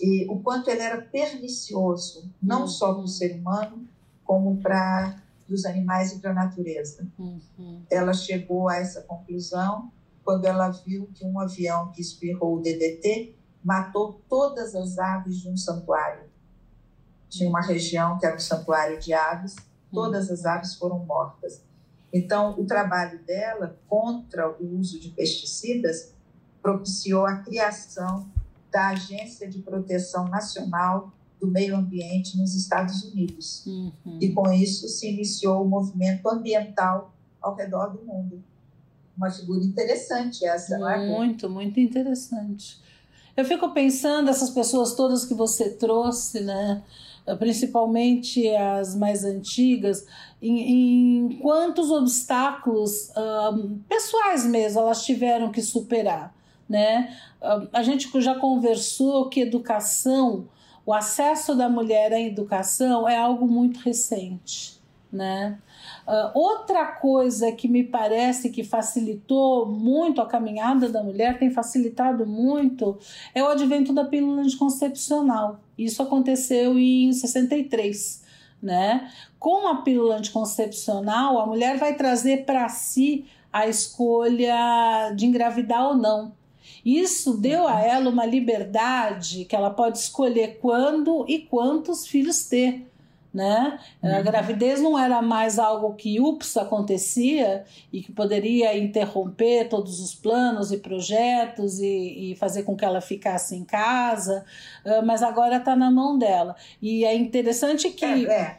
e 0.00 0.26
o 0.28 0.40
quanto 0.40 0.68
ele 0.68 0.82
era 0.82 1.00
pernicioso, 1.00 2.30
não 2.42 2.62
uhum. 2.62 2.68
só 2.68 2.94
para 2.94 3.02
o 3.02 3.08
ser 3.08 3.34
humano, 3.34 3.86
como 4.24 4.56
para 4.58 5.22
os 5.48 5.64
animais 5.64 6.12
e 6.12 6.18
para 6.18 6.32
a 6.32 6.34
natureza. 6.34 7.06
Uhum. 7.18 7.82
Ela 7.90 8.12
chegou 8.12 8.68
a 8.68 8.76
essa 8.76 9.02
conclusão 9.02 9.90
quando 10.24 10.44
ela 10.44 10.70
viu 10.70 11.08
que 11.14 11.24
um 11.24 11.38
avião 11.38 11.92
que 11.92 12.00
espirrou 12.00 12.56
o 12.56 12.60
DDT 12.60 13.34
matou 13.62 14.20
todas 14.28 14.74
as 14.74 14.98
aves 14.98 15.40
de 15.40 15.48
um 15.48 15.56
santuário. 15.56 16.24
Tinha 17.28 17.48
uma 17.48 17.60
região 17.60 18.18
que 18.18 18.26
era 18.26 18.34
um 18.34 18.40
santuário 18.40 18.98
de 18.98 19.12
aves, 19.12 19.54
todas 19.92 20.30
as 20.30 20.44
aves 20.44 20.74
foram 20.74 20.98
mortas. 20.98 21.62
Então, 22.12 22.58
o 22.58 22.64
trabalho 22.64 23.22
dela 23.24 23.78
contra 23.88 24.50
o 24.50 24.78
uso 24.78 24.98
de 24.98 25.10
pesticidas 25.10 26.15
propiciou 26.66 27.24
a 27.24 27.36
criação 27.36 28.28
da 28.72 28.88
Agência 28.88 29.48
de 29.48 29.60
Proteção 29.60 30.26
Nacional 30.26 31.12
do 31.40 31.46
Meio 31.46 31.76
Ambiente 31.76 32.36
nos 32.36 32.56
Estados 32.56 33.04
Unidos. 33.04 33.64
Uhum. 33.64 34.18
E 34.20 34.32
com 34.32 34.52
isso 34.52 34.88
se 34.88 35.08
iniciou 35.08 35.62
o 35.62 35.68
movimento 35.68 36.28
ambiental 36.28 37.14
ao 37.40 37.54
redor 37.54 37.90
do 37.90 38.04
mundo 38.04 38.42
uma 39.16 39.30
figura 39.30 39.64
interessante 39.64 40.44
essa, 40.44 40.76
não 40.76 40.90
é? 40.90 41.06
Muito, 41.06 41.48
muito 41.48 41.80
interessante. 41.80 42.78
Eu 43.36 43.44
fico 43.44 43.70
pensando, 43.70 44.28
essas 44.28 44.50
pessoas 44.50 44.94
todas 44.94 45.24
que 45.24 45.34
você 45.34 45.70
trouxe, 45.70 46.40
né? 46.40 46.82
principalmente 47.38 48.48
as 48.54 48.94
mais 48.94 49.24
antigas, 49.24 50.06
em, 50.40 51.28
em 51.28 51.38
quantos 51.38 51.90
obstáculos 51.90 53.10
um, 53.16 53.78
pessoais 53.88 54.44
mesmo 54.44 54.80
elas 54.80 55.04
tiveram 55.04 55.50
que 55.50 55.60
superar. 55.60 56.35
Né? 56.68 57.16
A 57.72 57.82
gente 57.82 58.08
já 58.20 58.34
conversou 58.34 59.28
que 59.28 59.40
educação, 59.40 60.48
o 60.84 60.92
acesso 60.92 61.54
da 61.54 61.68
mulher 61.68 62.12
à 62.12 62.20
educação 62.20 63.08
é 63.08 63.16
algo 63.16 63.46
muito 63.46 63.80
recente. 63.80 64.76
Né? 65.12 65.58
Uh, 66.06 66.30
outra 66.34 66.86
coisa 66.86 67.50
que 67.52 67.68
me 67.68 67.84
parece 67.84 68.50
que 68.50 68.62
facilitou 68.62 69.66
muito 69.66 70.20
a 70.20 70.26
caminhada 70.26 70.88
da 70.88 71.02
mulher, 71.02 71.38
tem 71.38 71.50
facilitado 71.50 72.26
muito, 72.26 72.98
é 73.34 73.42
o 73.42 73.48
advento 73.48 73.92
da 73.92 74.04
pílula 74.04 74.42
anticoncepcional. 74.42 75.60
Isso 75.78 76.02
aconteceu 76.02 76.78
em 76.78 77.12
63. 77.12 78.24
Né? 78.62 79.10
Com 79.38 79.68
a 79.68 79.82
pílula 79.82 80.16
anticoncepcional, 80.16 81.38
a 81.38 81.46
mulher 81.46 81.78
vai 81.78 81.94
trazer 81.94 82.44
para 82.44 82.68
si 82.68 83.26
a 83.52 83.66
escolha 83.66 85.12
de 85.14 85.26
engravidar 85.26 85.88
ou 85.88 85.96
não. 85.96 86.32
Isso 86.86 87.36
deu 87.36 87.66
a 87.66 87.80
ela 87.80 88.08
uma 88.08 88.24
liberdade 88.24 89.44
que 89.44 89.56
ela 89.56 89.70
pode 89.70 89.98
escolher 89.98 90.60
quando 90.60 91.26
e 91.28 91.40
quantos 91.40 92.06
filhos 92.06 92.46
ter 92.46 92.86
né? 93.36 93.78
Uhum. 94.02 94.16
A 94.16 94.22
gravidez 94.22 94.80
não 94.80 94.98
era 94.98 95.20
mais 95.20 95.58
algo 95.58 95.94
que 95.94 96.18
ups 96.18 96.56
acontecia 96.56 97.66
e 97.92 98.00
que 98.00 98.10
poderia 98.10 98.76
interromper 98.78 99.68
todos 99.68 100.00
os 100.00 100.14
planos 100.14 100.72
e 100.72 100.78
projetos 100.78 101.78
e, 101.78 102.32
e 102.32 102.36
fazer 102.36 102.62
com 102.62 102.74
que 102.74 102.82
ela 102.82 103.02
ficasse 103.02 103.54
em 103.54 103.62
casa, 103.62 104.42
uh, 104.86 105.04
mas 105.04 105.22
agora 105.22 105.58
está 105.58 105.76
na 105.76 105.90
mão 105.90 106.18
dela. 106.18 106.56
E 106.80 107.04
é 107.04 107.14
interessante 107.14 107.90
que. 107.90 108.06
É, 108.06 108.32
é. 108.32 108.58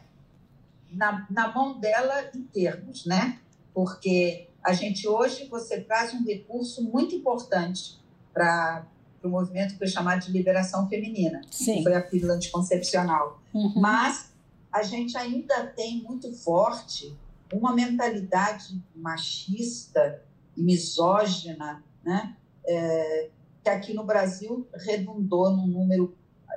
Na, 0.92 1.26
na 1.28 1.52
mão 1.52 1.76
dela 1.80 2.30
em 2.32 2.44
termos, 2.44 3.04
né? 3.04 3.40
Porque 3.74 4.46
a 4.62 4.72
gente 4.72 5.08
hoje 5.08 5.48
você 5.48 5.80
traz 5.80 6.14
um 6.14 6.24
recurso 6.24 6.84
muito 6.84 7.16
importante 7.16 7.97
para 8.38 8.86
o 9.24 9.28
movimento 9.28 9.72
que 9.72 9.78
foi 9.78 9.88
chamado 9.88 10.24
de 10.24 10.30
liberação 10.30 10.88
feminina, 10.88 11.40
Sim. 11.50 11.78
que 11.78 11.82
foi 11.82 11.94
a 11.94 12.02
pílula 12.02 12.34
anticoncepcional. 12.34 13.42
Uhum. 13.52 13.72
Mas 13.76 14.32
a 14.72 14.82
gente 14.84 15.16
ainda 15.16 15.66
tem 15.66 16.02
muito 16.02 16.32
forte 16.32 17.16
uma 17.52 17.74
mentalidade 17.74 18.80
machista 18.94 20.22
e 20.56 20.62
misógina, 20.62 21.82
né? 22.04 22.36
É, 22.64 23.30
que 23.64 23.70
aqui 23.70 23.94
no 23.94 24.04
Brasil 24.04 24.68
redundou 24.74 25.50
num 25.50 25.66
número, 25.66 26.16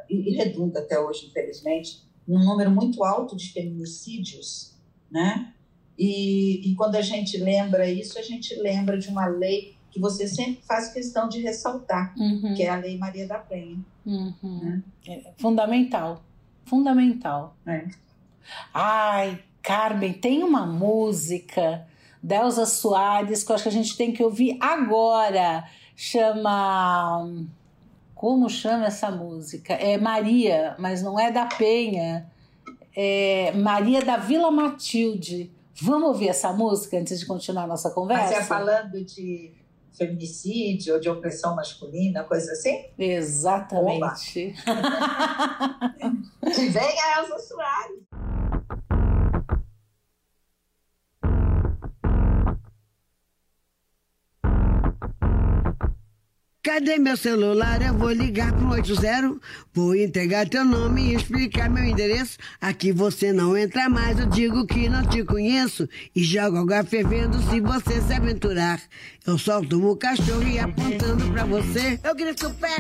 e 0.10 0.36
redunda 0.36 0.82
até 0.82 1.00
hoje, 1.00 1.28
infelizmente, 1.28 2.04
num 2.28 2.44
número 2.44 2.70
muito 2.70 3.04
alto 3.04 3.36
de 3.36 3.52
feminicídios, 3.52 4.76
né? 5.10 5.54
E, 5.98 6.72
e 6.72 6.76
quando 6.76 6.96
a 6.96 7.02
gente 7.02 7.38
lembra 7.38 7.90
isso, 7.90 8.20
a 8.20 8.22
gente 8.22 8.54
lembra 8.56 8.98
de 8.98 9.08
uma 9.08 9.26
lei 9.26 9.78
que 9.92 10.00
você 10.00 10.28
sempre 10.28 10.62
faz 10.64 10.94
questão 10.94 11.28
de 11.28 11.42
ressaltar, 11.42 12.14
uhum. 12.18 12.54
que 12.56 12.64
é 12.64 12.70
a 12.70 12.78
Lei 12.78 12.98
Maria 12.98 13.28
da 13.28 13.38
Penha. 13.38 13.78
Uhum. 14.06 14.34
Né? 14.42 14.82
É 15.08 15.32
fundamental, 15.38 16.24
fundamental. 16.66 17.56
É. 17.68 17.86
Ai, 18.74 19.44
Carmen, 19.62 20.14
tem 20.14 20.44
uma 20.44 20.66
música 20.66 21.86
Delza 22.24 22.66
Soares 22.66 23.44
que 23.44 23.52
eu 23.52 23.56
acho 23.56 23.64
que 23.64 23.70
a 23.70 23.74
gente 23.74 23.98
tem 23.98 24.14
que 24.14 24.24
ouvir 24.24 24.58
agora. 24.62 25.66
Chama. 25.96 27.28
Como 28.16 28.50
chama 28.50 28.86
essa 28.86 29.10
música? 29.12 29.74
É 29.74 29.98
Maria, 29.98 30.76
mas 30.78 31.02
não 31.02 31.20
é 31.20 31.32
da 31.32 31.46
Penha. 31.46 32.30
É 32.96 33.52
Maria 33.56 34.02
da 34.02 34.18
Vila 34.18 34.52
Matilde. 34.52 35.52
Vamos 35.82 36.10
ouvir 36.10 36.30
essa 36.30 36.54
música 36.54 36.98
antes 36.98 37.20
de 37.20 37.26
continuar 37.26 37.64
a 37.64 37.68
nossa 37.68 37.90
conversa? 37.90 38.28
Você 38.28 38.36
é 38.36 38.44
falando 38.44 39.04
de 39.04 39.52
feminicídio 39.94 40.96
ou 40.96 41.00
de 41.00 41.10
opressão 41.10 41.56
masculina, 41.56 42.24
coisa 42.24 42.52
assim? 42.52 42.86
Exatamente. 42.98 44.56
que 46.56 46.70
venha 46.70 47.20
Elza 47.20 47.40
Soares. 47.40 48.02
Cadê 56.64 57.00
meu 57.00 57.18
celular? 57.18 57.82
Eu 57.82 57.96
vou 57.96 58.12
ligar 58.12 58.54
pro 58.54 58.70
80. 58.70 59.40
Vou 59.74 59.96
entregar 59.96 60.48
teu 60.48 60.64
nome 60.64 61.02
e 61.02 61.16
explicar 61.16 61.68
meu 61.68 61.84
endereço. 61.84 62.38
Aqui 62.62 62.92
você 62.92 63.34
não 63.34 63.58
entra 63.58 63.90
mais, 63.90 64.20
eu 64.20 64.28
digo 64.28 64.68
que 64.68 64.88
não 64.88 65.04
te 65.04 65.24
conheço. 65.24 65.90
E 66.16 66.24
jogo 66.24 66.60
água 66.60 66.84
fervendo 66.84 67.42
se 67.50 67.60
você 67.60 68.00
se 68.00 68.14
aventurar. 68.14 68.80
Eu 69.26 69.40
solto 69.40 69.84
o 69.84 69.96
cachorro 69.96 70.44
e 70.44 70.60
apontando 70.60 71.32
pra 71.32 71.46
você, 71.46 72.00
eu 72.04 72.14
grito 72.14 72.52
pé. 72.52 72.76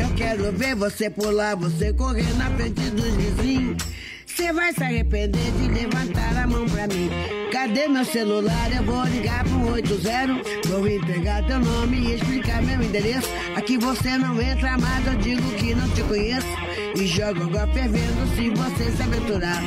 Eu 0.00 0.12
quero 0.16 0.50
ver 0.50 0.74
você 0.74 1.08
pular, 1.08 1.54
você 1.54 1.92
correr 1.92 2.34
na 2.36 2.50
frente 2.56 2.90
dos 2.90 3.14
vizinhos. 3.14 3.95
Você 4.36 4.52
vai 4.52 4.70
se 4.70 4.84
arrepender 4.84 5.50
de 5.52 5.66
levantar 5.66 6.36
a 6.36 6.46
mão 6.46 6.66
pra 6.66 6.86
mim. 6.88 7.08
Cadê 7.50 7.88
meu 7.88 8.04
celular? 8.04 8.70
Eu 8.70 8.82
vou 8.82 9.02
ligar 9.04 9.42
pro 9.44 9.72
80. 9.72 10.68
Vou 10.68 10.86
entregar 10.86 11.42
teu 11.46 11.58
nome 11.58 11.96
e 11.96 12.14
explicar 12.16 12.62
meu 12.62 12.82
endereço. 12.82 13.30
Aqui 13.56 13.78
você 13.78 14.18
não 14.18 14.38
entra 14.38 14.76
mais, 14.76 15.06
eu 15.06 15.14
digo 15.14 15.50
que 15.52 15.74
não 15.74 15.88
te 15.88 16.02
conheço. 16.02 16.46
E 16.94 17.06
jogo 17.06 17.44
água 17.44 17.66
fervendo 17.68 18.26
se 18.36 18.50
você 18.50 18.90
se 18.90 19.02
aventurar. 19.02 19.62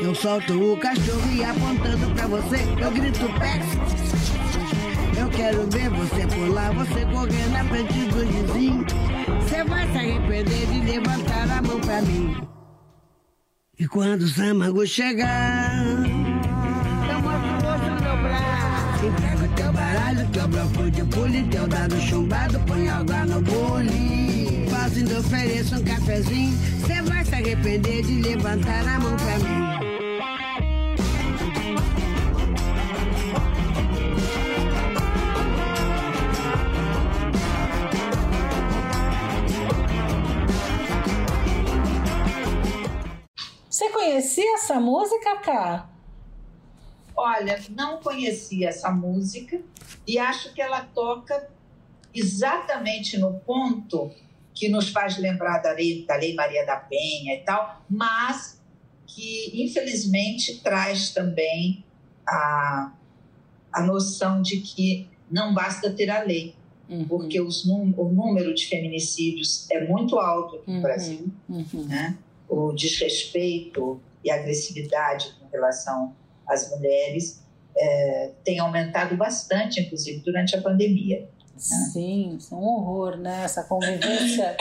Eu 0.00 0.14
solto 0.14 0.72
o 0.72 0.78
cachorro 0.78 1.30
e 1.30 1.44
apontando 1.44 2.10
pra 2.14 2.26
você, 2.26 2.64
eu 2.80 2.90
grito 2.92 3.28
pé. 3.38 3.60
Eu 5.20 5.28
quero 5.28 5.68
ver 5.70 5.90
você 5.90 6.26
pular, 6.34 6.72
você 6.72 7.04
correr 7.12 7.48
na 7.50 7.62
frente 7.64 7.92
do 7.92 8.26
vizinho. 8.26 8.86
Você 9.42 9.62
vai 9.64 9.86
se 9.92 9.98
arrepender 9.98 10.66
de 10.66 10.80
levantar 10.80 11.58
a 11.58 11.60
mão 11.60 11.78
pra 11.78 12.00
mim. 12.00 12.53
E 13.76 13.88
quando 13.88 14.22
o 14.22 14.28
Samago 14.28 14.86
chegar, 14.86 15.84
eu 17.10 17.20
mostro 17.20 17.50
o 17.58 17.78
no 17.78 18.02
meu 18.02 18.16
braço. 18.22 19.06
Entrega 19.06 19.48
teu 19.56 19.72
baralho, 19.72 20.28
teu 20.28 20.46
bloco 20.46 20.90
de 20.92 21.04
pule, 21.06 21.42
teu 21.48 21.66
dado 21.66 22.00
chumbado, 22.00 22.60
põe 22.60 22.88
água 22.88 23.26
no 23.26 23.40
bule. 23.42 24.68
Fazendo 24.70 25.18
ofereço 25.18 25.74
um 25.74 25.82
cafezinho, 25.82 26.56
cê 26.86 27.02
vai 27.02 27.24
se 27.24 27.34
arrepender 27.34 28.02
de 28.04 28.22
levantar 28.22 28.86
a 28.86 29.00
mão 29.00 29.16
pra 29.16 29.38
mim. 29.40 30.03
Conhecia 43.94 44.54
essa 44.54 44.80
música, 44.80 45.36
Cá? 45.38 45.88
Olha, 47.16 47.62
não 47.70 47.98
conhecia 47.98 48.68
essa 48.68 48.90
música 48.90 49.60
e 50.06 50.18
acho 50.18 50.52
que 50.52 50.60
ela 50.60 50.80
toca 50.80 51.48
exatamente 52.12 53.16
no 53.16 53.34
ponto 53.40 54.10
que 54.52 54.68
nos 54.68 54.88
faz 54.88 55.16
lembrar 55.16 55.58
da 55.58 55.72
lei, 55.72 56.04
da 56.04 56.16
lei 56.16 56.34
Maria 56.34 56.66
da 56.66 56.76
Penha 56.76 57.34
e 57.34 57.40
tal, 57.44 57.82
mas 57.88 58.60
que 59.06 59.64
infelizmente 59.64 60.60
traz 60.60 61.10
também 61.10 61.84
a, 62.26 62.92
a 63.72 63.82
noção 63.82 64.42
de 64.42 64.58
que 64.58 65.08
não 65.30 65.54
basta 65.54 65.90
ter 65.90 66.10
a 66.10 66.22
lei, 66.22 66.54
uhum. 66.88 67.06
porque 67.06 67.40
os, 67.40 67.64
o 67.64 68.08
número 68.12 68.54
de 68.54 68.66
feminicídios 68.66 69.68
é 69.70 69.86
muito 69.86 70.18
alto 70.18 70.56
aqui 70.56 70.70
no 70.70 70.76
uhum. 70.76 70.82
Brasil, 70.82 71.32
uhum. 71.48 71.84
Né? 71.86 72.18
O 72.48 72.72
desrespeito 72.72 74.00
e 74.22 74.30
agressividade 74.30 75.34
com 75.40 75.48
relação 75.48 76.14
às 76.46 76.70
mulheres 76.70 77.42
é, 77.76 78.30
tem 78.44 78.58
aumentado 78.58 79.16
bastante, 79.16 79.80
inclusive 79.80 80.20
durante 80.20 80.54
a 80.54 80.62
pandemia. 80.62 81.20
Né? 81.20 81.58
Sim, 81.58 82.38
é 82.50 82.54
um 82.54 82.64
horror, 82.64 83.16
né? 83.16 83.44
Essa 83.44 83.64
convivência 83.64 84.56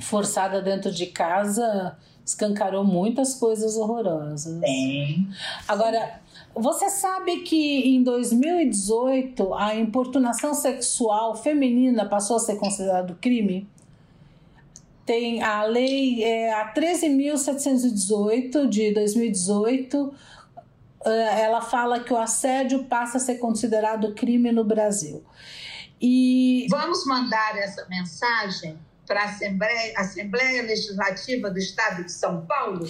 forçada 0.00 0.60
dentro 0.62 0.92
de 0.92 1.06
casa 1.06 1.96
escancarou 2.24 2.84
muitas 2.84 3.34
coisas 3.34 3.76
horrorosas. 3.76 4.60
Tem. 4.60 5.28
Agora, 5.66 6.20
você 6.54 6.90
sabe 6.90 7.40
que 7.40 7.96
em 7.96 8.02
2018 8.02 9.54
a 9.54 9.74
importunação 9.74 10.52
sexual 10.54 11.34
feminina 11.36 12.04
passou 12.06 12.36
a 12.36 12.40
ser 12.40 12.56
considerado 12.56 13.16
crime? 13.20 13.66
Tem 15.08 15.42
a 15.42 15.64
lei 15.64 16.22
é, 16.22 16.52
a 16.52 16.70
13.718 16.74 18.68
de 18.68 18.92
2018, 18.92 20.14
é, 21.02 21.44
ela 21.44 21.62
fala 21.62 22.00
que 22.00 22.12
o 22.12 22.18
assédio 22.18 22.84
passa 22.84 23.16
a 23.16 23.20
ser 23.20 23.38
considerado 23.38 24.14
crime 24.14 24.52
no 24.52 24.64
Brasil. 24.64 25.24
E 25.98 26.66
vamos 26.68 27.06
mandar 27.06 27.56
essa 27.56 27.86
mensagem 27.88 28.78
para 29.06 29.22
a 29.22 29.24
Assembleia, 29.24 29.94
Assembleia 29.96 30.60
Legislativa 30.64 31.48
do 31.48 31.58
Estado 31.58 32.04
de 32.04 32.12
São 32.12 32.44
Paulo? 32.44 32.86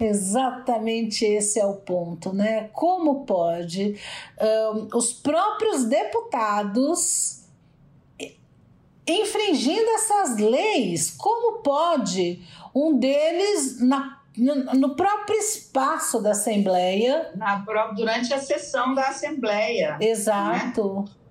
Exatamente 0.00 1.24
esse 1.24 1.60
é 1.60 1.64
o 1.64 1.74
ponto, 1.74 2.32
né? 2.32 2.70
Como 2.72 3.24
pode 3.24 3.96
um, 4.74 4.88
os 4.96 5.12
próprios 5.12 5.84
deputados 5.84 7.41
infringindo 9.06 9.90
essas 9.90 10.38
leis? 10.38 11.10
Como 11.10 11.62
pode 11.62 12.42
um 12.74 12.98
deles 12.98 13.80
na 13.80 14.18
no, 14.34 14.96
próprio 14.96 15.36
espaço 15.36 16.18
da 16.22 16.30
Assembleia. 16.30 17.32
Na, 17.36 17.56
durante 17.94 18.32
a 18.32 18.40
sessão 18.40 18.94
da 18.94 19.08
Assembleia. 19.08 19.98
Exato. 20.00 21.02
Né? 21.02 21.22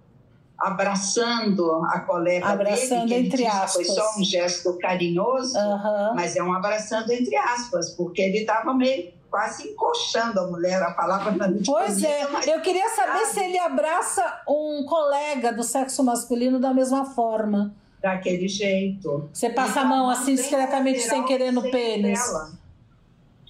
abraçando 0.62 1.84
a 1.86 2.02
colega 2.02 2.48
abraçando 2.48 3.10
dele, 3.10 3.30
que 3.30 3.36
entre 3.36 3.48
aspas. 3.48 3.74
foi 3.74 3.86
só 3.86 4.20
um 4.20 4.24
gesto 4.24 4.78
carinhoso, 4.78 5.58
uhum. 5.58 6.14
mas 6.14 6.36
é 6.36 6.44
um 6.44 6.54
abraçando 6.54 7.12
entre 7.12 7.36
aspas, 7.36 7.90
porque 7.96 8.22
ele 8.22 8.40
estava 8.40 8.72
meio 8.72 9.12
quase 9.32 9.70
encoxando 9.70 10.42
a 10.42 10.48
mulher, 10.48 10.84
a 10.84 10.92
palavra 10.92 11.32
não 11.32 11.64
Pois 11.66 12.04
é, 12.04 12.24
eu 12.54 12.62
queria 12.62 12.90
saber 12.90 13.26
se 13.28 13.40
ele 13.40 13.58
abraça 13.58 14.42
um 14.46 14.84
colega 14.86 15.54
do 15.54 15.64
sexo 15.64 16.04
masculino 16.04 16.60
da 16.60 16.74
mesma 16.74 17.06
forma. 17.06 17.74
Daquele 18.02 18.50
jeito. 18.50 19.30
Você 19.32 19.50
passa 19.50 19.80
então, 19.80 19.84
a 19.84 19.86
mão 19.86 20.10
assim 20.10 20.36
discretamente 20.36 21.00
sem 21.00 21.24
querer 21.24 21.52
no 21.52 21.62
pênis. 21.72 22.20
Dela. 22.20 22.52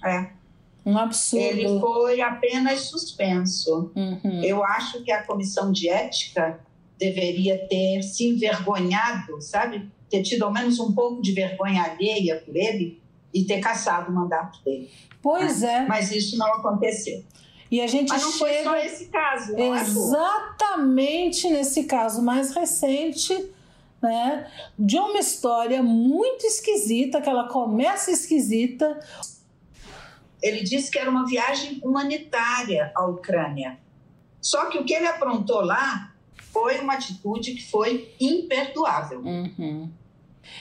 É. 0.04 0.30
Um 0.86 0.96
absurdo. 0.96 1.44
Ele 1.44 1.80
foi 1.80 2.20
apenas 2.20 2.82
suspenso. 2.82 3.90
Uhum. 3.96 4.42
Eu 4.42 4.62
acho 4.62 5.02
que 5.02 5.10
a 5.10 5.24
comissão 5.24 5.72
de 5.72 5.88
ética 5.88 6.60
deveria 6.98 7.66
ter 7.66 8.02
se 8.02 8.28
envergonhado, 8.28 9.40
sabe? 9.40 9.90
Ter 10.08 10.22
tido 10.22 10.44
ao 10.44 10.52
menos 10.52 10.78
um 10.78 10.92
pouco 10.92 11.22
de 11.22 11.32
vergonha 11.32 11.82
alheia 11.82 12.36
por 12.44 12.54
ele 12.54 13.01
e 13.32 13.44
ter 13.44 13.60
caçado 13.60 14.10
o 14.10 14.14
mandato 14.14 14.62
dele. 14.64 14.90
Pois 15.20 15.60
né? 15.60 15.74
é. 15.74 15.86
Mas 15.86 16.10
isso 16.10 16.36
não 16.36 16.54
aconteceu. 16.54 17.24
E 17.70 17.80
a 17.80 17.86
gente 17.86 18.10
Mas 18.10 18.22
não 18.22 18.32
chega... 18.32 18.44
foi 18.44 18.62
só 18.64 18.76
esse 18.76 19.06
caso, 19.06 19.52
não 19.52 19.74
é, 19.74 19.80
Exatamente 19.80 21.48
nesse 21.48 21.84
caso 21.84 22.22
mais 22.22 22.54
recente, 22.54 23.50
né? 24.02 24.46
De 24.78 24.98
uma 24.98 25.18
história 25.18 25.82
muito 25.82 26.44
esquisita, 26.44 27.22
que 27.22 27.30
ela 27.30 27.48
começa 27.48 28.10
esquisita. 28.10 29.00
Ele 30.42 30.62
disse 30.62 30.90
que 30.90 30.98
era 30.98 31.08
uma 31.08 31.24
viagem 31.24 31.80
humanitária 31.82 32.92
à 32.94 33.06
Ucrânia. 33.06 33.78
Só 34.38 34.66
que 34.66 34.76
o 34.76 34.84
que 34.84 34.92
ele 34.92 35.06
aprontou 35.06 35.62
lá 35.62 36.12
foi 36.52 36.78
uma 36.80 36.94
atitude 36.94 37.54
que 37.54 37.70
foi 37.70 38.14
imperdoável. 38.20 39.20
Uhum. 39.20 39.90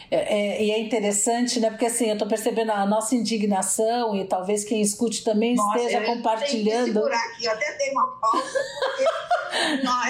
É, 0.10 0.16
é, 0.16 0.64
e 0.64 0.72
é 0.72 0.80
interessante, 0.80 1.60
né? 1.60 1.70
Porque 1.70 1.86
assim, 1.86 2.08
eu 2.08 2.14
estou 2.14 2.28
percebendo 2.28 2.72
a 2.72 2.86
nossa 2.86 3.16
indignação 3.16 4.16
e 4.16 4.26
talvez 4.26 4.64
quem 4.64 4.82
escute 4.82 5.24
também 5.24 5.56
nossa, 5.56 5.78
esteja 5.78 6.00
eu 6.00 6.06
compartilhando. 6.06 6.70
Tenho 6.70 6.86
que 6.86 6.94
segurar 6.94 7.26
aqui, 7.26 7.46
eu 7.46 7.52
até 7.52 7.78
dei 7.78 7.90
uma 7.92 8.08
pausa, 8.20 8.60
porque 8.86 9.04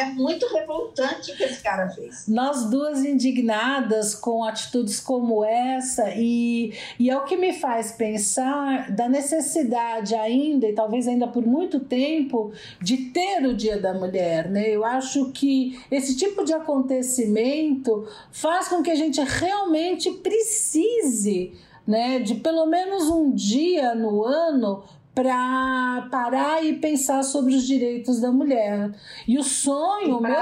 é 0.02 0.06
muito 0.06 0.48
revoltante 0.48 1.32
o 1.32 1.38
que 1.38 1.44
esse 1.44 1.62
cara 1.62 1.90
fez. 1.90 2.28
Nós 2.28 2.70
duas 2.70 3.06
indignadas 3.06 4.16
com 4.16 4.44
atitudes 4.44 5.00
como 5.00 5.46
essa, 5.46 6.10
e, 6.16 6.74
e 7.00 7.10
é 7.10 7.18
o 7.18 7.26
que 7.26 7.38
me 7.38 7.54
faz 7.54 7.92
pensar 7.92 8.92
da 8.92 9.08
necessidade 9.08 10.16
ainda, 10.16 10.68
e 10.68 10.74
talvez 10.74 11.08
ainda 11.08 11.28
por 11.28 11.46
muito 11.46 11.80
tempo, 11.80 12.52
de 12.82 12.98
ter 12.98 13.46
o 13.46 13.54
Dia 13.54 13.80
da 13.80 13.94
Mulher, 13.94 14.50
né? 14.50 14.70
Eu 14.70 14.84
acho 14.84 15.32
que 15.32 15.80
esse 15.92 16.16
tipo 16.16 16.44
de 16.44 16.54
acontecimento 16.54 18.08
faz 18.32 18.68
com 18.68 18.82
que 18.82 18.92
a 18.92 18.96
gente 18.96 19.22
realmente 19.22 20.10
precise 20.12 21.54
né, 21.86 22.20
de 22.20 22.36
pelo 22.36 22.66
menos 22.66 23.10
um 23.10 23.32
dia 23.32 23.96
no 23.96 24.24
ano 24.24 24.84
para 25.14 26.08
parar 26.10 26.64
e 26.64 26.78
pensar 26.78 27.24
sobre 27.24 27.54
os 27.54 27.68
direitos 27.68 28.22
da 28.22 28.32
mulher. 28.32 28.94
E 29.28 29.38
o 29.38 29.44
sonho 29.44 30.22
meu 30.22 30.36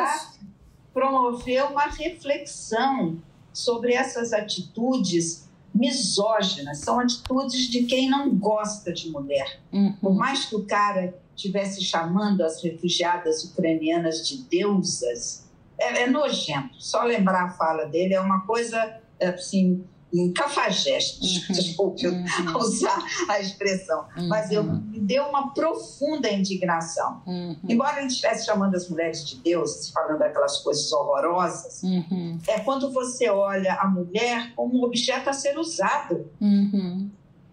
promover 0.93 1.65
uma 1.65 1.85
reflexão 1.85 3.17
sobre 3.53 3.93
essas 3.93 4.33
atitudes 4.33 5.49
misóginas, 5.73 6.79
são 6.79 6.99
atitudes 6.99 7.67
de 7.67 7.83
quem 7.83 8.09
não 8.09 8.35
gosta 8.35 8.91
de 8.91 9.09
mulher. 9.09 9.59
Uhum. 9.71 9.93
Por 10.01 10.15
mais 10.15 10.45
que 10.45 10.55
o 10.55 10.65
cara 10.65 11.13
estivesse 11.35 11.83
chamando 11.83 12.41
as 12.41 12.61
refugiadas 12.61 13.43
ucranianas 13.43 14.27
de 14.27 14.43
deusas, 14.43 15.47
é, 15.77 16.03
é 16.03 16.07
nojento. 16.07 16.75
Só 16.79 17.03
lembrar 17.03 17.45
a 17.45 17.49
fala 17.51 17.85
dele 17.85 18.13
é 18.13 18.19
uma 18.19 18.41
coisa 18.41 18.99
assim, 19.21 19.83
em 20.13 20.31
cafajeste, 20.33 21.39
uhum. 21.49 21.53
desculpe 21.55 22.07
uhum. 22.07 22.25
usar 22.57 23.03
a 23.29 23.39
expressão, 23.39 24.07
uhum. 24.17 24.27
mas 24.27 24.51
eu 24.51 24.63
me 24.63 24.99
deu 24.99 25.25
uma 25.25 25.53
profunda 25.53 26.29
indignação. 26.29 27.21
Uhum. 27.25 27.57
Embora 27.67 27.99
ele 27.99 28.07
estivesse 28.07 28.45
chamando 28.45 28.75
as 28.75 28.89
mulheres 28.89 29.27
de 29.27 29.37
Deus, 29.37 29.89
falando 29.89 30.21
aquelas 30.21 30.57
coisas 30.59 30.91
horrorosas, 30.91 31.83
uhum. 31.83 32.39
é 32.47 32.59
quando 32.59 32.91
você 32.91 33.29
olha 33.29 33.75
a 33.75 33.87
mulher 33.87 34.53
como 34.55 34.79
um 34.79 34.83
objeto 34.83 35.29
a 35.29 35.33
ser 35.33 35.57
usado. 35.57 36.29
Uhum. 36.41 37.09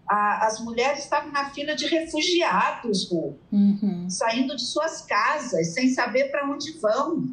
A, 0.09 0.47
as 0.47 0.59
mulheres 0.61 1.03
estavam 1.03 1.31
na 1.31 1.49
fila 1.49 1.75
de 1.75 1.85
refugiados, 1.85 3.09
Ru, 3.11 3.37
saindo 4.09 4.55
de 4.55 4.61
suas 4.61 5.01
casas, 5.01 5.73
sem 5.73 5.89
saber 5.89 6.31
para 6.31 6.49
onde 6.49 6.71
vão. 6.79 7.25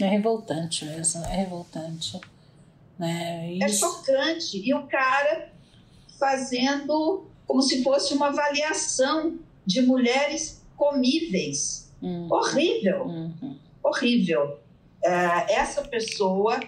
É 0.00 0.06
revoltante 0.06 0.84
mesmo, 0.84 1.24
é 1.24 1.36
revoltante. 1.36 2.20
Né? 3.00 3.58
É 3.62 3.68
chocante. 3.68 4.60
E 4.62 4.74
o 4.74 4.86
cara 4.86 5.50
fazendo 6.18 7.26
como 7.46 7.62
se 7.62 7.82
fosse 7.82 8.12
uma 8.12 8.28
avaliação 8.28 9.38
de 9.64 9.80
mulheres 9.80 10.62
comíveis. 10.76 11.90
Uhum. 12.02 12.28
Horrível. 12.30 13.04
Uhum. 13.06 13.56
Horrível. 13.82 14.58
É, 15.02 15.54
essa 15.54 15.82
pessoa 15.82 16.60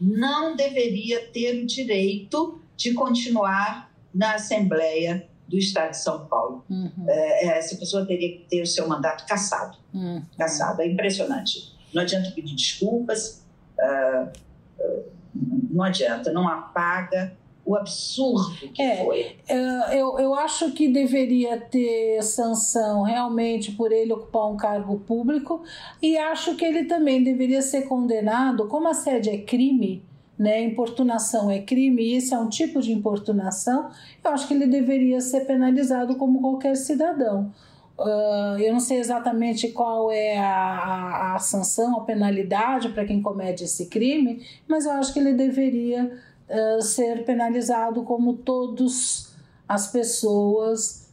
não 0.00 0.54
deveria 0.54 1.26
ter 1.26 1.62
o 1.62 1.66
direito 1.66 2.60
de 2.76 2.94
continuar 2.94 3.92
na 4.14 4.34
Assembleia 4.34 5.28
do 5.48 5.58
Estado 5.58 5.90
de 5.90 5.98
São 5.98 6.26
Paulo. 6.26 6.64
Uhum. 6.70 7.04
É, 7.08 7.46
é 7.46 7.58
essa 7.58 7.76
pessoa 7.76 8.06
teria 8.06 8.38
que 8.38 8.44
ter 8.48 8.62
o 8.62 8.66
seu 8.66 8.88
mandato 8.88 9.26
cassado. 9.26 9.76
Uhum. 9.92 10.22
Cassado. 10.38 10.82
É 10.82 10.86
impressionante. 10.86 11.74
Não 11.92 12.02
adianta 12.02 12.30
pedir 12.30 12.54
desculpas. 12.54 13.44
Uh, 13.76 14.30
uh, 14.78 15.19
não 15.70 15.84
adianta, 15.84 16.32
não 16.32 16.48
apaga 16.48 17.32
o 17.64 17.76
absurdo 17.76 18.68
que 18.72 18.82
é, 18.82 19.04
foi. 19.04 19.36
É, 19.48 20.00
eu, 20.00 20.18
eu 20.18 20.34
acho 20.34 20.72
que 20.72 20.88
deveria 20.88 21.60
ter 21.60 22.22
sanção 22.22 23.02
realmente 23.02 23.72
por 23.72 23.92
ele 23.92 24.12
ocupar 24.12 24.50
um 24.50 24.56
cargo 24.56 24.98
público 25.00 25.62
e 26.02 26.16
acho 26.16 26.56
que 26.56 26.64
ele 26.64 26.84
também 26.84 27.22
deveria 27.22 27.62
ser 27.62 27.82
condenado, 27.82 28.66
como 28.66 28.88
a 28.88 28.94
sede 28.94 29.30
é 29.30 29.38
crime, 29.38 30.02
né? 30.38 30.62
Importunação 30.62 31.50
é 31.50 31.60
crime, 31.60 32.02
e 32.02 32.16
isso 32.16 32.34
é 32.34 32.38
um 32.38 32.48
tipo 32.48 32.80
de 32.80 32.92
importunação, 32.92 33.90
eu 34.24 34.30
acho 34.30 34.48
que 34.48 34.54
ele 34.54 34.66
deveria 34.66 35.20
ser 35.20 35.40
penalizado 35.40 36.16
como 36.16 36.40
qualquer 36.40 36.76
cidadão. 36.76 37.52
Uh, 38.00 38.58
eu 38.58 38.72
não 38.72 38.80
sei 38.80 38.98
exatamente 38.98 39.68
qual 39.72 40.10
é 40.10 40.38
a, 40.38 40.46
a, 40.46 41.34
a 41.34 41.38
sanção, 41.38 41.98
a 41.98 42.04
penalidade 42.04 42.88
para 42.88 43.04
quem 43.04 43.20
comete 43.20 43.64
esse 43.64 43.86
crime, 43.88 44.42
mas 44.66 44.86
eu 44.86 44.92
acho 44.92 45.12
que 45.12 45.18
ele 45.18 45.34
deveria 45.34 46.18
uh, 46.48 46.80
ser 46.80 47.26
penalizado 47.26 48.02
como 48.02 48.38
todas 48.38 49.34
as 49.68 49.92
pessoas 49.92 51.10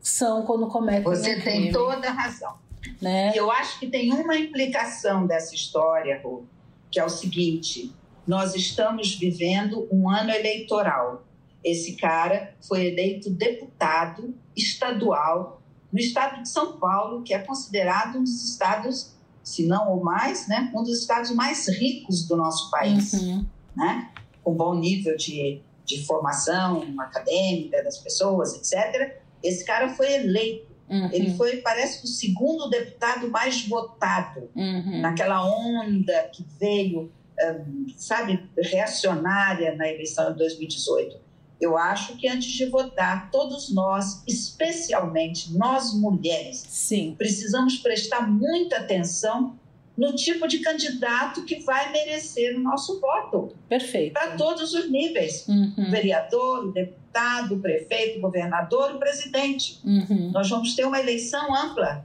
são 0.00 0.44
quando 0.44 0.68
cometem 0.68 1.02
Você 1.02 1.32
um 1.36 1.40
tem 1.40 1.60
crime. 1.60 1.72
toda 1.72 2.08
a 2.08 2.12
razão. 2.12 2.54
Né? 3.00 3.32
Eu 3.34 3.50
acho 3.50 3.80
que 3.80 3.88
tem 3.88 4.12
uma 4.12 4.36
implicação 4.36 5.26
dessa 5.26 5.52
história, 5.52 6.20
Rô, 6.22 6.44
que 6.92 7.00
é 7.00 7.04
o 7.04 7.08
seguinte: 7.08 7.92
nós 8.24 8.54
estamos 8.54 9.16
vivendo 9.16 9.88
um 9.90 10.08
ano 10.08 10.30
eleitoral. 10.30 11.24
Esse 11.64 11.96
cara 11.96 12.54
foi 12.60 12.86
eleito 12.86 13.30
deputado 13.30 14.32
estadual 14.56 15.61
no 15.92 15.98
estado 15.98 16.42
de 16.42 16.48
São 16.48 16.78
Paulo, 16.78 17.22
que 17.22 17.34
é 17.34 17.38
considerado 17.38 18.18
um 18.18 18.24
dos 18.24 18.42
estados, 18.48 19.12
se 19.42 19.66
não 19.66 19.90
ou 19.90 20.02
mais, 20.02 20.48
né, 20.48 20.70
um 20.74 20.82
dos 20.82 21.00
estados 21.00 21.30
mais 21.32 21.68
ricos 21.68 22.26
do 22.26 22.36
nosso 22.36 22.70
país, 22.70 23.12
Uhum. 23.12 23.44
né, 23.76 24.10
com 24.42 24.54
bom 24.54 24.74
nível 24.74 25.16
de, 25.16 25.60
de 25.84 26.04
formação 26.06 26.82
acadêmica 26.98 27.82
das 27.84 27.98
pessoas, 27.98 28.54
etc. 28.54 29.18
Esse 29.42 29.64
cara 29.64 29.88
foi 29.90 30.12
eleito. 30.14 30.72
Uhum. 30.88 31.08
Ele 31.12 31.34
foi, 31.36 31.56
parece, 31.58 32.04
o 32.04 32.08
segundo 32.08 32.68
deputado 32.68 33.28
mais 33.30 33.66
votado 33.66 34.48
Uhum. 34.54 35.00
naquela 35.00 35.44
onda 35.44 36.28
que 36.34 36.44
veio, 36.58 37.10
hum, 37.66 37.86
sabe, 37.96 38.48
reacionária 38.56 39.74
na 39.74 39.88
eleição 39.88 40.32
de 40.32 40.38
2018. 40.38 41.16
Eu 41.62 41.78
acho 41.78 42.16
que 42.16 42.26
antes 42.26 42.50
de 42.50 42.66
votar, 42.66 43.30
todos 43.30 43.72
nós, 43.72 44.20
especialmente 44.26 45.52
nós 45.52 45.94
mulheres, 45.94 46.58
Sim. 46.68 47.14
precisamos 47.16 47.76
prestar 47.78 48.28
muita 48.28 48.78
atenção 48.78 49.56
no 49.96 50.12
tipo 50.14 50.48
de 50.48 50.58
candidato 50.58 51.44
que 51.44 51.60
vai 51.60 51.92
merecer 51.92 52.56
o 52.56 52.60
nosso 52.60 52.98
voto, 53.00 53.54
Perfeito. 53.68 54.14
para 54.14 54.36
todos 54.36 54.74
os 54.74 54.90
níveis: 54.90 55.46
o 55.46 55.52
Uhum. 55.52 55.90
vereador, 55.90 56.66
o 56.66 56.72
deputado, 56.72 57.54
o 57.54 57.60
prefeito, 57.60 58.18
o 58.18 58.22
governador, 58.22 58.96
o 58.96 58.98
presidente. 58.98 59.78
Uhum. 59.84 60.32
Nós 60.32 60.48
vamos 60.50 60.74
ter 60.74 60.84
uma 60.84 60.98
eleição 60.98 61.54
ampla. 61.54 62.04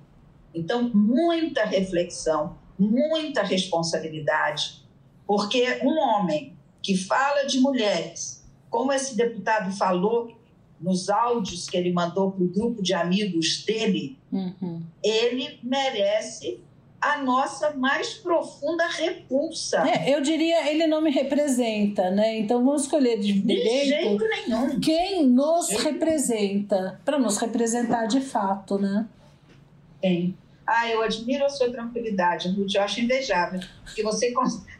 Então, 0.53 0.91
muita 0.93 1.65
reflexão, 1.65 2.55
muita 2.77 3.41
responsabilidade, 3.41 4.83
porque 5.25 5.79
um 5.81 5.97
homem 5.97 6.55
que 6.81 6.95
fala 6.95 7.43
de 7.45 7.59
mulheres, 7.59 8.36
como 8.69 8.91
esse 8.93 9.15
deputado 9.15 9.75
falou 9.75 10.31
nos 10.79 11.09
áudios 11.09 11.67
que 11.67 11.75
ele 11.77 11.91
mandou 11.91 12.31
para 12.31 12.43
o 12.43 12.47
grupo 12.47 12.81
de 12.83 12.93
amigos 12.93 13.63
dele, 13.65 14.17
Uhum. 14.31 14.81
ele 15.03 15.59
merece 15.63 16.59
a 16.99 17.17
nossa 17.23 17.71
mais 17.75 18.13
profunda 18.15 18.85
repulsa. 18.87 19.87
É, 19.87 20.13
eu 20.13 20.19
diria, 20.21 20.69
ele 20.69 20.85
não 20.87 20.99
me 21.01 21.09
representa, 21.11 22.09
né? 22.11 22.39
Então 22.39 22.63
vamos 22.65 22.83
escolher 22.83 23.19
de 23.19 23.33
De 23.33 23.85
jeito 23.85 24.23
nenhum. 24.27 24.79
quem 24.79 25.25
nos 25.25 25.69
representa, 25.69 26.99
para 27.05 27.17
nos 27.19 27.37
representar 27.37 28.07
de 28.07 28.19
fato, 28.21 28.77
né? 28.79 29.07
Tem. 30.01 30.35
Ah, 30.67 30.89
eu 30.89 31.01
admiro 31.01 31.45
a 31.45 31.49
sua 31.49 31.71
tranquilidade, 31.71 32.49
Ruth, 32.49 32.75
eu 32.75 32.81
acho 32.81 32.99
invejável. 32.99 33.61
Porque 33.85 34.03
você, 34.03 34.33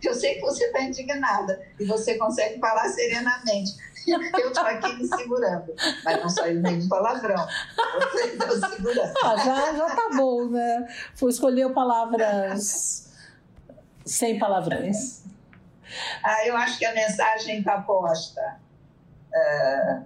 eu 0.04 0.14
sei 0.14 0.36
que 0.36 0.42
você 0.42 0.66
está 0.66 0.82
indignada 0.82 1.62
e 1.80 1.86
você 1.86 2.18
consegue 2.18 2.60
falar 2.60 2.90
serenamente. 2.90 3.72
Eu 4.08 4.22
estou 4.22 4.64
aqui 4.64 4.96
me 4.96 5.06
segurando, 5.06 5.74
mas 6.06 6.22
não 6.22 6.30
saiu 6.30 6.62
nenhum 6.62 6.88
palavrão. 6.88 7.46
Você 8.00 8.28
está 8.28 8.70
segurando. 8.70 9.14
Ah, 9.22 9.36
já, 9.36 9.74
já 9.74 9.96
tá 9.96 10.10
bom, 10.16 10.48
né? 10.48 10.88
Vou 11.18 11.30
escolher 11.30 11.74
palavras 11.74 13.14
sem 14.06 14.40
palavrões. 14.40 15.24
Ah, 16.24 16.48
eu 16.48 16.56
acho 16.56 16.80
que 16.80 16.86
a 16.86 16.94
mensagem 16.94 17.60
está 17.60 17.82
posta. 17.82 18.60
Ah, 19.36 20.04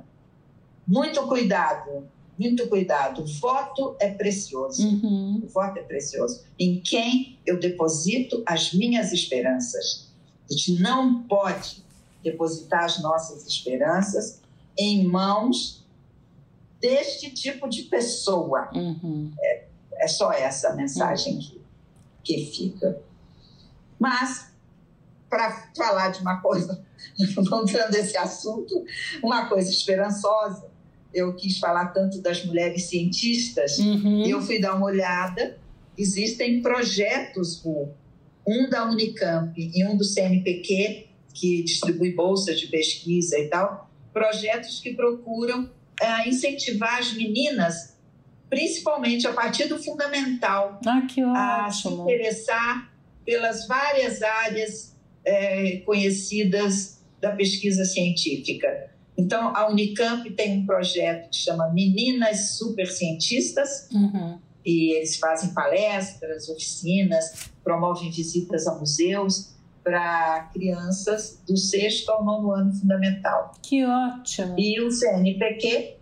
muito 0.88 1.28
cuidado, 1.28 2.10
muito 2.42 2.68
cuidado. 2.68 3.22
O 3.22 3.26
voto 3.26 3.96
é 4.00 4.10
precioso. 4.10 4.86
Uhum. 4.86 5.42
O 5.44 5.48
voto 5.48 5.78
é 5.78 5.84
precioso. 5.84 6.44
Em 6.58 6.80
quem 6.82 7.40
eu 7.46 7.60
deposito 7.60 8.42
as 8.46 8.74
minhas 8.74 9.12
esperanças. 9.12 10.10
A 10.50 10.54
gente 10.54 10.82
não 10.82 11.24
pode 11.24 11.84
depositar 12.24 12.84
as 12.84 13.02
nossas 13.02 13.46
esperanças 13.46 14.42
em 14.78 15.06
mãos 15.06 15.86
deste 16.80 17.30
tipo 17.30 17.70
de 17.70 17.84
pessoa. 17.84 18.70
Uhum. 18.74 19.32
É 19.94 20.08
só 20.08 20.32
essa 20.32 20.74
mensagem 20.74 21.38
que, 21.38 21.62
que 22.24 22.46
fica. 22.52 23.00
Mas, 24.00 24.52
para 25.30 25.70
falar 25.78 26.10
de 26.10 26.22
uma 26.22 26.42
coisa, 26.42 26.84
voltando 27.48 27.96
a 27.96 28.00
esse 28.00 28.18
assunto, 28.18 28.84
uma 29.24 29.46
coisa 29.46 29.70
esperançosa, 29.70 30.71
eu 31.14 31.34
quis 31.36 31.58
falar 31.60 31.88
tanto 31.88 32.22
das 32.22 32.46
mulheres 32.46 32.84
cientistas, 32.86 33.78
Uhum. 33.80 34.26
eu 34.26 34.42
fui 34.42 34.60
dar 34.60 34.76
uma 34.76 34.86
olhada, 34.86 35.58
existem 35.98 36.62
projetos, 36.62 37.62
um 38.48 38.70
da 38.70 38.90
Unicamp 38.90 39.54
e 39.58 39.86
um 39.86 39.96
do 39.98 40.04
CNPq, 40.04 41.08
que 41.34 41.64
distribui 41.64 42.14
bolsas 42.14 42.60
de 42.60 42.68
pesquisa 42.68 43.38
e 43.38 43.48
tal, 43.48 43.90
projetos 44.14 44.80
que 44.80 44.94
procuram 44.94 45.70
eh, 46.02 46.28
incentivar 46.30 46.98
as 47.00 47.14
meninas, 47.14 47.96
principalmente 48.50 49.26
a 49.28 49.34
partir 49.34 49.68
do 49.68 49.82
fundamental, 49.82 50.80
Ah, 51.36 51.66
a 51.68 51.72
se 51.72 51.88
interessar 51.88 52.92
pelas 53.26 53.68
várias 53.68 54.22
áreas 54.22 54.96
eh, 55.24 55.78
conhecidas 55.86 57.00
da 57.22 57.32
pesquisa 57.32 57.86
científica. 57.86 58.91
Então, 59.22 59.56
a 59.56 59.70
Unicamp 59.70 60.30
tem 60.32 60.60
um 60.60 60.66
projeto 60.66 61.30
que 61.30 61.36
chama 61.38 61.70
Meninas 61.70 62.58
Supercientistas, 62.58 63.88
Uhum. 63.94 64.40
e 64.66 64.94
eles 64.94 65.18
fazem 65.18 65.54
palestras, 65.54 66.50
oficinas, 66.50 67.50
promovem 67.64 68.12
visitas 68.12 68.68
a 68.68 68.76
museus 68.76 69.52
para 69.84 70.50
crianças 70.54 71.42
do 71.48 71.58
sexto 71.58 72.10
ao 72.12 72.24
nono 72.24 72.52
ano 72.52 72.74
fundamental. 72.74 73.54
Que 73.64 73.84
ótimo. 73.86 74.56
E 74.58 74.80
o 74.82 74.92
CNPq 74.92 75.96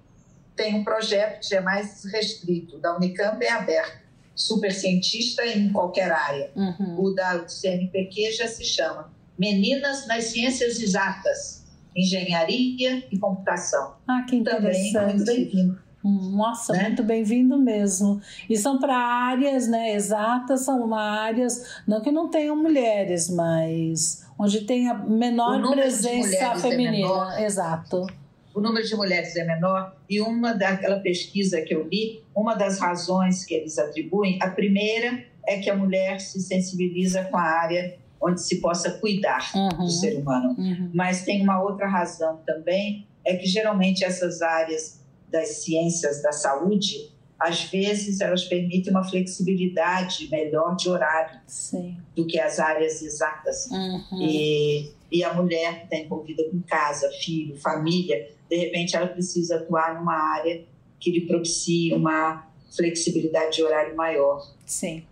tem 0.56 0.76
um 0.76 0.84
projeto 0.84 1.48
que 1.48 1.56
é 1.56 1.62
mais 1.62 2.04
restrito, 2.06 2.78
da 2.80 2.98
Unicamp 2.98 3.42
é 3.44 3.52
aberto, 3.52 4.00
super 4.36 4.74
cientista 4.74 5.46
em 5.46 5.72
qualquer 5.72 6.12
área. 6.12 6.52
Uhum. 6.56 6.96
O 7.00 7.12
da 7.12 7.48
CNPq 7.48 8.34
já 8.34 8.48
se 8.48 8.66
chama 8.66 9.10
Meninas 9.38 10.06
nas 10.08 10.26
Ciências 10.26 10.82
Exatas, 10.82 11.59
Engenharia 11.96 13.04
e 13.12 13.18
Computação. 13.18 13.96
Ah, 14.08 14.24
que 14.28 14.42
Também 14.42 14.62
muito 14.62 14.90
interessante. 14.90 15.26
bem-vindo. 15.26 15.80
Nossa, 16.04 16.74
né? 16.74 16.84
muito 16.84 17.04
bem-vindo 17.04 17.58
mesmo. 17.60 18.22
E 18.50 18.56
são 18.58 18.80
para 18.80 18.96
áreas 18.96 19.68
né, 19.68 19.94
exatas, 19.94 20.62
são 20.62 20.94
áreas, 20.96 21.82
não 21.86 22.02
que 22.02 22.10
não 22.12 22.30
tenham 22.30 22.56
mulheres, 22.56 23.30
mas 23.30 24.26
onde 24.38 24.62
tem 24.62 24.88
a 24.88 24.94
menor 24.94 25.62
presença 25.72 26.36
é 26.38 26.56
feminina. 26.58 26.92
menor. 26.92 27.42
Exato. 27.42 28.08
o 28.56 28.62
número 28.62 28.86
de 28.86 28.96
mulheres 28.96 29.36
é 29.36 29.44
menor 29.44 29.94
e 30.10 30.22
uma 30.22 30.54
daquela 30.54 31.00
pesquisa 31.00 31.62
que 31.62 31.76
eu 31.76 31.86
li, 31.88 32.24
uma 32.34 32.56
das 32.56 32.80
razões 32.80 33.44
que 33.46 33.54
eles 33.54 33.78
atribuem, 33.78 34.40
a 34.42 34.50
primeira 34.50 35.24
é 35.46 35.60
que 35.60 35.70
a 35.70 35.76
mulher 35.76 36.20
se 36.22 36.42
sensibiliza 36.42 37.26
com 37.26 37.38
a 37.38 37.42
área 37.42 37.98
onde 38.22 38.42
se 38.42 38.60
possa 38.60 38.92
cuidar 38.92 39.50
Uhum. 39.56 39.86
do 39.86 39.90
ser 39.90 40.18
humano. 40.18 40.56
Uhum. 40.58 40.92
Mas 40.94 41.24
tem 41.24 41.42
uma 41.42 41.62
outra 41.62 41.88
razão 41.88 42.42
também, 42.46 43.08
é 43.26 43.36
que 43.36 43.46
geralmente 43.46 44.04
essas 44.04 44.42
áreas 44.42 45.00
das 45.30 45.64
ciências 45.64 46.22
da 46.22 46.32
saúde, 46.32 47.12
às 47.40 47.64
vezes 47.66 48.20
elas 48.20 48.44
permitem 48.46 48.92
uma 48.92 49.04
flexibilidade 49.04 50.28
melhor 50.30 50.76
de 50.76 50.90
horário 50.90 51.40
Sim. 51.48 51.96
do 52.16 52.26
que 52.26 52.40
as 52.40 52.60
áreas 52.60 53.02
exatas. 53.02 53.68
Uhum. 53.72 54.22
E, 54.22 54.92
e 55.12 55.24
a 55.24 55.34
mulher 55.34 55.80
que 55.80 55.84
está 55.86 55.98
envolvida 55.98 56.44
com 56.50 56.62
casa, 56.62 57.10
filho, 57.22 57.56
família, 57.58 58.30
de 58.50 58.56
repente 58.58 58.96
ela 58.96 59.08
precisa 59.08 59.56
atuar 59.58 59.96
numa 60.00 60.16
área 60.36 60.64
que 61.00 61.12
lhe 61.12 61.22
propicie 61.22 61.94
uma 61.94 62.46
flexibilidade 62.76 63.56
de 63.58 63.64
horário 63.64 63.96
maior. 63.96 64.46
Sim. 64.66 65.04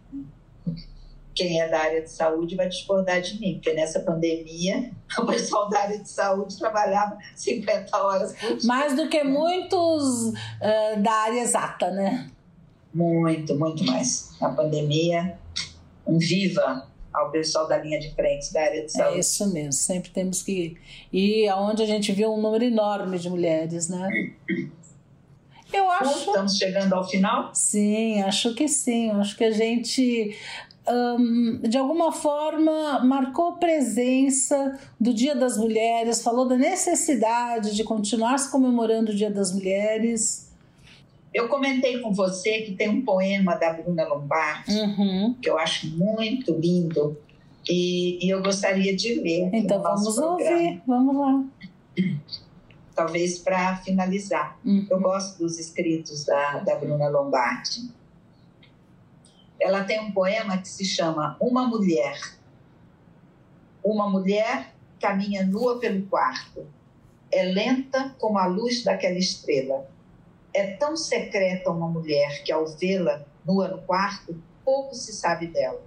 Quem 1.37 1.61
é 1.61 1.69
da 1.69 1.77
área 1.77 2.01
de 2.01 2.09
saúde 2.09 2.55
vai 2.55 2.67
discordar 2.67 3.21
de 3.21 3.39
mim, 3.39 3.53
porque 3.53 3.71
nessa 3.73 3.99
pandemia 3.99 4.91
o 5.19 5.25
pessoal 5.27 5.69
da 5.69 5.81
área 5.81 5.99
de 5.99 6.09
saúde 6.09 6.57
trabalhava 6.57 7.15
50 7.35 7.95
horas 7.95 8.33
por 8.33 8.57
dia. 8.57 8.67
Mais 8.67 8.95
do 8.95 9.07
que 9.07 9.23
muitos 9.23 10.33
eh, 10.59 10.95
da 10.95 11.11
área 11.11 11.39
exata, 11.39 11.91
né? 11.91 12.27
Muito, 12.91 13.53
muito 13.55 13.85
mais. 13.85 14.31
Na 14.41 14.49
pandemia, 14.49 15.37
um 16.07 16.17
viva 16.17 16.87
ao 17.13 17.29
pessoal 17.29 17.67
da 17.67 17.77
linha 17.77 17.99
de 17.99 18.15
frente 18.15 18.51
da 18.51 18.61
área 18.61 18.81
de 18.81 18.87
é 18.87 18.89
saúde. 18.89 19.17
É 19.17 19.19
isso 19.19 19.53
mesmo, 19.53 19.73
sempre 19.73 20.09
temos 20.09 20.41
que 20.41 20.75
ir 21.13 21.47
aonde 21.49 21.83
a 21.83 21.85
gente 21.85 22.11
vê 22.11 22.25
um 22.25 22.41
número 22.41 22.63
enorme 22.63 23.19
de 23.19 23.29
mulheres, 23.29 23.89
né? 23.89 24.09
Eu 25.71 25.89
acho. 25.91 26.29
Estamos 26.29 26.57
chegando 26.57 26.93
ao 26.93 27.07
final? 27.07 27.51
Sim, 27.53 28.21
acho 28.21 28.53
que 28.55 28.67
sim. 28.67 29.11
Acho 29.11 29.35
que 29.35 29.43
a 29.43 29.51
gente 29.51 30.35
um, 30.87 31.59
de 31.59 31.77
alguma 31.77 32.11
forma 32.11 32.99
marcou 33.03 33.53
presença 33.53 34.79
do 34.99 35.13
Dia 35.13 35.35
das 35.35 35.57
Mulheres, 35.57 36.23
falou 36.23 36.47
da 36.47 36.55
necessidade 36.55 37.75
de 37.75 37.83
continuar 37.83 38.37
se 38.37 38.51
comemorando 38.51 39.11
o 39.11 39.15
Dia 39.15 39.29
das 39.29 39.53
Mulheres. 39.53 40.51
Eu 41.33 41.49
comentei 41.49 41.99
com 41.99 42.13
você 42.13 42.61
que 42.61 42.73
tem 42.73 42.89
um 42.89 43.03
poema 43.03 43.55
da 43.55 43.73
Bruna 43.73 44.07
Lombardi 44.07 44.71
uhum. 44.71 45.35
que 45.41 45.49
eu 45.49 45.57
acho 45.57 45.87
muito 45.95 46.53
lindo 46.53 47.17
e, 47.69 48.25
e 48.25 48.29
eu 48.29 48.41
gostaria 48.41 48.95
de 48.95 49.15
ler. 49.15 49.49
Então 49.53 49.81
vamos 49.81 50.17
ouvir, 50.17 50.81
vamos 50.87 51.15
lá. 51.15 51.43
Talvez 52.95 53.37
para 53.37 53.75
finalizar. 53.77 54.57
Uhum. 54.65 54.87
Eu 54.89 54.99
gosto 54.99 55.37
dos 55.37 55.59
escritos 55.59 56.25
da, 56.25 56.59
da 56.59 56.75
Bruna 56.75 57.09
Lombardi 57.09 57.91
ela 59.59 59.83
tem 59.83 59.99
um 59.99 60.11
poema 60.11 60.57
que 60.57 60.67
se 60.67 60.85
chama 60.85 61.35
Uma 61.39 61.67
Mulher. 61.67 62.19
Uma 63.83 64.09
mulher 64.09 64.73
caminha 64.99 65.45
nua 65.45 65.79
pelo 65.79 66.05
quarto. 66.07 66.67
É 67.31 67.43
lenta 67.43 68.15
como 68.19 68.37
a 68.37 68.45
luz 68.45 68.83
daquela 68.83 69.17
estrela. 69.17 69.89
É 70.53 70.75
tão 70.75 70.95
secreta 70.95 71.71
uma 71.71 71.87
mulher 71.87 72.43
que, 72.43 72.51
ao 72.51 72.67
vê-la 72.67 73.25
nua 73.45 73.67
no 73.67 73.81
quarto, 73.81 74.41
pouco 74.63 74.93
se 74.95 75.13
sabe 75.13 75.47
dela. 75.47 75.81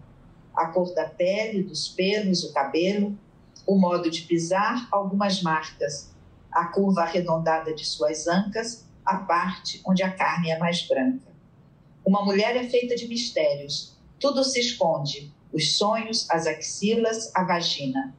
A 0.55 0.67
cor 0.67 0.95
da 0.95 1.05
pele, 1.05 1.63
dos 1.63 1.89
pelos, 1.89 2.45
o 2.45 2.53
cabelo, 2.53 3.17
o 3.67 3.79
modo 3.79 4.11
de 4.11 4.23
pisar, 4.23 4.89
algumas 4.91 5.43
marcas, 5.43 6.11
a 6.51 6.67
curva 6.67 7.03
arredondada 7.03 7.75
de 7.75 7.85
suas 7.85 8.27
ancas, 8.27 8.85
a 9.05 9.19
parte 9.19 9.81
onde 9.87 10.03
a 10.03 10.11
carne 10.11 10.51
é 10.51 10.59
mais 10.59 10.87
branca. 10.87 11.30
Uma 12.05 12.25
mulher 12.25 12.57
é 12.57 12.69
feita 12.69 12.95
de 12.95 13.07
mistérios. 13.07 13.97
Tudo 14.19 14.43
se 14.45 14.61
esconde: 14.61 15.33
os 15.53 15.77
sonhos, 15.77 16.29
as 16.31 16.47
axilas, 16.47 17.31
a 17.35 17.45
vagina. 17.45 18.15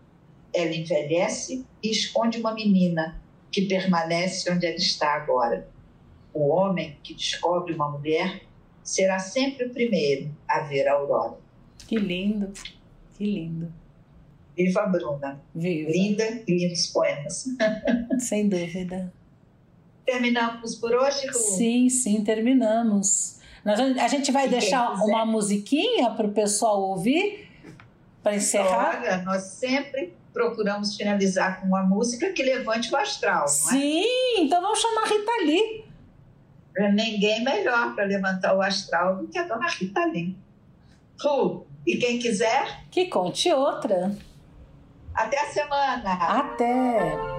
Ela 0.53 0.73
envelhece 0.75 1.65
e 1.81 1.89
esconde 1.89 2.39
uma 2.39 2.53
menina 2.53 3.21
que 3.51 3.63
permanece 3.63 4.51
onde 4.51 4.65
ela 4.65 4.75
está 4.75 5.13
agora. 5.13 5.69
O 6.33 6.49
homem 6.49 6.97
que 7.03 7.13
descobre 7.13 7.73
uma 7.73 7.89
mulher 7.89 8.43
será 8.83 9.19
sempre 9.19 9.65
o 9.65 9.69
primeiro 9.69 10.29
a 10.47 10.61
ver 10.61 10.87
a 10.87 10.93
aurora. 10.93 11.37
Que 11.87 11.97
lindo, 11.97 12.51
que 13.17 13.25
lindo. 13.25 13.71
Viva 14.55 14.81
a 14.81 14.87
Bruna. 14.87 15.41
Viva. 15.53 15.91
Linda 15.91 16.43
e 16.47 16.53
lindos 16.53 16.87
poemas. 16.87 17.45
Sem 18.19 18.47
dúvida. 18.47 19.11
Terminamos 20.05 20.75
por 20.75 20.93
hoje, 20.93 21.27
Lu? 21.27 21.33
Sim, 21.33 21.89
sim, 21.89 22.23
terminamos. 22.23 23.40
A 23.65 24.07
gente 24.07 24.31
vai 24.31 24.47
deixar 24.47 24.93
uma 25.03 25.25
musiquinha 25.25 26.11
para 26.11 26.25
o 26.27 26.31
pessoal 26.31 26.81
ouvir 26.81 27.47
para 28.23 28.35
encerrar. 28.35 28.99
Olha, 28.99 29.17
nós 29.23 29.43
sempre 29.43 30.13
procuramos 30.33 30.95
finalizar 30.95 31.61
com 31.61 31.67
uma 31.67 31.83
música 31.83 32.31
que 32.31 32.41
levante 32.41 32.91
o 32.91 32.97
astral. 32.97 33.45
É? 33.45 33.47
Sim, 33.47 34.05
então 34.39 34.61
vamos 34.61 34.79
chamar 34.79 35.03
a 35.03 35.07
Rita 35.07 35.31
Lee. 35.43 35.85
Ninguém 36.93 37.43
melhor 37.43 37.93
para 37.93 38.05
levantar 38.05 38.55
o 38.55 38.61
astral 38.61 39.17
do 39.17 39.27
que 39.27 39.37
a 39.37 39.43
dona 39.43 39.67
Rita 39.67 40.05
Lee. 40.05 40.35
E 41.85 41.97
quem 41.97 42.17
quiser. 42.17 42.85
Que 42.89 43.07
conte 43.07 43.51
outra. 43.51 44.15
Até 45.13 45.39
a 45.39 45.45
semana. 45.47 46.13
Até. 46.13 47.30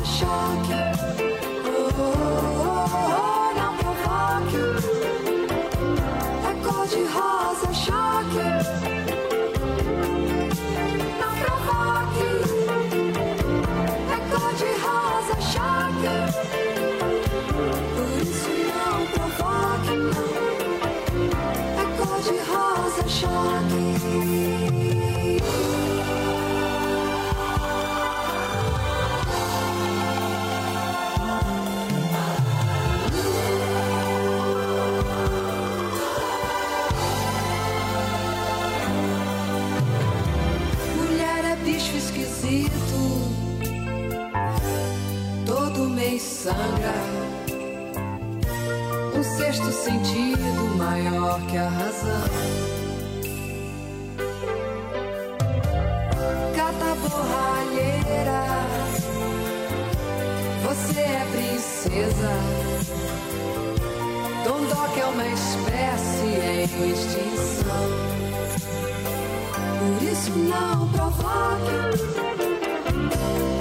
Rosa 0.00 1.29
sentido 49.84 50.76
maior 50.76 51.40
que 51.46 51.56
a 51.56 51.68
razão. 51.68 52.28
Cata 56.54 56.94
borralheira, 56.96 58.44
você 60.62 61.00
é 61.00 61.26
princesa. 61.32 62.32
Dondoc 64.44 64.98
é 64.98 65.06
uma 65.06 65.26
espécie 65.26 66.26
em 66.26 66.90
extinção. 66.90 67.86
Por 69.78 70.02
isso 70.02 70.30
não 70.30 70.88
provoque. 70.88 71.78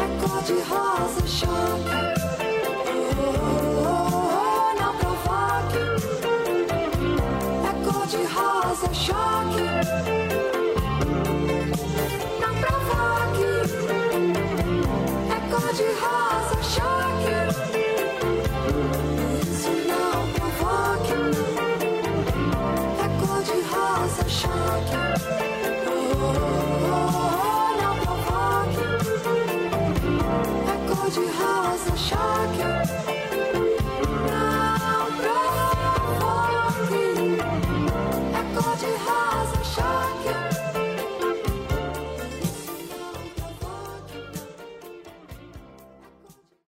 É 0.02 0.28
cor 0.28 0.44
de 0.44 0.54
rosa 0.70 1.28
choque. 1.28 2.19
shocking. 8.94 10.29